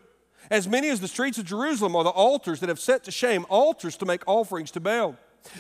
As 0.51 0.67
many 0.67 0.89
as 0.89 1.01
the 1.01 1.09
streets 1.09 1.39
of 1.39 1.45
Jerusalem 1.45 1.95
are 1.95 2.05
the 2.05 2.11
altars 2.11 2.61
that 2.61 2.69
have 2.69 2.81
set 2.81 3.05
to 3.05 3.11
shame, 3.11 3.45
altars 3.49 3.97
to 3.99 4.07
make 4.07 4.23
offerings 4.27 4.71
to 4.73 4.81
Baal. 4.81 5.17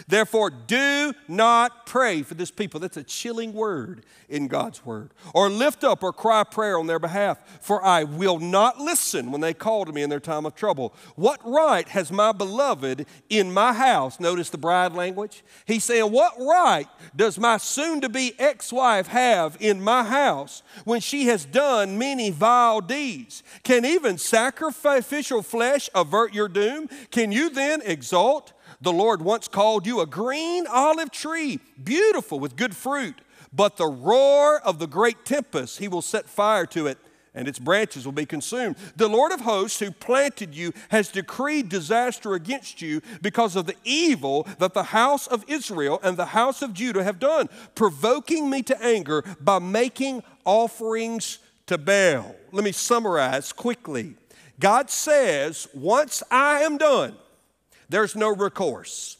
Therefore, 0.06 0.50
do 0.50 1.12
not 1.26 1.86
pray 1.86 2.22
for 2.22 2.34
this 2.34 2.50
people. 2.50 2.80
That's 2.80 2.96
a 2.96 3.02
chilling 3.02 3.52
word 3.52 4.04
in 4.28 4.48
God's 4.48 4.84
word. 4.84 5.10
Or 5.34 5.48
lift 5.50 5.84
up 5.84 6.02
or 6.02 6.12
cry 6.12 6.44
prayer 6.44 6.78
on 6.78 6.86
their 6.86 6.98
behalf, 6.98 7.38
for 7.60 7.84
I 7.84 8.04
will 8.04 8.38
not 8.38 8.78
listen 8.78 9.32
when 9.32 9.40
they 9.40 9.54
call 9.54 9.84
to 9.84 9.92
me 9.92 10.02
in 10.02 10.10
their 10.10 10.20
time 10.20 10.46
of 10.46 10.54
trouble. 10.54 10.94
What 11.16 11.40
right 11.44 11.88
has 11.88 12.12
my 12.12 12.32
beloved 12.32 13.06
in 13.28 13.52
my 13.52 13.72
house? 13.72 14.20
Notice 14.20 14.50
the 14.50 14.58
bride 14.58 14.92
language. 14.92 15.42
He's 15.66 15.84
saying, 15.84 16.12
What 16.12 16.34
right 16.38 16.88
does 17.16 17.38
my 17.38 17.56
soon 17.56 18.00
to 18.02 18.08
be 18.08 18.34
ex 18.38 18.72
wife 18.72 19.08
have 19.08 19.56
in 19.60 19.82
my 19.82 20.04
house 20.04 20.62
when 20.84 21.00
she 21.00 21.26
has 21.26 21.44
done 21.44 21.98
many 21.98 22.30
vile 22.30 22.80
deeds? 22.80 23.42
Can 23.62 23.84
even 23.84 24.18
sacrificial 24.18 25.42
flesh 25.42 25.88
avert 25.94 26.34
your 26.34 26.48
doom? 26.48 26.88
Can 27.10 27.32
you 27.32 27.50
then 27.50 27.80
exalt? 27.84 28.52
The 28.80 28.92
Lord 28.92 29.22
once 29.22 29.48
called 29.48 29.86
you 29.86 30.00
a 30.00 30.06
green 30.06 30.66
olive 30.68 31.10
tree, 31.10 31.60
beautiful 31.82 32.38
with 32.38 32.56
good 32.56 32.76
fruit. 32.76 33.20
But 33.52 33.76
the 33.76 33.86
roar 33.86 34.60
of 34.60 34.78
the 34.78 34.86
great 34.86 35.24
tempest, 35.24 35.78
he 35.78 35.88
will 35.88 36.02
set 36.02 36.28
fire 36.28 36.66
to 36.66 36.86
it, 36.86 36.98
and 37.34 37.48
its 37.48 37.58
branches 37.58 38.04
will 38.04 38.12
be 38.12 38.26
consumed. 38.26 38.76
The 38.96 39.08
Lord 39.08 39.32
of 39.32 39.40
hosts, 39.40 39.78
who 39.78 39.90
planted 39.90 40.54
you, 40.54 40.72
has 40.90 41.08
decreed 41.08 41.68
disaster 41.68 42.34
against 42.34 42.82
you 42.82 43.00
because 43.22 43.56
of 43.56 43.66
the 43.66 43.76
evil 43.84 44.46
that 44.58 44.74
the 44.74 44.82
house 44.84 45.26
of 45.26 45.44
Israel 45.48 46.00
and 46.02 46.16
the 46.16 46.26
house 46.26 46.62
of 46.62 46.74
Judah 46.74 47.04
have 47.04 47.18
done, 47.18 47.48
provoking 47.74 48.50
me 48.50 48.62
to 48.64 48.82
anger 48.82 49.24
by 49.40 49.58
making 49.58 50.22
offerings 50.44 51.38
to 51.66 51.78
Baal. 51.78 52.34
Let 52.52 52.64
me 52.64 52.72
summarize 52.72 53.52
quickly. 53.52 54.14
God 54.58 54.90
says, 54.90 55.68
Once 55.74 56.22
I 56.30 56.60
am 56.62 56.76
done, 56.76 57.16
there's 57.88 58.14
no 58.14 58.34
recourse. 58.34 59.16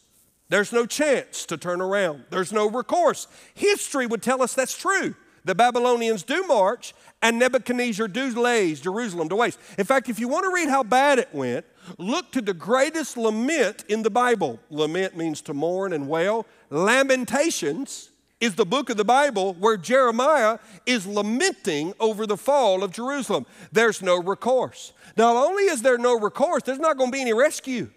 There's 0.49 0.73
no 0.73 0.85
chance 0.85 1.45
to 1.45 1.57
turn 1.57 1.79
around. 1.79 2.25
There's 2.31 2.51
no 2.51 2.69
recourse. 2.69 3.27
History 3.53 4.07
would 4.07 4.23
tell 4.23 4.41
us 4.41 4.53
that's 4.53 4.77
true. 4.77 5.15
The 5.45 5.55
Babylonians 5.55 6.23
do 6.23 6.43
march, 6.47 6.93
and 7.21 7.39
Nebuchadnezzar 7.39 8.07
do 8.07 8.39
lays 8.39 8.81
Jerusalem 8.81 9.29
to 9.29 9.35
waste. 9.35 9.59
In 9.77 9.85
fact, 9.85 10.09
if 10.09 10.19
you 10.19 10.27
want 10.27 10.43
to 10.43 10.53
read 10.53 10.69
how 10.69 10.83
bad 10.83 11.17
it 11.17 11.29
went, 11.33 11.65
look 11.97 12.31
to 12.33 12.41
the 12.41 12.53
greatest 12.53 13.15
lament 13.15 13.85
in 13.87 14.03
the 14.03 14.09
Bible. 14.09 14.59
Lament 14.69 15.15
means 15.15 15.41
to 15.41 15.53
mourn 15.53 15.93
and 15.93 16.09
wail. 16.09 16.45
Lamentations 16.69 18.09
is 18.39 18.55
the 18.55 18.65
book 18.65 18.89
of 18.89 18.97
the 18.97 19.05
Bible 19.05 19.53
where 19.55 19.77
Jeremiah 19.77 20.59
is 20.85 21.05
lamenting 21.05 21.93
over 21.99 22.25
the 22.25 22.37
fall 22.37 22.83
of 22.83 22.91
Jerusalem. 22.91 23.45
There's 23.71 24.01
no 24.01 24.21
recourse. 24.21 24.93
Not 25.17 25.35
only 25.35 25.63
is 25.63 25.81
there 25.81 25.97
no 25.97 26.17
recourse, 26.19 26.63
there's 26.63 26.79
not 26.79 26.97
going 26.97 27.11
to 27.11 27.15
be 27.15 27.21
any 27.21 27.33
rescue. 27.33 27.89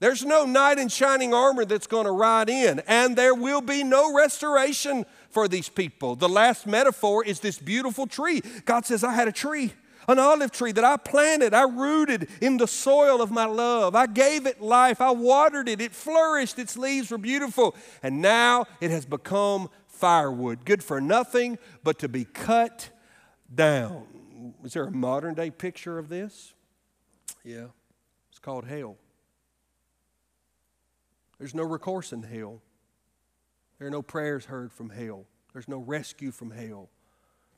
There's 0.00 0.24
no 0.24 0.44
knight 0.44 0.78
in 0.78 0.88
shining 0.88 1.34
armor 1.34 1.64
that's 1.64 1.88
going 1.88 2.04
to 2.06 2.12
ride 2.12 2.48
in, 2.48 2.80
and 2.86 3.16
there 3.16 3.34
will 3.34 3.60
be 3.60 3.82
no 3.82 4.14
restoration 4.14 5.04
for 5.30 5.48
these 5.48 5.68
people. 5.68 6.14
The 6.14 6.28
last 6.28 6.66
metaphor 6.66 7.24
is 7.24 7.40
this 7.40 7.58
beautiful 7.58 8.06
tree. 8.06 8.42
God 8.64 8.86
says, 8.86 9.02
I 9.02 9.12
had 9.12 9.26
a 9.26 9.32
tree, 9.32 9.72
an 10.06 10.20
olive 10.20 10.52
tree 10.52 10.70
that 10.70 10.84
I 10.84 10.98
planted, 10.98 11.52
I 11.52 11.64
rooted 11.64 12.28
in 12.40 12.58
the 12.58 12.68
soil 12.68 13.20
of 13.20 13.32
my 13.32 13.46
love. 13.46 13.96
I 13.96 14.06
gave 14.06 14.46
it 14.46 14.60
life, 14.60 15.00
I 15.00 15.10
watered 15.10 15.68
it, 15.68 15.80
it 15.80 15.92
flourished, 15.92 16.60
its 16.60 16.76
leaves 16.76 17.10
were 17.10 17.18
beautiful, 17.18 17.74
and 18.00 18.22
now 18.22 18.66
it 18.80 18.92
has 18.92 19.04
become 19.04 19.68
firewood, 19.88 20.64
good 20.64 20.84
for 20.84 21.00
nothing 21.00 21.58
but 21.82 21.98
to 21.98 22.08
be 22.08 22.24
cut 22.24 22.90
down. 23.52 24.06
Is 24.62 24.74
there 24.74 24.84
a 24.84 24.92
modern 24.92 25.34
day 25.34 25.50
picture 25.50 25.98
of 25.98 26.08
this? 26.08 26.54
Yeah, 27.42 27.66
it's 28.30 28.38
called 28.38 28.64
hell. 28.64 28.96
There's 31.38 31.54
no 31.54 31.62
recourse 31.62 32.12
in 32.12 32.22
hell. 32.22 32.60
There 33.78 33.86
are 33.86 33.92
no 33.92 34.02
prayers 34.02 34.46
heard 34.46 34.72
from 34.72 34.90
hell. 34.90 35.26
There's 35.52 35.68
no 35.68 35.78
rescue 35.78 36.30
from 36.30 36.50
hell. 36.50 36.90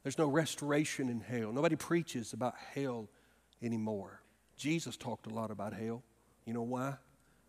There's 0.03 0.19
no 0.19 0.29
restoration 0.29 1.09
in 1.09 1.21
hell. 1.21 1.53
Nobody 1.53 1.77
preaches 1.77 2.33
about 2.33 2.55
hell 2.75 3.09
anymore. 3.63 4.23
Jesus 4.57 4.97
talked 4.97 5.27
a 5.27 5.31
lot 5.31 5.51
about 5.51 5.73
hell. 5.73 6.03
You 6.45 6.55
know 6.55 6.63
why? 6.63 6.95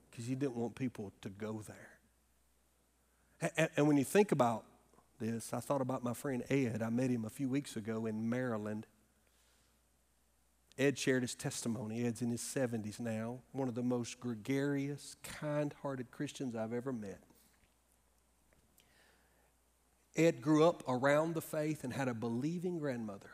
Because 0.09 0.25
he 0.25 0.35
didn't 0.35 0.55
want 0.55 0.75
people 0.75 1.11
to 1.21 1.29
go 1.29 1.61
there. 1.67 1.91
And, 3.75 3.87
when 3.87 3.97
you 3.97 4.03
think 4.03 4.31
about 4.31 4.65
this, 5.19 5.51
I 5.51 5.59
thought 5.59 5.81
about 5.81 6.03
my 6.03 6.13
friend 6.13 6.43
Ed. 6.49 6.81
I 6.83 6.89
met 6.89 7.09
him 7.09 7.25
a 7.25 7.29
few 7.29 7.49
weeks 7.49 7.75
ago 7.75 8.05
in 8.05 8.29
Maryland. 8.29 8.85
Ed 10.77 10.97
shared 10.97 11.21
his 11.21 11.35
testimony. 11.35 12.05
Ed's 12.05 12.21
in 12.21 12.31
his 12.31 12.41
70s 12.41 12.99
now, 12.99 13.39
one 13.51 13.67
of 13.67 13.75
the 13.75 13.83
most 13.83 14.19
gregarious, 14.19 15.15
kind 15.23 15.73
hearted 15.81 16.11
Christians 16.11 16.55
I've 16.55 16.73
ever 16.73 16.93
met. 16.93 17.19
Ed 20.15 20.41
grew 20.41 20.65
up 20.65 20.83
around 20.87 21.35
the 21.35 21.41
faith 21.41 21.83
and 21.83 21.93
had 21.93 22.07
a 22.07 22.13
believing 22.13 22.77
grandmother. 22.79 23.31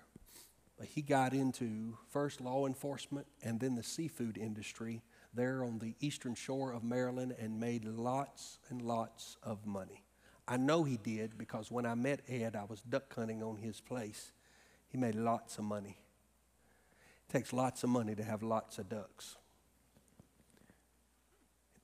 But 0.77 0.87
he 0.87 1.01
got 1.01 1.33
into 1.33 1.97
first 2.09 2.39
law 2.39 2.67
enforcement 2.67 3.25
and 3.43 3.59
then 3.59 3.75
the 3.75 3.83
seafood 3.83 4.37
industry 4.37 5.01
there 5.33 5.63
on 5.63 5.79
the 5.79 5.95
eastern 5.99 6.35
shore 6.35 6.71
of 6.71 6.83
Maryland 6.83 7.35
and 7.39 7.59
made 7.59 7.83
lots 7.83 8.59
and 8.69 8.81
lots 8.81 9.37
of 9.41 9.65
money. 9.65 10.03
I 10.47 10.57
know 10.57 10.83
he 10.83 10.97
did 10.97 11.37
because 11.37 11.71
when 11.71 11.85
I 11.85 11.95
met 11.95 12.21
Ed, 12.29 12.55
I 12.55 12.63
was 12.63 12.81
duck 12.81 13.13
hunting 13.13 13.43
on 13.43 13.57
his 13.57 13.81
place. 13.81 14.31
He 14.87 14.97
made 14.97 15.15
lots 15.15 15.57
of 15.57 15.63
money. 15.63 15.97
Takes 17.31 17.51
lots 17.51 17.83
of 17.83 17.89
money 17.89 18.15
to 18.15 18.23
have 18.23 18.41
lots 18.41 18.77
of 18.77 18.89
ducks. 18.89 19.35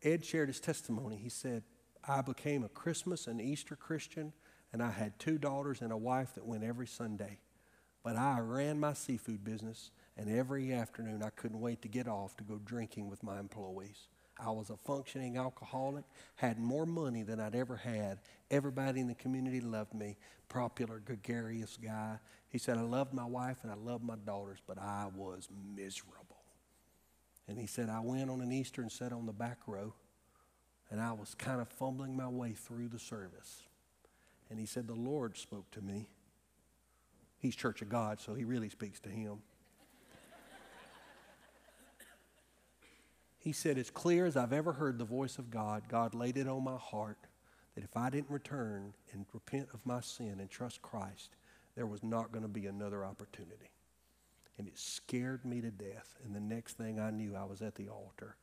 Ed 0.01 0.23
shared 0.25 0.49
his 0.49 0.59
testimony. 0.59 1.17
He 1.17 1.29
said, 1.29 1.63
I 2.07 2.21
became 2.21 2.63
a 2.63 2.69
Christmas 2.69 3.27
and 3.27 3.41
Easter 3.41 3.75
Christian, 3.75 4.33
and 4.71 4.81
I 4.81 4.91
had 4.91 5.17
two 5.19 5.37
daughters 5.37 5.81
and 5.81 5.91
a 5.91 5.97
wife 5.97 6.35
that 6.35 6.45
went 6.45 6.63
every 6.63 6.87
Sunday. 6.87 7.39
But 8.03 8.17
I 8.17 8.39
ran 8.39 8.79
my 8.79 8.93
seafood 8.93 9.43
business, 9.43 9.91
and 10.17 10.29
every 10.29 10.73
afternoon 10.73 11.23
I 11.23 11.29
couldn't 11.29 11.61
wait 11.61 11.81
to 11.83 11.87
get 11.87 12.07
off 12.07 12.35
to 12.37 12.43
go 12.43 12.59
drinking 12.63 13.09
with 13.09 13.23
my 13.23 13.39
employees. 13.39 14.07
I 14.39 14.49
was 14.49 14.69
a 14.69 14.77
functioning 14.77 15.37
alcoholic, 15.37 16.03
had 16.35 16.59
more 16.59 16.85
money 16.85 17.23
than 17.23 17.39
I'd 17.39 17.55
ever 17.55 17.77
had. 17.77 18.19
Everybody 18.49 18.99
in 18.99 19.07
the 19.07 19.15
community 19.15 19.61
loved 19.61 19.93
me. 19.93 20.17
Popular, 20.49 20.99
gregarious 20.99 21.77
guy. 21.81 22.17
He 22.49 22.57
said, 22.57 22.77
I 22.77 22.81
loved 22.81 23.13
my 23.13 23.25
wife 23.25 23.59
and 23.63 23.71
I 23.71 23.75
loved 23.75 24.03
my 24.03 24.15
daughters, 24.15 24.59
but 24.65 24.77
I 24.77 25.07
was 25.15 25.47
miserable. 25.75 26.43
And 27.47 27.57
he 27.57 27.67
said, 27.67 27.89
I 27.89 27.99
went 27.99 28.29
on 28.29 28.41
an 28.41 28.51
Easter 28.51 28.81
and 28.81 28.91
sat 28.91 29.11
on 29.11 29.25
the 29.25 29.33
back 29.33 29.59
row, 29.67 29.93
and 30.89 31.01
I 31.01 31.11
was 31.11 31.35
kind 31.35 31.61
of 31.61 31.67
fumbling 31.67 32.15
my 32.15 32.27
way 32.27 32.53
through 32.53 32.87
the 32.87 32.99
service. 32.99 33.63
And 34.49 34.59
he 34.59 34.65
said, 34.65 34.87
The 34.87 34.93
Lord 34.93 35.37
spoke 35.37 35.69
to 35.71 35.81
me. 35.81 36.09
He's 37.39 37.55
Church 37.55 37.81
of 37.81 37.89
God, 37.89 38.21
so 38.21 38.33
he 38.33 38.45
really 38.45 38.69
speaks 38.69 38.99
to 39.01 39.09
him. 39.09 39.39
He 43.43 43.51
said, 43.51 43.77
As 43.77 43.89
clear 43.89 44.25
as 44.25 44.37
I've 44.37 44.53
ever 44.53 44.71
heard 44.71 44.97
the 44.97 45.03
voice 45.03 45.37
of 45.37 45.51
God, 45.51 45.89
God 45.89 46.15
laid 46.15 46.37
it 46.37 46.47
on 46.47 46.63
my 46.63 46.77
heart 46.77 47.17
that 47.75 47.83
if 47.83 47.97
I 47.97 48.09
didn't 48.09 48.29
return 48.29 48.93
and 49.11 49.25
repent 49.33 49.67
of 49.73 49.85
my 49.85 49.99
sin 49.99 50.37
and 50.39 50.49
trust 50.49 50.81
Christ, 50.81 51.35
there 51.75 51.85
was 51.85 52.03
not 52.03 52.31
going 52.31 52.43
to 52.43 52.49
be 52.49 52.67
another 52.67 53.03
opportunity. 53.03 53.71
And 54.57 54.65
it 54.65 54.79
scared 54.79 55.43
me 55.43 55.59
to 55.59 55.71
death. 55.71 56.15
And 56.23 56.33
the 56.33 56.39
next 56.39 56.77
thing 56.77 57.01
I 57.01 57.11
knew, 57.11 57.35
I 57.35 57.43
was 57.43 57.61
at 57.61 57.75
the 57.75 57.89
altar. 57.89 58.37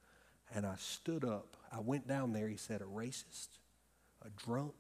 And 0.55 0.67
I 0.67 0.75
stood 0.77 1.25
up. 1.25 1.57
I 1.73 1.81
went 1.81 2.07
down 2.07 2.35
there, 2.35 2.49
he 2.49 2.59
said, 2.59 2.83
a 2.83 2.85
racist, 2.85 3.49
a 4.21 4.29
drunk. 4.37 4.75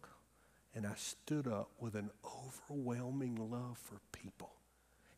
And 0.74 0.86
I 0.86 0.96
stood 0.96 1.46
up 1.46 1.70
with 1.78 1.94
an 1.94 2.10
overwhelming 2.26 3.36
love 3.36 3.78
for 3.78 4.00
people. 4.12 4.52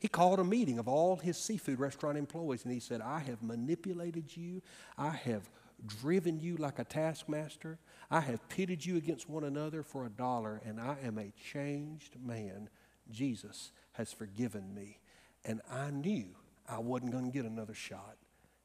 He 0.02 0.08
called 0.08 0.40
a 0.40 0.44
meeting 0.44 0.80
of 0.80 0.88
all 0.88 1.14
his 1.14 1.36
seafood 1.36 1.78
restaurant 1.78 2.18
employees 2.18 2.64
and 2.64 2.74
he 2.74 2.80
said, 2.80 3.00
I 3.00 3.20
have 3.20 3.40
manipulated 3.40 4.36
you. 4.36 4.60
I 4.98 5.10
have 5.10 5.48
driven 5.86 6.40
you 6.40 6.56
like 6.56 6.80
a 6.80 6.84
taskmaster. 6.84 7.78
I 8.10 8.18
have 8.18 8.48
pitted 8.48 8.84
you 8.84 8.96
against 8.96 9.28
one 9.28 9.44
another 9.44 9.84
for 9.84 10.04
a 10.04 10.10
dollar, 10.10 10.60
and 10.66 10.80
I 10.80 10.96
am 11.04 11.18
a 11.18 11.32
changed 11.52 12.16
man. 12.20 12.68
Jesus 13.12 13.70
has 13.92 14.12
forgiven 14.12 14.74
me. 14.74 14.98
And 15.44 15.60
I 15.70 15.90
knew 15.90 16.30
I 16.68 16.80
wasn't 16.80 17.12
going 17.12 17.26
to 17.26 17.30
get 17.30 17.44
another 17.44 17.74
shot. 17.74 18.16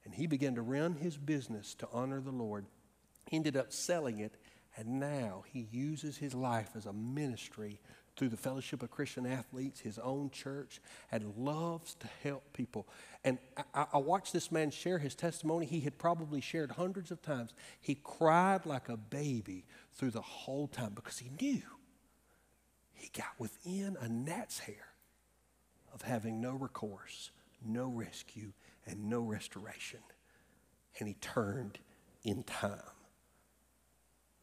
And 0.05 0.15
he 0.15 0.25
began 0.25 0.55
to 0.55 0.63
run 0.63 0.95
his 0.95 1.17
business 1.17 1.75
to 1.75 1.87
honor 1.93 2.19
the 2.19 2.31
Lord, 2.31 2.65
ended 3.31 3.55
up 3.55 3.71
selling 3.71 4.21
it, 4.21 4.33
and 4.75 4.99
now 4.99 5.43
he 5.45 5.67
uses 5.71 6.17
his 6.17 6.33
life 6.33 6.71
as 6.75 6.87
a 6.87 6.93
ministry 6.93 7.79
through 8.17 8.29
the 8.29 8.37
Fellowship 8.37 8.81
of 8.81 8.89
Christian 8.89 9.25
Athletes, 9.25 9.79
his 9.79 9.99
own 9.99 10.31
church, 10.31 10.81
and 11.11 11.33
loves 11.37 11.93
to 11.95 12.07
help 12.23 12.51
people. 12.51 12.87
And 13.23 13.37
I, 13.73 13.85
I, 13.93 13.97
watched 13.99 14.33
this 14.33 14.51
man 14.51 14.71
share 14.71 14.97
his 14.97 15.13
testimony. 15.13 15.67
He 15.67 15.81
had 15.81 15.97
probably 15.99 16.41
shared 16.41 16.71
hundreds 16.71 17.11
of 17.11 17.21
times. 17.21 17.53
He 17.79 17.99
cried 18.03 18.65
like 18.65 18.89
a 18.89 18.97
baby 18.97 19.65
through 19.93 20.11
the 20.11 20.21
whole 20.21 20.67
time 20.67 20.93
because 20.95 21.19
he 21.19 21.29
knew 21.39 21.61
he 22.93 23.09
got 23.15 23.33
within 23.37 23.95
a 24.01 24.09
gnat's 24.09 24.59
hair 24.59 24.87
of 25.93 26.01
having 26.01 26.41
no 26.41 26.53
recourse, 26.53 27.29
no 27.63 27.87
rescue, 27.87 28.51
and 28.85 29.09
no 29.09 29.21
restoration. 29.21 29.99
And 30.99 31.07
he 31.07 31.13
turned 31.15 31.77
in 32.23 32.43
time. 32.43 32.81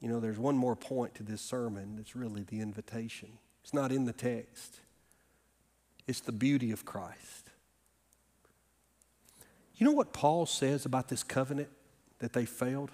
You 0.01 0.09
know, 0.09 0.20
there's 0.20 0.39
one 0.39 0.57
more 0.57 0.77
point 0.77 1.14
to 1.16 1.22
this 1.22 1.41
sermon 1.41 1.97
that's 1.97 2.14
really 2.14 2.43
the 2.43 2.61
invitation. 2.61 3.39
It's 3.65 3.73
not 3.73 3.91
in 3.91 4.05
the 4.05 4.12
text, 4.12 4.81
it's 6.07 6.21
the 6.21 6.33
beauty 6.33 6.71
of 6.71 6.85
Christ. 6.85 7.51
You 9.77 9.87
know 9.87 9.93
what 9.93 10.12
Paul 10.12 10.45
says 10.47 10.85
about 10.85 11.09
this 11.09 11.25
covenant 11.25 11.71
that 12.19 12.35
they 12.35 12.45
failed? 12.45 12.91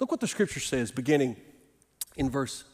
Look 0.00 0.10
what 0.10 0.20
the 0.20 0.26
scripture 0.26 0.60
says 0.60 0.90
beginning 0.90 1.36
in 2.16 2.28
verse 2.28 2.64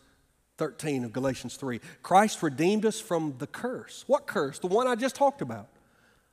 13 0.56 1.04
of 1.04 1.12
Galatians 1.12 1.56
3. 1.56 1.78
Christ 2.02 2.42
redeemed 2.42 2.86
us 2.86 2.98
from 2.98 3.34
the 3.38 3.46
curse. 3.46 4.04
What 4.06 4.26
curse? 4.26 4.58
The 4.58 4.66
one 4.66 4.88
I 4.88 4.94
just 4.94 5.14
talked 5.14 5.42
about. 5.42 5.68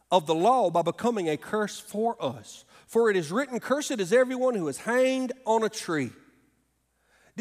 Of 0.10 0.26
the 0.26 0.34
law 0.34 0.72
by 0.72 0.82
becoming 0.82 1.30
a 1.30 1.38
curse 1.38 1.80
for 1.80 2.16
us. 2.20 2.64
For 2.88 3.12
it 3.12 3.18
is 3.18 3.32
written, 3.32 3.60
Cursed 3.60 4.00
is 4.00 4.12
everyone 4.12 4.56
who 4.56 4.68
is 4.70 4.80
hanged 4.80 5.34
on 5.46 5.64
a 5.64 5.70
tree. 5.70 6.12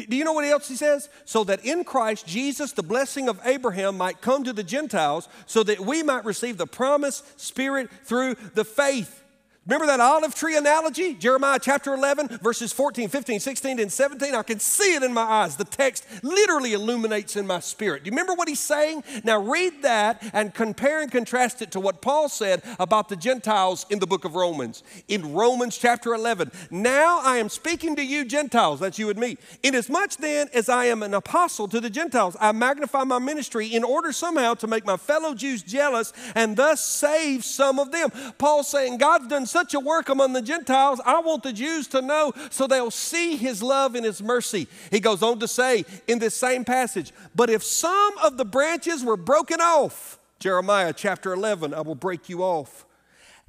Do 0.05 0.15
you 0.15 0.23
know 0.23 0.33
what 0.33 0.45
else 0.45 0.67
he 0.67 0.75
says? 0.75 1.09
So 1.25 1.43
that 1.45 1.65
in 1.65 1.83
Christ 1.83 2.27
Jesus, 2.27 2.71
the 2.71 2.83
blessing 2.83 3.29
of 3.29 3.39
Abraham 3.45 3.97
might 3.97 4.21
come 4.21 4.43
to 4.43 4.53
the 4.53 4.63
Gentiles, 4.63 5.27
so 5.45 5.63
that 5.63 5.79
we 5.79 6.03
might 6.03 6.25
receive 6.25 6.57
the 6.57 6.67
promised 6.67 7.39
Spirit 7.39 7.89
through 8.03 8.35
the 8.53 8.65
faith. 8.65 9.23
Remember 9.69 9.85
that 9.85 9.99
olive 9.99 10.33
tree 10.33 10.57
analogy? 10.57 11.13
Jeremiah 11.13 11.59
chapter 11.61 11.93
11, 11.93 12.39
verses 12.41 12.73
14, 12.73 13.07
15, 13.07 13.39
16, 13.39 13.79
and 13.79 13.93
17. 13.93 14.33
I 14.33 14.41
can 14.41 14.59
see 14.59 14.95
it 14.95 15.03
in 15.03 15.13
my 15.13 15.21
eyes. 15.21 15.57
The 15.57 15.63
text 15.63 16.07
literally 16.23 16.73
illuminates 16.73 17.35
in 17.35 17.45
my 17.45 17.59
spirit. 17.59 18.03
Do 18.03 18.07
you 18.07 18.11
remember 18.13 18.33
what 18.33 18.47
he's 18.47 18.59
saying? 18.59 19.03
Now 19.23 19.39
read 19.39 19.83
that 19.83 20.27
and 20.33 20.55
compare 20.55 21.03
and 21.03 21.11
contrast 21.11 21.61
it 21.61 21.69
to 21.73 21.79
what 21.79 22.01
Paul 22.01 22.29
said 22.29 22.63
about 22.79 23.09
the 23.09 23.15
Gentiles 23.15 23.85
in 23.91 23.99
the 23.99 24.07
book 24.07 24.25
of 24.25 24.33
Romans. 24.33 24.81
In 25.07 25.33
Romans 25.33 25.77
chapter 25.77 26.15
11, 26.15 26.51
now 26.71 27.19
I 27.21 27.37
am 27.37 27.47
speaking 27.47 27.95
to 27.97 28.03
you, 28.03 28.25
Gentiles, 28.25 28.79
that's 28.79 28.97
you 28.97 29.11
and 29.11 29.19
me. 29.19 29.37
Inasmuch 29.61 30.15
then 30.15 30.47
as 30.51 30.67
I 30.67 30.85
am 30.85 31.03
an 31.03 31.13
apostle 31.13 31.67
to 31.67 31.79
the 31.79 31.91
Gentiles, 31.91 32.35
I 32.39 32.53
magnify 32.53 33.03
my 33.03 33.19
ministry 33.19 33.67
in 33.67 33.83
order 33.83 34.13
somehow 34.13 34.55
to 34.55 34.65
make 34.65 34.83
my 34.83 34.97
fellow 34.97 35.35
Jews 35.35 35.61
jealous 35.61 36.11
and 36.33 36.57
thus 36.57 36.83
save 36.83 37.45
some 37.45 37.77
of 37.77 37.91
them. 37.91 38.09
Paul's 38.39 38.67
saying, 38.67 38.97
God's 38.97 39.27
done 39.27 39.45
such 39.59 39.73
a 39.73 39.79
work 39.79 40.07
among 40.07 40.31
the 40.31 40.41
Gentiles, 40.41 41.01
I 41.05 41.19
want 41.19 41.43
the 41.43 41.51
Jews 41.51 41.85
to 41.89 42.01
know 42.01 42.31
so 42.49 42.65
they'll 42.65 42.91
see 42.91 43.35
his 43.35 43.61
love 43.61 43.93
and 43.93 44.05
his 44.05 44.23
mercy. 44.23 44.69
He 44.89 45.01
goes 45.01 45.21
on 45.21 45.37
to 45.39 45.49
say 45.49 45.83
in 46.07 46.19
this 46.19 46.33
same 46.33 46.63
passage, 46.63 47.11
but 47.35 47.49
if 47.49 47.61
some 47.61 48.17
of 48.19 48.37
the 48.37 48.45
branches 48.45 49.03
were 49.03 49.17
broken 49.17 49.59
off, 49.59 50.17
Jeremiah 50.39 50.93
chapter 50.95 51.33
11, 51.33 51.73
I 51.73 51.81
will 51.81 51.95
break 51.95 52.29
you 52.29 52.41
off 52.41 52.85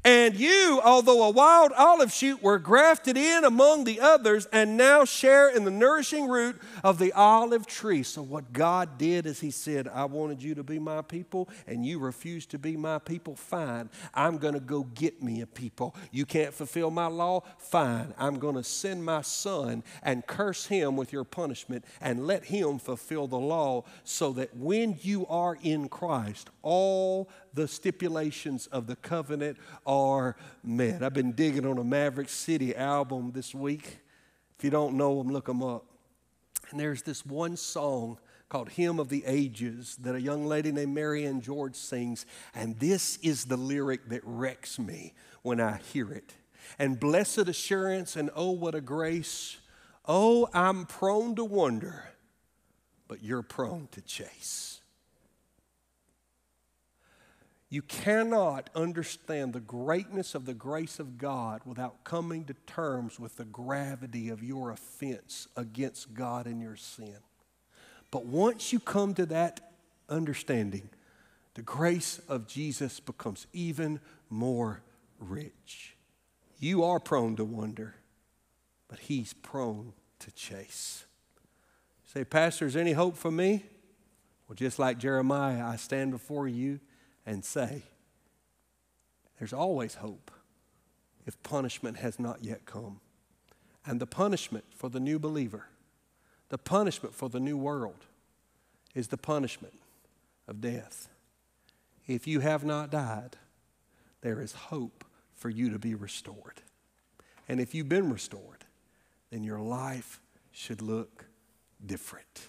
and 0.05 0.35
you, 0.35 0.81
although 0.83 1.25
a 1.25 1.31
wild 1.31 1.73
olive 1.73 2.11
shoot, 2.11 2.43
were 2.43 2.59
grafted 2.59 3.17
in 3.19 3.45
among 3.45 3.85
the 3.85 4.01
others 4.01 4.47
and 4.53 4.77
now 4.77 5.05
share 5.05 5.49
in 5.49 5.65
the 5.65 5.71
nourishing 5.71 6.27
root 6.29 6.61
of 6.83 6.99
the 6.99 7.13
olive 7.13 7.67
tree. 7.67 8.03
So, 8.03 8.23
what 8.23 8.53
God 8.53 8.97
did 8.97 9.27
is 9.27 9.41
He 9.41 9.51
said, 9.51 9.89
I 9.89 10.07
wanted 10.07 10.43
you 10.43 10.55
to 10.55 10.63
be 10.63 10.79
my 10.79 11.03
people, 11.03 11.49
and 11.67 11.85
you 11.85 11.99
refused 11.99 12.51
to 12.53 12.59
be 12.59 12.77
my 12.77 12.99
people. 12.99 13.37
Fine. 13.37 13.91
I'm 14.15 14.39
going 14.39 14.55
to 14.55 14.61
go 14.61 14.85
get 14.95 15.23
me 15.23 15.43
a 15.43 15.47
people. 15.47 15.95
You 16.11 16.25
can't 16.25 16.55
fulfill 16.55 16.91
my 16.91 17.07
law? 17.07 17.43
Fine. 17.59 18.15
I'm 18.17 18.39
going 18.39 18.55
to 18.55 18.65
send 18.65 19.05
my 19.05 19.21
son 19.21 19.83
and 20.03 20.27
curse 20.27 20.67
him 20.67 20.97
with 20.97 21.13
your 21.13 21.25
punishment 21.25 21.85
and 22.01 22.27
let 22.27 22.45
him 22.45 22.79
fulfill 22.79 23.27
the 23.27 23.39
law 23.39 23.85
so 24.05 24.33
that 24.33 24.57
when 24.57 24.99
you 25.03 25.27
are 25.27 25.59
in 25.63 25.89
Christ, 25.89 26.49
all 26.63 27.29
the 27.55 27.67
stipulations 27.69 28.67
of 28.69 28.87
the 28.87 28.97
covenant 28.97 29.59
are 29.87 30.37
met. 30.63 31.03
I've 31.03 31.15
been 31.15 31.33
digging 31.33 31.67
on 31.67 31.79
a 31.79 31.85
Maverick 31.85 32.29
City 32.29 32.75
album 32.75 33.33
this 33.33 33.55
week. 33.55 33.99
If 34.59 34.65
you 34.65 34.71
don't 34.71 34.97
know 34.97 35.19
them, 35.19 35.33
look 35.33 35.47
them 35.47 35.63
up. 35.63 35.85
And 36.71 36.79
there's 36.79 37.03
this 37.03 37.25
one 37.25 37.57
song 37.57 38.19
called 38.49 38.71
Hymn 38.71 38.99
of 38.99 39.09
the 39.09 39.25
Ages 39.27 39.97
that 40.01 40.15
a 40.15 40.21
young 40.21 40.45
lady 40.45 40.73
named 40.73 40.95
Marianne 40.95 41.41
George 41.41 41.77
sings. 41.77 42.27
And 42.55 42.79
this 42.79 43.17
is 43.19 43.47
the 43.47 43.57
lyric 43.57 44.09
that 44.09 44.23
wrecks 44.25 44.79
me 44.79 45.15
when 45.43 45.61
I 45.61 45.79
hear 45.93 46.13
it. 46.13 46.35
And 46.79 47.01
blessed 47.01 47.49
assurance, 47.49 48.17
and 48.17 48.31
oh, 48.35 48.51
what 48.51 48.75
a 48.75 48.81
grace. 48.81 49.57
Oh, 50.05 50.49
I'm 50.53 50.87
prone 50.87 51.35
to 51.37 51.45
wonder, 51.45 52.05
but 53.09 53.23
you're 53.23 53.43
prone 53.43 53.89
to 53.93 54.01
chase. 54.01 54.80
You 57.73 57.83
cannot 57.83 58.69
understand 58.75 59.53
the 59.53 59.61
greatness 59.61 60.35
of 60.35 60.45
the 60.45 60.55
grace 60.55 60.99
of 60.99 61.19
God 61.19 61.61
without 61.65 62.03
coming 62.03 62.45
to 62.47 62.55
terms 62.67 63.21
with 63.21 63.37
the 63.37 63.45
gravity 63.45 64.29
of 64.29 64.43
your 64.43 64.73
offense 64.73 65.47
against 65.57 66.13
God 66.13 66.47
and 66.47 66.61
your 66.61 66.75
sin. 66.75 67.19
But 68.11 68.27
once 68.27 68.73
you 68.73 68.81
come 68.81 69.15
to 69.15 69.27
that 69.27 69.73
understanding, 70.09 70.91
the 71.55 71.63
grace 71.63 72.21
of 72.29 72.49
Jesus 72.49 72.99
becomes 72.99 73.47
even 73.53 74.01
more 74.29 74.83
rich. 75.21 75.95
You 76.59 76.83
are 76.83 76.99
prone 76.99 77.37
to 77.37 77.45
wonder, 77.45 77.95
but 78.89 78.99
He's 78.99 79.33
prone 79.33 79.93
to 80.19 80.33
chase. 80.33 81.05
Say, 82.13 82.25
Pastor, 82.25 82.67
is 82.67 82.75
any 82.75 82.93
hope 82.93 83.17
for 83.17 83.31
me? 83.31 83.65
Well, 84.49 84.57
just 84.57 84.81
like 84.81 84.99
Jeremiah, 84.99 85.65
I 85.65 85.77
stand 85.77 86.11
before 86.11 86.49
you 86.49 86.81
and 87.27 87.45
say, 87.45 87.83
There's 89.39 89.53
always 89.53 89.97
hope 89.97 90.31
if 91.27 91.43
punishment 91.43 91.99
has 91.99 92.19
not 92.19 92.45
yet 92.45 92.67
come. 92.67 93.01
And 93.87 94.01
the 94.01 94.07
punishment 94.07 94.65
for 94.71 94.89
the 94.91 95.01
new 95.01 95.19
believer, 95.19 95.67
the 96.49 96.59
punishment 96.59 97.15
for 97.15 97.29
the 97.29 97.41
new 97.41 97.57
world, 97.57 98.07
is 98.95 99.09
the 99.09 99.17
punishment 99.17 99.79
of 100.49 100.61
death. 100.61 101.09
If 102.07 102.27
you 102.27 102.41
have 102.41 102.65
not 102.65 102.91
died, 102.91 103.37
there 104.21 104.41
is 104.41 104.53
hope 104.53 105.05
for 105.35 105.49
you 105.49 105.71
to 105.71 105.79
be 105.79 105.95
restored. 105.95 106.61
And 107.49 107.61
if 107.61 107.75
you've 107.75 107.89
been 107.89 108.13
restored, 108.13 108.65
then 109.31 109.43
your 109.43 109.61
life 109.61 110.21
should 110.53 110.83
look 110.83 111.27
different. 111.85 112.49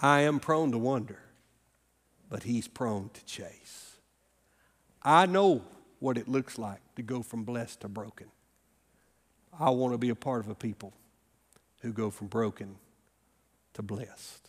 I 0.00 0.20
am 0.20 0.40
prone 0.40 0.72
to 0.72 0.78
wonder, 0.78 1.20
but 2.28 2.44
he's 2.44 2.66
prone 2.66 3.10
to 3.14 3.24
chase. 3.24 3.87
I 5.02 5.26
know 5.26 5.62
what 6.00 6.18
it 6.18 6.28
looks 6.28 6.58
like 6.58 6.80
to 6.96 7.02
go 7.02 7.22
from 7.22 7.44
blessed 7.44 7.80
to 7.80 7.88
broken. 7.88 8.28
I 9.58 9.70
want 9.70 9.94
to 9.94 9.98
be 9.98 10.10
a 10.10 10.14
part 10.14 10.44
of 10.44 10.50
a 10.50 10.54
people 10.54 10.92
who 11.80 11.92
go 11.92 12.10
from 12.10 12.28
broken 12.28 12.76
to 13.74 13.82
blessed. 13.82 14.47